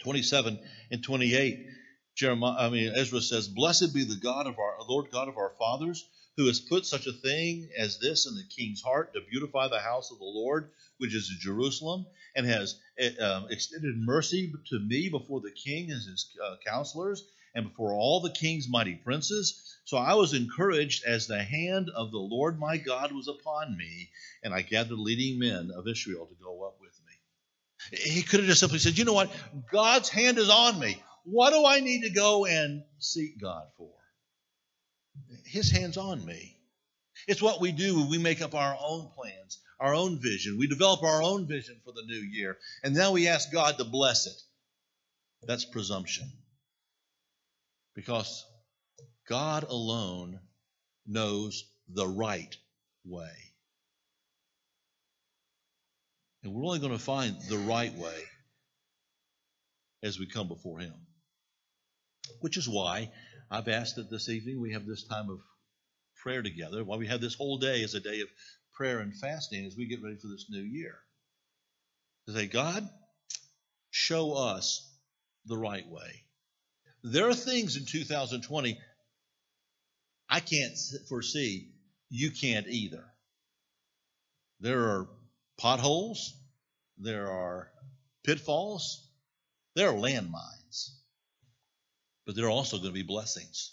27 0.00 0.58
and 0.92 1.02
28, 1.02 1.66
Jeremiah, 2.14 2.56
I 2.58 2.68
mean, 2.70 2.92
Ezra 2.94 3.20
says, 3.20 3.48
Blessed 3.48 3.92
be 3.92 4.04
the 4.04 4.16
God 4.16 4.46
of 4.46 4.58
our 4.58 4.76
Lord 4.88 5.10
God 5.10 5.28
of 5.28 5.36
our 5.36 5.52
fathers, 5.58 6.08
who 6.36 6.46
has 6.46 6.60
put 6.60 6.84
such 6.84 7.06
a 7.06 7.12
thing 7.12 7.68
as 7.78 7.98
this 7.98 8.26
in 8.26 8.34
the 8.34 8.44
king's 8.44 8.82
heart 8.82 9.14
to 9.14 9.20
beautify 9.30 9.68
the 9.68 9.80
house 9.80 10.10
of 10.10 10.18
the 10.18 10.24
Lord, 10.24 10.70
which 10.98 11.14
is 11.14 11.28
Jerusalem, 11.40 12.06
and 12.34 12.46
has 12.46 12.78
uh, 13.20 13.46
extended 13.50 13.96
mercy 13.96 14.52
to 14.68 14.78
me 14.78 15.08
before 15.08 15.40
the 15.40 15.50
king 15.50 15.90
and 15.90 16.02
his 16.02 16.28
uh, 16.44 16.56
counselors, 16.66 17.24
and 17.54 17.66
before 17.66 17.94
all 17.94 18.20
the 18.20 18.30
king's 18.30 18.68
mighty 18.68 18.94
princes. 18.96 19.78
So 19.86 19.96
I 19.96 20.14
was 20.14 20.34
encouraged 20.34 21.04
as 21.06 21.26
the 21.26 21.42
hand 21.42 21.90
of 21.94 22.10
the 22.10 22.18
Lord 22.18 22.58
my 22.58 22.76
God 22.76 23.12
was 23.12 23.28
upon 23.28 23.76
me, 23.76 24.10
and 24.42 24.52
I 24.52 24.60
gathered 24.60 24.98
leading 24.98 25.38
men 25.38 25.70
of 25.74 25.88
Israel 25.88 26.26
to 26.26 26.44
go 26.44 26.66
up 26.66 26.76
with 26.80 26.92
me. 27.06 27.98
He 27.98 28.22
could 28.22 28.40
have 28.40 28.48
just 28.48 28.60
simply 28.60 28.78
said, 28.78 28.98
You 28.98 29.04
know 29.04 29.14
what? 29.14 29.30
God's 29.72 30.10
hand 30.10 30.36
is 30.38 30.50
on 30.50 30.78
me. 30.78 31.02
What 31.24 31.50
do 31.50 31.64
I 31.64 31.80
need 31.80 32.02
to 32.02 32.10
go 32.10 32.44
and 32.44 32.82
seek 32.98 33.40
God 33.40 33.68
for? 33.78 33.90
His 35.44 35.70
hand's 35.70 35.96
on 35.96 36.24
me. 36.24 36.56
It's 37.26 37.42
what 37.42 37.60
we 37.60 37.72
do 37.72 37.96
when 37.96 38.10
we 38.10 38.18
make 38.18 38.42
up 38.42 38.54
our 38.54 38.76
own 38.80 39.08
plans, 39.14 39.58
our 39.80 39.94
own 39.94 40.20
vision. 40.20 40.58
We 40.58 40.66
develop 40.66 41.02
our 41.02 41.22
own 41.22 41.46
vision 41.46 41.80
for 41.84 41.92
the 41.92 42.04
new 42.06 42.20
year, 42.20 42.58
and 42.82 42.94
now 42.94 43.12
we 43.12 43.28
ask 43.28 43.50
God 43.52 43.78
to 43.78 43.84
bless 43.84 44.26
it. 44.26 44.40
That's 45.42 45.64
presumption. 45.64 46.30
Because 47.94 48.44
God 49.28 49.64
alone 49.64 50.40
knows 51.06 51.64
the 51.88 52.06
right 52.06 52.54
way. 53.04 53.30
And 56.42 56.52
we're 56.52 56.64
only 56.64 56.78
going 56.78 56.92
to 56.92 56.98
find 56.98 57.36
the 57.48 57.58
right 57.58 57.94
way 57.94 58.22
as 60.02 60.18
we 60.18 60.26
come 60.26 60.48
before 60.48 60.78
Him. 60.78 60.94
Which 62.40 62.56
is 62.56 62.68
why 62.68 63.10
I've 63.50 63.68
asked 63.68 63.96
that 63.96 64.10
this 64.10 64.28
evening 64.28 64.60
we 64.60 64.72
have 64.72 64.86
this 64.86 65.04
time 65.04 65.30
of 65.30 65.40
prayer 66.22 66.42
together, 66.42 66.84
why 66.84 66.96
we 66.96 67.06
have 67.06 67.20
this 67.20 67.34
whole 67.34 67.58
day 67.58 67.82
as 67.82 67.94
a 67.94 68.00
day 68.00 68.20
of 68.20 68.28
prayer 68.74 68.98
and 69.00 69.14
fasting 69.14 69.64
as 69.64 69.76
we 69.76 69.86
get 69.86 70.02
ready 70.02 70.16
for 70.16 70.28
this 70.28 70.46
new 70.50 70.62
year. 70.62 70.96
To 72.26 72.34
say, 72.34 72.46
God, 72.46 72.88
show 73.90 74.32
us 74.32 74.92
the 75.46 75.56
right 75.56 75.88
way. 75.88 76.24
There 77.04 77.28
are 77.28 77.34
things 77.34 77.76
in 77.76 77.84
2020 77.84 78.78
I 80.28 80.40
can't 80.40 80.76
foresee. 81.08 81.70
You 82.10 82.30
can't 82.30 82.66
either. 82.66 83.04
There 84.60 84.80
are 84.80 85.08
potholes. 85.58 86.34
There 86.98 87.30
are 87.30 87.70
pitfalls. 88.24 89.08
There 89.74 89.90
are 89.90 89.94
landmines. 89.94 90.55
But 92.26 92.34
there 92.34 92.46
are 92.46 92.50
also 92.50 92.78
going 92.78 92.88
to 92.88 92.92
be 92.92 93.02
blessings. 93.02 93.72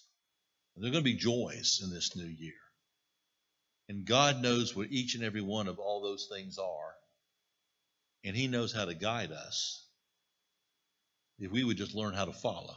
There 0.76 0.88
are 0.88 0.92
going 0.92 1.04
to 1.04 1.12
be 1.12 1.18
joys 1.18 1.82
in 1.84 1.90
this 1.90 2.16
new 2.16 2.26
year. 2.26 2.54
And 3.90 4.06
God 4.06 4.42
knows 4.42 4.76
what 4.76 4.92
each 4.92 5.16
and 5.16 5.24
every 5.24 5.42
one 5.42 5.68
of 5.68 5.80
all 5.80 6.02
those 6.02 6.30
things 6.32 6.58
are. 6.58 6.94
And 8.24 8.36
He 8.36 8.48
knows 8.48 8.72
how 8.72 8.86
to 8.86 8.94
guide 8.94 9.32
us 9.32 9.86
if 11.40 11.52
we 11.52 11.64
would 11.64 11.78
just 11.78 11.96
learn 11.96 12.14
how 12.14 12.26
to 12.26 12.34
follow. 12.34 12.76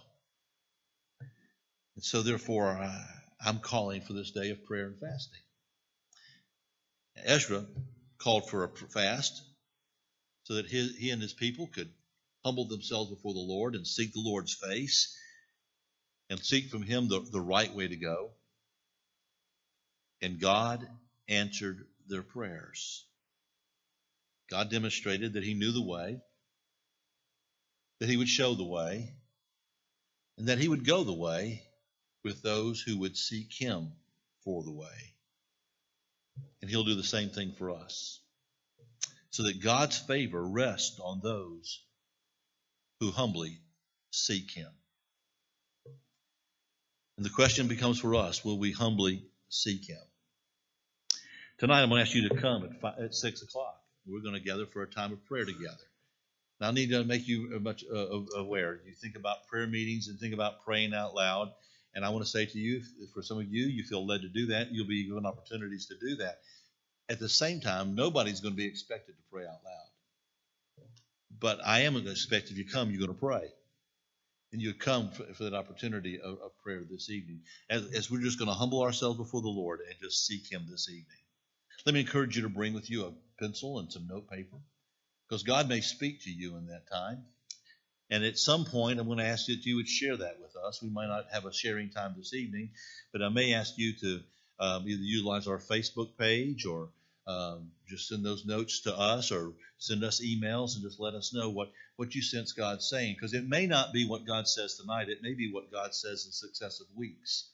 And 1.95 2.05
so, 2.05 2.23
therefore, 2.23 2.69
uh, 2.69 3.05
I'm 3.41 3.61
calling 3.61 4.03
for 4.03 4.13
this 4.13 4.33
day 4.33 4.51
of 4.51 4.65
prayer 4.65 4.87
and 4.87 4.99
fasting. 4.99 5.41
Ezra 7.25 7.65
called 8.19 8.51
for 8.51 8.65
a 8.65 8.69
fast 8.89 9.43
so 10.45 10.55
that 10.55 10.67
he 10.67 11.11
and 11.11 11.23
his 11.23 11.33
people 11.33 11.69
could 11.75 11.91
humble 12.45 12.67
themselves 12.67 13.11
before 13.11 13.35
the 13.35 13.41
Lord 13.41 13.75
and 13.75 13.87
seek 13.87 14.13
the 14.13 14.21
Lord's 14.21 14.55
face 14.55 15.17
and 16.29 16.41
seek 16.41 16.69
from 16.69 16.83
him 16.83 17.09
the, 17.09 17.21
the 17.21 17.41
right 17.41 17.73
way 17.75 17.89
to 17.89 17.97
go. 17.97 18.31
And 20.23 20.41
God 20.41 20.87
answered 21.29 21.87
their 22.09 22.23
prayers. 22.23 23.05
God 24.51 24.71
demonstrated 24.71 25.35
that 25.35 25.45
he 25.45 25.55
knew 25.55 25.73
the 25.73 25.83
way, 25.83 26.21
that 28.01 28.09
he 28.09 28.17
would 28.17 28.29
show 28.29 28.55
the 28.55 28.65
way, 28.65 29.13
and 30.39 30.49
that 30.49 30.59
he 30.59 30.69
would 30.69 30.87
go 30.87 31.05
the 31.05 31.13
way 31.13 31.63
with 32.23 32.43
those 32.43 32.81
who 32.81 32.99
would 32.99 33.17
seek 33.17 33.53
him 33.53 33.93
for 34.45 34.63
the 34.63 34.73
way. 34.73 35.15
And 36.61 36.71
he'll 36.71 36.85
do 36.85 36.95
the 36.95 37.03
same 37.03 37.31
thing 37.31 37.53
for 37.53 37.71
us. 37.71 38.21
So 39.31 39.45
that 39.45 39.63
God's 39.63 39.99
favor 39.99 40.43
rests 40.43 40.99
on 41.01 41.21
those 41.23 41.83
who 43.01 43.11
humbly 43.11 43.59
seek 44.11 44.51
him. 44.51 44.71
And 47.17 47.25
the 47.25 47.31
question 47.31 47.69
becomes 47.69 48.01
for 48.01 48.15
us 48.15 48.45
will 48.45 48.59
we 48.59 48.73
humbly 48.73 49.25
seek 49.49 49.89
him? 49.89 50.03
Tonight, 51.59 51.83
I'm 51.83 51.89
going 51.89 52.05
to 52.05 52.07
ask 52.09 52.15
you 52.15 52.29
to 52.29 52.35
come 52.37 52.65
at, 52.65 52.81
five, 52.81 52.99
at 52.99 53.15
6 53.15 53.43
o'clock. 53.43 53.81
We're 54.07 54.21
going 54.21 54.35
to 54.35 54.41
gather 54.41 54.67
for 54.67 54.83
a 54.83 54.87
time 54.87 55.13
of 55.13 55.25
prayer 55.25 55.47
together. 55.47 55.77
Now, 56.61 56.69
I 56.69 56.71
need 56.73 56.91
to 56.91 57.05
make 57.05 57.27
you 57.27 57.59
much 57.61 57.85
uh, 57.91 58.21
aware. 58.37 58.81
You 58.87 58.93
think 58.93 59.17
about 59.17 59.47
prayer 59.49 59.67
meetings 59.67 60.09
and 60.09 60.19
think 60.19 60.35
about 60.35 60.65
praying 60.65 60.95
out 60.95 61.15
loud. 61.15 61.53
And 61.95 62.05
I 62.05 62.11
want 62.11 62.25
to 62.25 62.31
say 62.31 62.45
to 62.45 62.59
you, 62.59 62.83
for 63.15 63.23
some 63.23 63.39
of 63.39 63.47
you, 63.49 63.65
you 63.67 63.85
feel 63.85 64.07
led 64.07 64.21
to 64.21 64.29
do 64.29 64.47
that, 64.49 64.71
you'll 64.71 64.87
be 64.87 65.07
given 65.07 65.25
opportunities 65.25 65.87
to 65.87 65.95
do 65.99 66.17
that. 66.17 66.41
At 67.09 67.21
the 67.21 67.29
same 67.29 67.61
time, 67.61 67.95
nobody's 67.95 68.41
going 68.41 68.53
to 68.53 68.57
be 68.57 68.67
expected 68.67 69.13
to 69.13 69.23
pray 69.33 69.45
out 69.45 69.61
loud. 69.65 70.87
But 71.39 71.61
I 71.65 71.81
am 71.81 71.95
going 71.95 72.05
to 72.05 72.11
expect 72.11 72.51
if 72.51 72.59
you 72.59 72.67
come, 72.67 72.91
you're 72.91 73.01
going 73.01 73.15
to 73.15 73.19
pray. 73.19 73.49
And 74.57 74.63
you 74.63 74.73
come 74.73 75.11
for, 75.11 75.25
for 75.35 75.45
that 75.45 75.53
opportunity 75.53 76.19
of, 76.19 76.39
of, 76.41 76.51
prayer 76.65 76.81
this 76.91 77.11
evening. 77.11 77.43
As, 77.69 77.93
as 77.93 78.11
we're 78.11 78.23
just 78.23 78.39
going 78.39 78.49
to 78.49 78.55
humble 78.55 78.83
ourselves 78.83 79.19
before 79.19 79.43
the 79.43 79.49
Lord 79.49 79.81
and 79.81 79.95
just 80.01 80.27
seek 80.27 80.51
Him 80.51 80.65
this 80.67 80.89
evening. 80.89 81.19
Let 81.85 81.95
me 81.95 82.01
encourage 82.01 82.37
you 82.37 82.43
to 82.45 82.49
bring 82.49 82.73
with 82.73 82.89
you 82.91 83.05
a 83.05 83.13
pencil 83.39 83.81
and 83.81 83.93
some 83.93 84.07
note 84.07 84.31
paper 84.31 84.57
because 85.29 85.43
God 85.43 85.69
may 85.69 85.83
speak 85.83 86.23
to 86.23 86.31
you 86.31 86.57
in 86.57 86.69
that 86.69 86.89
time. 86.91 87.27
And 88.09 88.25
at 88.25 88.39
some 88.39 88.65
point, 88.65 88.99
I'm 88.99 89.09
going 89.09 89.19
to 89.19 89.27
ask 89.27 89.45
that 89.45 89.67
you 89.67 89.77
would 89.77 89.89
share 89.89 90.17
that 90.17 90.41
with 90.41 90.57
us. 90.67 90.81
We 90.83 90.89
might 90.89 91.09
not 91.09 91.27
have 91.35 91.45
a 91.45 91.53
sharing 91.53 91.91
time 91.91 92.15
this 92.17 92.33
evening, 92.33 92.71
but 93.13 93.21
I 93.21 93.29
may 93.29 93.53
ask 93.53 93.75
you 93.77 93.93
to 94.01 94.21
um, 94.59 94.89
either 94.89 95.03
utilize 95.03 95.49
our 95.49 95.59
Facebook 95.59 96.17
page 96.17 96.65
or 96.65 96.89
um, 97.27 97.71
just 97.89 98.09
send 98.09 98.25
those 98.25 98.47
notes 98.47 98.83
to 98.83 98.97
us 98.97 99.33
or 99.33 99.53
send 99.79 100.05
us 100.05 100.21
emails 100.21 100.75
and 100.75 100.83
just 100.83 101.01
let 101.01 101.15
us 101.15 101.35
know 101.35 101.51
what, 101.51 101.71
what 101.97 102.15
you 102.15 102.23
sense 102.23 102.53
God's 102.53 102.89
saying. 102.89 103.15
Because 103.15 103.35
it 103.35 103.47
may 103.47 103.67
not 103.67 103.93
be 103.93 104.07
what 104.07 104.27
God 104.27 104.47
says 104.49 104.77
tonight, 104.77 105.09
it 105.09 105.23
may 105.23 105.35
be 105.35 105.53
what 105.53 105.73
God 105.73 105.95
says 105.95 106.25
in 106.27 106.33
successive 106.33 106.87
weeks 106.97 107.51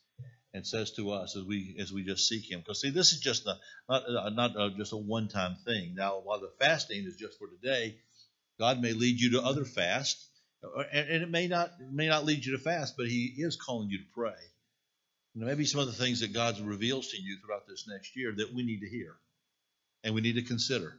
and 0.55 0.66
says 0.66 0.93
to 0.93 1.11
us 1.12 1.37
as 1.37 1.45
we 1.45 1.77
as 1.79 1.93
we 1.93 2.05
just 2.05 2.29
seek 2.29 2.51
Him. 2.51 2.61
Because 2.61 2.81
see, 2.81 2.91
this 2.91 3.12
is 3.12 3.20
just 3.20 3.47
a, 3.47 3.57
not 3.89 4.03
uh, 4.09 4.31
not 4.31 4.57
a, 4.57 4.70
just 4.77 4.93
a 4.93 4.97
one 4.97 5.29
time 5.29 5.57
thing. 5.64 5.95
Now, 5.95 6.20
while 6.23 6.41
the 6.41 6.53
fasting 6.61 7.05
is 7.05 7.16
just 7.16 7.39
for 7.39 7.49
today, 7.49 7.97
God 8.59 8.81
may 8.81 8.93
lead 8.93 9.20
you 9.20 9.33
to 9.33 9.43
other 9.43 9.64
fasts 9.64 10.29
and, 10.62 11.09
and 11.09 11.23
it 11.23 11.31
may 11.31 11.49
not 11.49 11.73
may 11.91 12.09
not 12.09 12.25
lead 12.25 12.45
you 12.45 12.57
to 12.57 12.62
fast, 12.62 12.97
but 12.97 13.07
He 13.07 13.35
is 13.37 13.57
calling 13.57 13.91
you 13.91 13.99
to 13.99 14.05
pray. 14.14 14.35
And 15.35 15.45
maybe 15.45 15.64
some 15.64 15.81
other 15.81 15.93
things 15.93 16.20
that 16.20 16.33
God 16.33 16.61
reveals 16.61 17.09
to 17.09 17.20
you 17.20 17.39
throughout 17.39 17.66
this 17.66 17.89
next 17.89 18.16
year 18.16 18.33
that 18.37 18.53
we 18.55 18.62
need 18.62 18.81
to 18.81 18.89
hear 18.89 19.16
and 20.05 20.14
we 20.14 20.20
need 20.20 20.34
to 20.34 20.42
consider. 20.42 20.94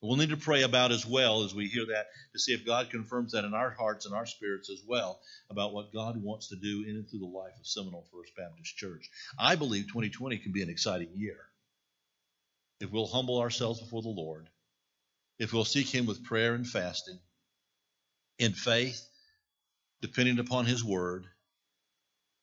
We'll 0.00 0.16
need 0.16 0.30
to 0.30 0.36
pray 0.36 0.62
about 0.62 0.92
as 0.92 1.06
well 1.06 1.44
as 1.44 1.54
we 1.54 1.66
hear 1.66 1.86
that 1.86 2.06
to 2.34 2.38
see 2.38 2.52
if 2.52 2.66
God 2.66 2.90
confirms 2.90 3.32
that 3.32 3.44
in 3.44 3.54
our 3.54 3.70
hearts 3.70 4.04
and 4.04 4.14
our 4.14 4.26
spirits 4.26 4.68
as 4.68 4.82
well 4.86 5.18
about 5.48 5.72
what 5.72 5.94
God 5.94 6.22
wants 6.22 6.48
to 6.48 6.56
do 6.56 6.84
in 6.86 6.96
and 6.96 7.08
through 7.08 7.20
the 7.20 7.26
life 7.26 7.54
of 7.58 7.66
Seminole 7.66 8.06
First 8.12 8.36
Baptist 8.36 8.76
Church. 8.76 9.08
I 9.38 9.54
believe 9.54 9.84
2020 9.84 10.38
can 10.38 10.52
be 10.52 10.62
an 10.62 10.68
exciting 10.68 11.08
year 11.14 11.38
if 12.80 12.90
we'll 12.90 13.06
humble 13.06 13.40
ourselves 13.40 13.80
before 13.80 14.02
the 14.02 14.08
Lord, 14.08 14.48
if 15.38 15.52
we'll 15.52 15.64
seek 15.64 15.88
Him 15.88 16.06
with 16.06 16.24
prayer 16.24 16.54
and 16.54 16.66
fasting, 16.66 17.18
in 18.38 18.52
faith, 18.52 19.08
depending 20.02 20.38
upon 20.38 20.66
His 20.66 20.84
Word, 20.84 21.24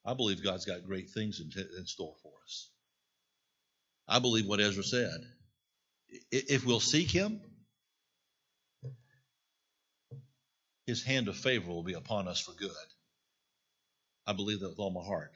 I 0.03 0.15
believe 0.15 0.43
God's 0.43 0.65
got 0.65 0.87
great 0.87 1.11
things 1.11 1.39
in, 1.39 1.85
store 1.85 2.15
for 2.23 2.31
us. 2.43 2.69
I 4.07 4.17
believe 4.19 4.47
what 4.47 4.59
Ezra 4.59 4.83
said. 4.83 5.21
If 6.31 6.65
we'll 6.65 6.79
seek 6.79 7.11
Him, 7.11 7.41
His 10.87 11.03
hand 11.03 11.27
of 11.27 11.37
favor 11.37 11.67
will 11.69 11.83
be 11.83 11.93
upon 11.93 12.27
us 12.27 12.41
for 12.41 12.53
good. 12.53 12.71
I 14.27 14.33
believe 14.33 14.59
that 14.61 14.69
with 14.69 14.79
all 14.79 14.91
my 14.91 15.05
heart. 15.05 15.31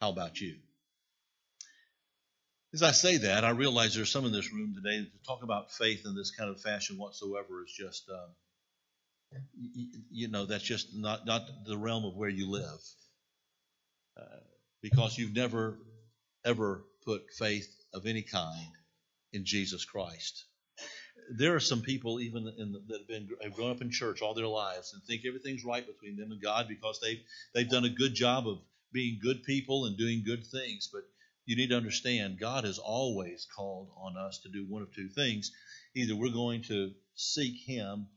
How 0.00 0.10
about 0.10 0.40
you? 0.40 0.56
As 2.72 2.82
I 2.82 2.90
say 2.92 3.18
that, 3.18 3.44
I 3.44 3.50
realize 3.50 3.94
there's 3.94 4.10
some 4.10 4.24
in 4.24 4.32
this 4.32 4.52
room 4.52 4.74
today 4.74 5.04
to 5.04 5.26
talk 5.26 5.42
about 5.42 5.72
faith 5.72 6.02
in 6.04 6.14
this 6.16 6.32
kind 6.32 6.50
of 6.50 6.60
fashion 6.60 6.98
whatsoever 6.98 7.64
is 7.64 7.72
just. 7.72 8.08
Um, 8.10 8.30
you 10.10 10.28
know 10.28 10.46
that's 10.46 10.64
just 10.64 10.94
not 10.94 11.26
not 11.26 11.42
the 11.66 11.76
realm 11.76 12.04
of 12.04 12.16
where 12.16 12.28
you 12.28 12.50
live 12.50 12.80
uh, 14.20 14.40
because 14.82 15.18
you've 15.18 15.34
never 15.34 15.78
ever 16.44 16.84
put 17.04 17.22
faith 17.36 17.68
of 17.92 18.06
any 18.06 18.22
kind 18.22 18.68
in 19.34 19.44
Jesus 19.44 19.84
Christ. 19.84 20.44
There 21.36 21.54
are 21.54 21.60
some 21.60 21.82
people 21.82 22.20
even 22.20 22.44
the, 22.44 22.82
that 22.88 22.98
have 22.98 23.08
been 23.08 23.28
have 23.42 23.54
grown 23.54 23.70
up 23.70 23.80
in 23.80 23.90
church 23.90 24.20
all 24.22 24.34
their 24.34 24.46
lives 24.46 24.92
and 24.92 25.02
think 25.02 25.22
everything's 25.24 25.64
right 25.64 25.86
between 25.86 26.16
them 26.16 26.32
and 26.32 26.42
God 26.42 26.68
because 26.68 27.00
they've 27.00 27.20
they've 27.54 27.68
done 27.68 27.84
a 27.84 27.90
good 27.90 28.14
job 28.14 28.46
of 28.46 28.58
being 28.92 29.18
good 29.22 29.42
people 29.44 29.86
and 29.86 29.96
doing 29.96 30.22
good 30.24 30.46
things. 30.46 30.88
But 30.92 31.02
you 31.46 31.56
need 31.56 31.70
to 31.70 31.76
understand 31.76 32.38
God 32.38 32.64
has 32.64 32.78
always 32.78 33.46
called 33.54 33.88
on 33.96 34.16
us 34.16 34.38
to 34.40 34.48
do 34.48 34.66
one 34.66 34.82
of 34.82 34.92
two 34.94 35.08
things. 35.08 35.52
Either 35.94 36.16
we're 36.16 36.28
going 36.30 36.62
to 36.64 36.92
seek 37.14 37.56
Him 37.66 38.08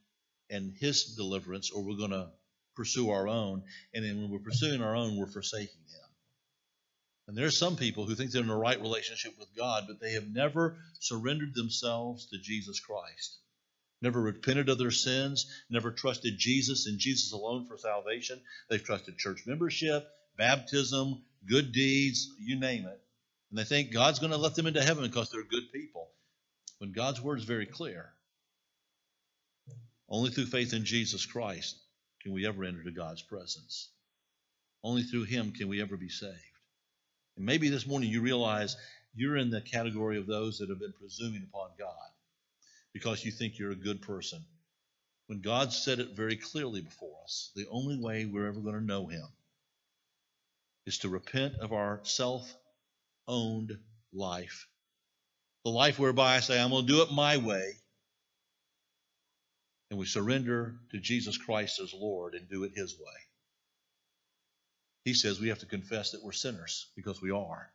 and 0.49 0.73
his 0.79 1.15
deliverance, 1.15 1.71
or 1.71 1.83
we're 1.83 1.97
going 1.97 2.11
to 2.11 2.29
pursue 2.75 3.09
our 3.09 3.27
own. 3.27 3.63
And 3.93 4.05
then 4.05 4.21
when 4.21 4.31
we're 4.31 4.39
pursuing 4.39 4.81
our 4.81 4.95
own, 4.95 5.17
we're 5.17 5.27
forsaking 5.27 5.67
him. 5.67 6.06
And 7.27 7.37
there 7.37 7.45
are 7.45 7.51
some 7.51 7.75
people 7.75 8.05
who 8.05 8.15
think 8.15 8.31
they're 8.31 8.41
in 8.41 8.49
a 8.49 8.57
right 8.57 8.81
relationship 8.81 9.37
with 9.37 9.55
God, 9.55 9.83
but 9.87 9.99
they 9.99 10.13
have 10.13 10.27
never 10.27 10.77
surrendered 10.99 11.53
themselves 11.53 12.27
to 12.27 12.39
Jesus 12.39 12.79
Christ. 12.79 13.37
Never 14.01 14.21
repented 14.21 14.69
of 14.69 14.77
their 14.77 14.91
sins, 14.91 15.51
never 15.69 15.91
trusted 15.91 16.37
Jesus 16.37 16.85
and 16.85 16.99
Jesus 16.99 17.33
alone 17.33 17.65
for 17.65 17.77
salvation. 17.77 18.39
They've 18.69 18.83
trusted 18.83 19.17
church 19.17 19.43
membership, 19.45 20.07
baptism, 20.37 21.23
good 21.45 21.71
deeds, 21.73 22.29
you 22.39 22.59
name 22.59 22.85
it. 22.85 23.01
And 23.49 23.59
they 23.59 23.63
think 23.63 23.91
God's 23.91 24.19
going 24.19 24.31
to 24.31 24.37
let 24.37 24.55
them 24.55 24.67
into 24.67 24.83
heaven 24.83 25.05
because 25.05 25.29
they're 25.29 25.43
good 25.43 25.71
people. 25.73 26.09
When 26.77 26.91
God's 26.91 27.21
word 27.21 27.39
is 27.39 27.45
very 27.45 27.65
clear. 27.65 28.13
Only 30.07 30.29
through 30.29 30.45
faith 30.45 30.73
in 30.73 30.85
Jesus 30.85 31.25
Christ 31.25 31.75
can 32.21 32.31
we 32.31 32.47
ever 32.47 32.63
enter 32.63 32.83
to 32.83 32.91
God's 32.91 33.23
presence. 33.23 33.89
Only 34.83 35.03
through 35.03 35.23
Him 35.23 35.51
can 35.51 35.67
we 35.67 35.81
ever 35.81 35.97
be 35.97 36.09
saved. 36.09 36.56
And 37.37 37.45
maybe 37.45 37.69
this 37.69 37.87
morning 37.87 38.09
you 38.09 38.21
realize 38.21 38.75
you're 39.15 39.37
in 39.37 39.49
the 39.49 39.61
category 39.61 40.17
of 40.17 40.27
those 40.27 40.59
that 40.59 40.69
have 40.69 40.79
been 40.79 40.93
presuming 40.99 41.47
upon 41.49 41.69
God 41.79 42.09
because 42.93 43.23
you 43.23 43.31
think 43.31 43.57
you're 43.57 43.71
a 43.71 43.75
good 43.75 44.01
person. 44.01 44.43
When 45.27 45.41
God 45.41 45.71
said 45.71 45.99
it 45.99 46.15
very 46.15 46.35
clearly 46.35 46.81
before 46.81 47.15
us, 47.23 47.51
the 47.55 47.67
only 47.69 47.97
way 47.97 48.25
we're 48.25 48.47
ever 48.47 48.59
going 48.59 48.75
to 48.75 48.81
know 48.81 49.07
Him 49.07 49.27
is 50.85 50.99
to 50.99 51.09
repent 51.09 51.55
of 51.55 51.73
our 51.73 51.99
self 52.03 52.53
owned 53.27 53.77
life. 54.13 54.67
The 55.63 55.71
life 55.71 55.99
whereby 55.99 56.35
I 56.35 56.39
say, 56.39 56.59
I'm 56.59 56.69
going 56.71 56.87
to 56.87 56.93
do 56.93 57.01
it 57.01 57.11
my 57.11 57.37
way 57.37 57.73
and 59.89 59.99
we 59.99 60.05
surrender 60.05 60.75
to 60.91 60.99
Jesus 60.99 61.37
Christ 61.37 61.79
as 61.79 61.93
Lord 61.93 62.35
and 62.35 62.49
do 62.49 62.63
it 62.63 62.73
His 62.75 62.97
way. 62.97 63.05
He 65.07 65.13
says 65.13 65.39
we 65.39 65.47
have 65.47 65.59
to 65.59 65.65
confess 65.65 66.11
that 66.11 66.21
we're 66.21 66.33
sinners 66.33 66.91
because 66.93 67.21
we 67.21 67.31
are. 67.31 67.71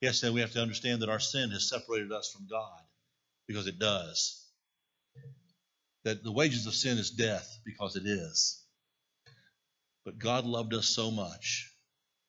Yes, 0.00 0.20
then 0.20 0.32
we 0.32 0.40
have 0.40 0.50
to 0.54 0.60
understand 0.60 1.02
that 1.02 1.08
our 1.08 1.20
sin 1.20 1.52
has 1.52 1.68
separated 1.68 2.10
us 2.10 2.32
from 2.32 2.48
God 2.50 2.80
because 3.46 3.68
it 3.68 3.78
does. 3.78 4.44
That 6.02 6.24
the 6.24 6.32
wages 6.32 6.66
of 6.66 6.74
sin 6.74 6.98
is 6.98 7.12
death 7.12 7.60
because 7.64 7.94
it 7.94 8.04
is. 8.06 8.60
But 10.04 10.18
God 10.18 10.46
loved 10.46 10.74
us 10.74 10.88
so 10.88 11.12
much 11.12 11.70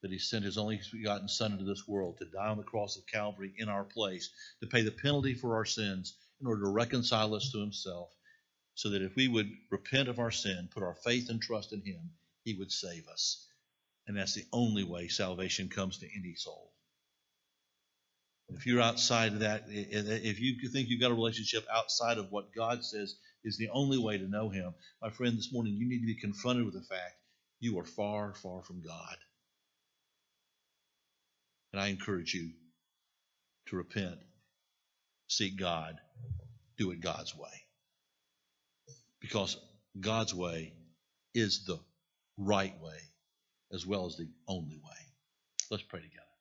that 0.03 0.11
He 0.11 0.19
sent 0.19 0.45
His 0.45 0.59
only 0.59 0.79
begotten 0.91 1.27
Son 1.27 1.53
into 1.53 1.65
this 1.65 1.87
world 1.87 2.19
to 2.19 2.25
die 2.25 2.49
on 2.49 2.57
the 2.57 2.63
cross 2.63 2.97
of 2.97 3.07
Calvary 3.07 3.51
in 3.57 3.67
our 3.67 3.83
place, 3.83 4.29
to 4.61 4.67
pay 4.67 4.83
the 4.83 4.91
penalty 4.91 5.33
for 5.33 5.55
our 5.55 5.65
sins, 5.65 6.15
in 6.39 6.45
order 6.45 6.61
to 6.65 6.69
reconcile 6.69 7.33
us 7.33 7.51
to 7.51 7.59
himself, 7.59 8.11
so 8.75 8.91
that 8.91 9.01
if 9.01 9.15
we 9.15 9.27
would 9.27 9.49
repent 9.71 10.07
of 10.07 10.19
our 10.19 10.29
sin, 10.29 10.69
put 10.71 10.83
our 10.83 10.97
faith 11.03 11.31
and 11.31 11.41
trust 11.41 11.73
in 11.73 11.81
him, 11.81 12.11
he 12.43 12.55
would 12.55 12.71
save 12.71 13.07
us. 13.07 13.47
And 14.07 14.17
that's 14.17 14.35
the 14.35 14.45
only 14.51 14.83
way 14.83 15.07
salvation 15.07 15.69
comes 15.69 15.99
to 15.99 16.07
any 16.17 16.35
soul. 16.35 16.71
If 18.49 18.65
you're 18.65 18.81
outside 18.81 19.33
of 19.33 19.39
that, 19.39 19.63
if 19.69 20.39
you 20.39 20.69
think 20.69 20.89
you've 20.89 21.01
got 21.01 21.11
a 21.11 21.15
relationship 21.15 21.65
outside 21.73 22.17
of 22.17 22.31
what 22.31 22.53
God 22.53 22.83
says 22.83 23.15
is 23.43 23.57
the 23.57 23.69
only 23.69 23.97
way 23.97 24.17
to 24.17 24.27
know 24.27 24.49
Him, 24.49 24.73
my 25.01 25.09
friend, 25.09 25.37
this 25.37 25.51
morning 25.53 25.75
you 25.75 25.87
need 25.87 26.01
to 26.01 26.05
be 26.05 26.19
confronted 26.19 26.65
with 26.65 26.73
the 26.73 26.81
fact 26.81 27.15
you 27.59 27.79
are 27.79 27.85
far, 27.85 28.33
far 28.33 28.61
from 28.61 28.81
God. 28.81 29.15
And 31.71 31.81
I 31.81 31.87
encourage 31.87 32.33
you 32.33 32.51
to 33.67 33.77
repent, 33.77 34.19
seek 35.27 35.57
God, 35.57 35.95
do 36.77 36.91
it 36.91 36.99
God's 36.99 37.35
way. 37.35 37.49
Because 39.21 39.57
God's 39.99 40.35
way 40.35 40.73
is 41.33 41.65
the 41.65 41.79
right 42.37 42.79
way 42.81 42.99
as 43.71 43.85
well 43.85 44.05
as 44.05 44.17
the 44.17 44.27
only 44.47 44.77
way. 44.77 44.91
Let's 45.71 45.83
pray 45.83 46.01
together. 46.01 46.32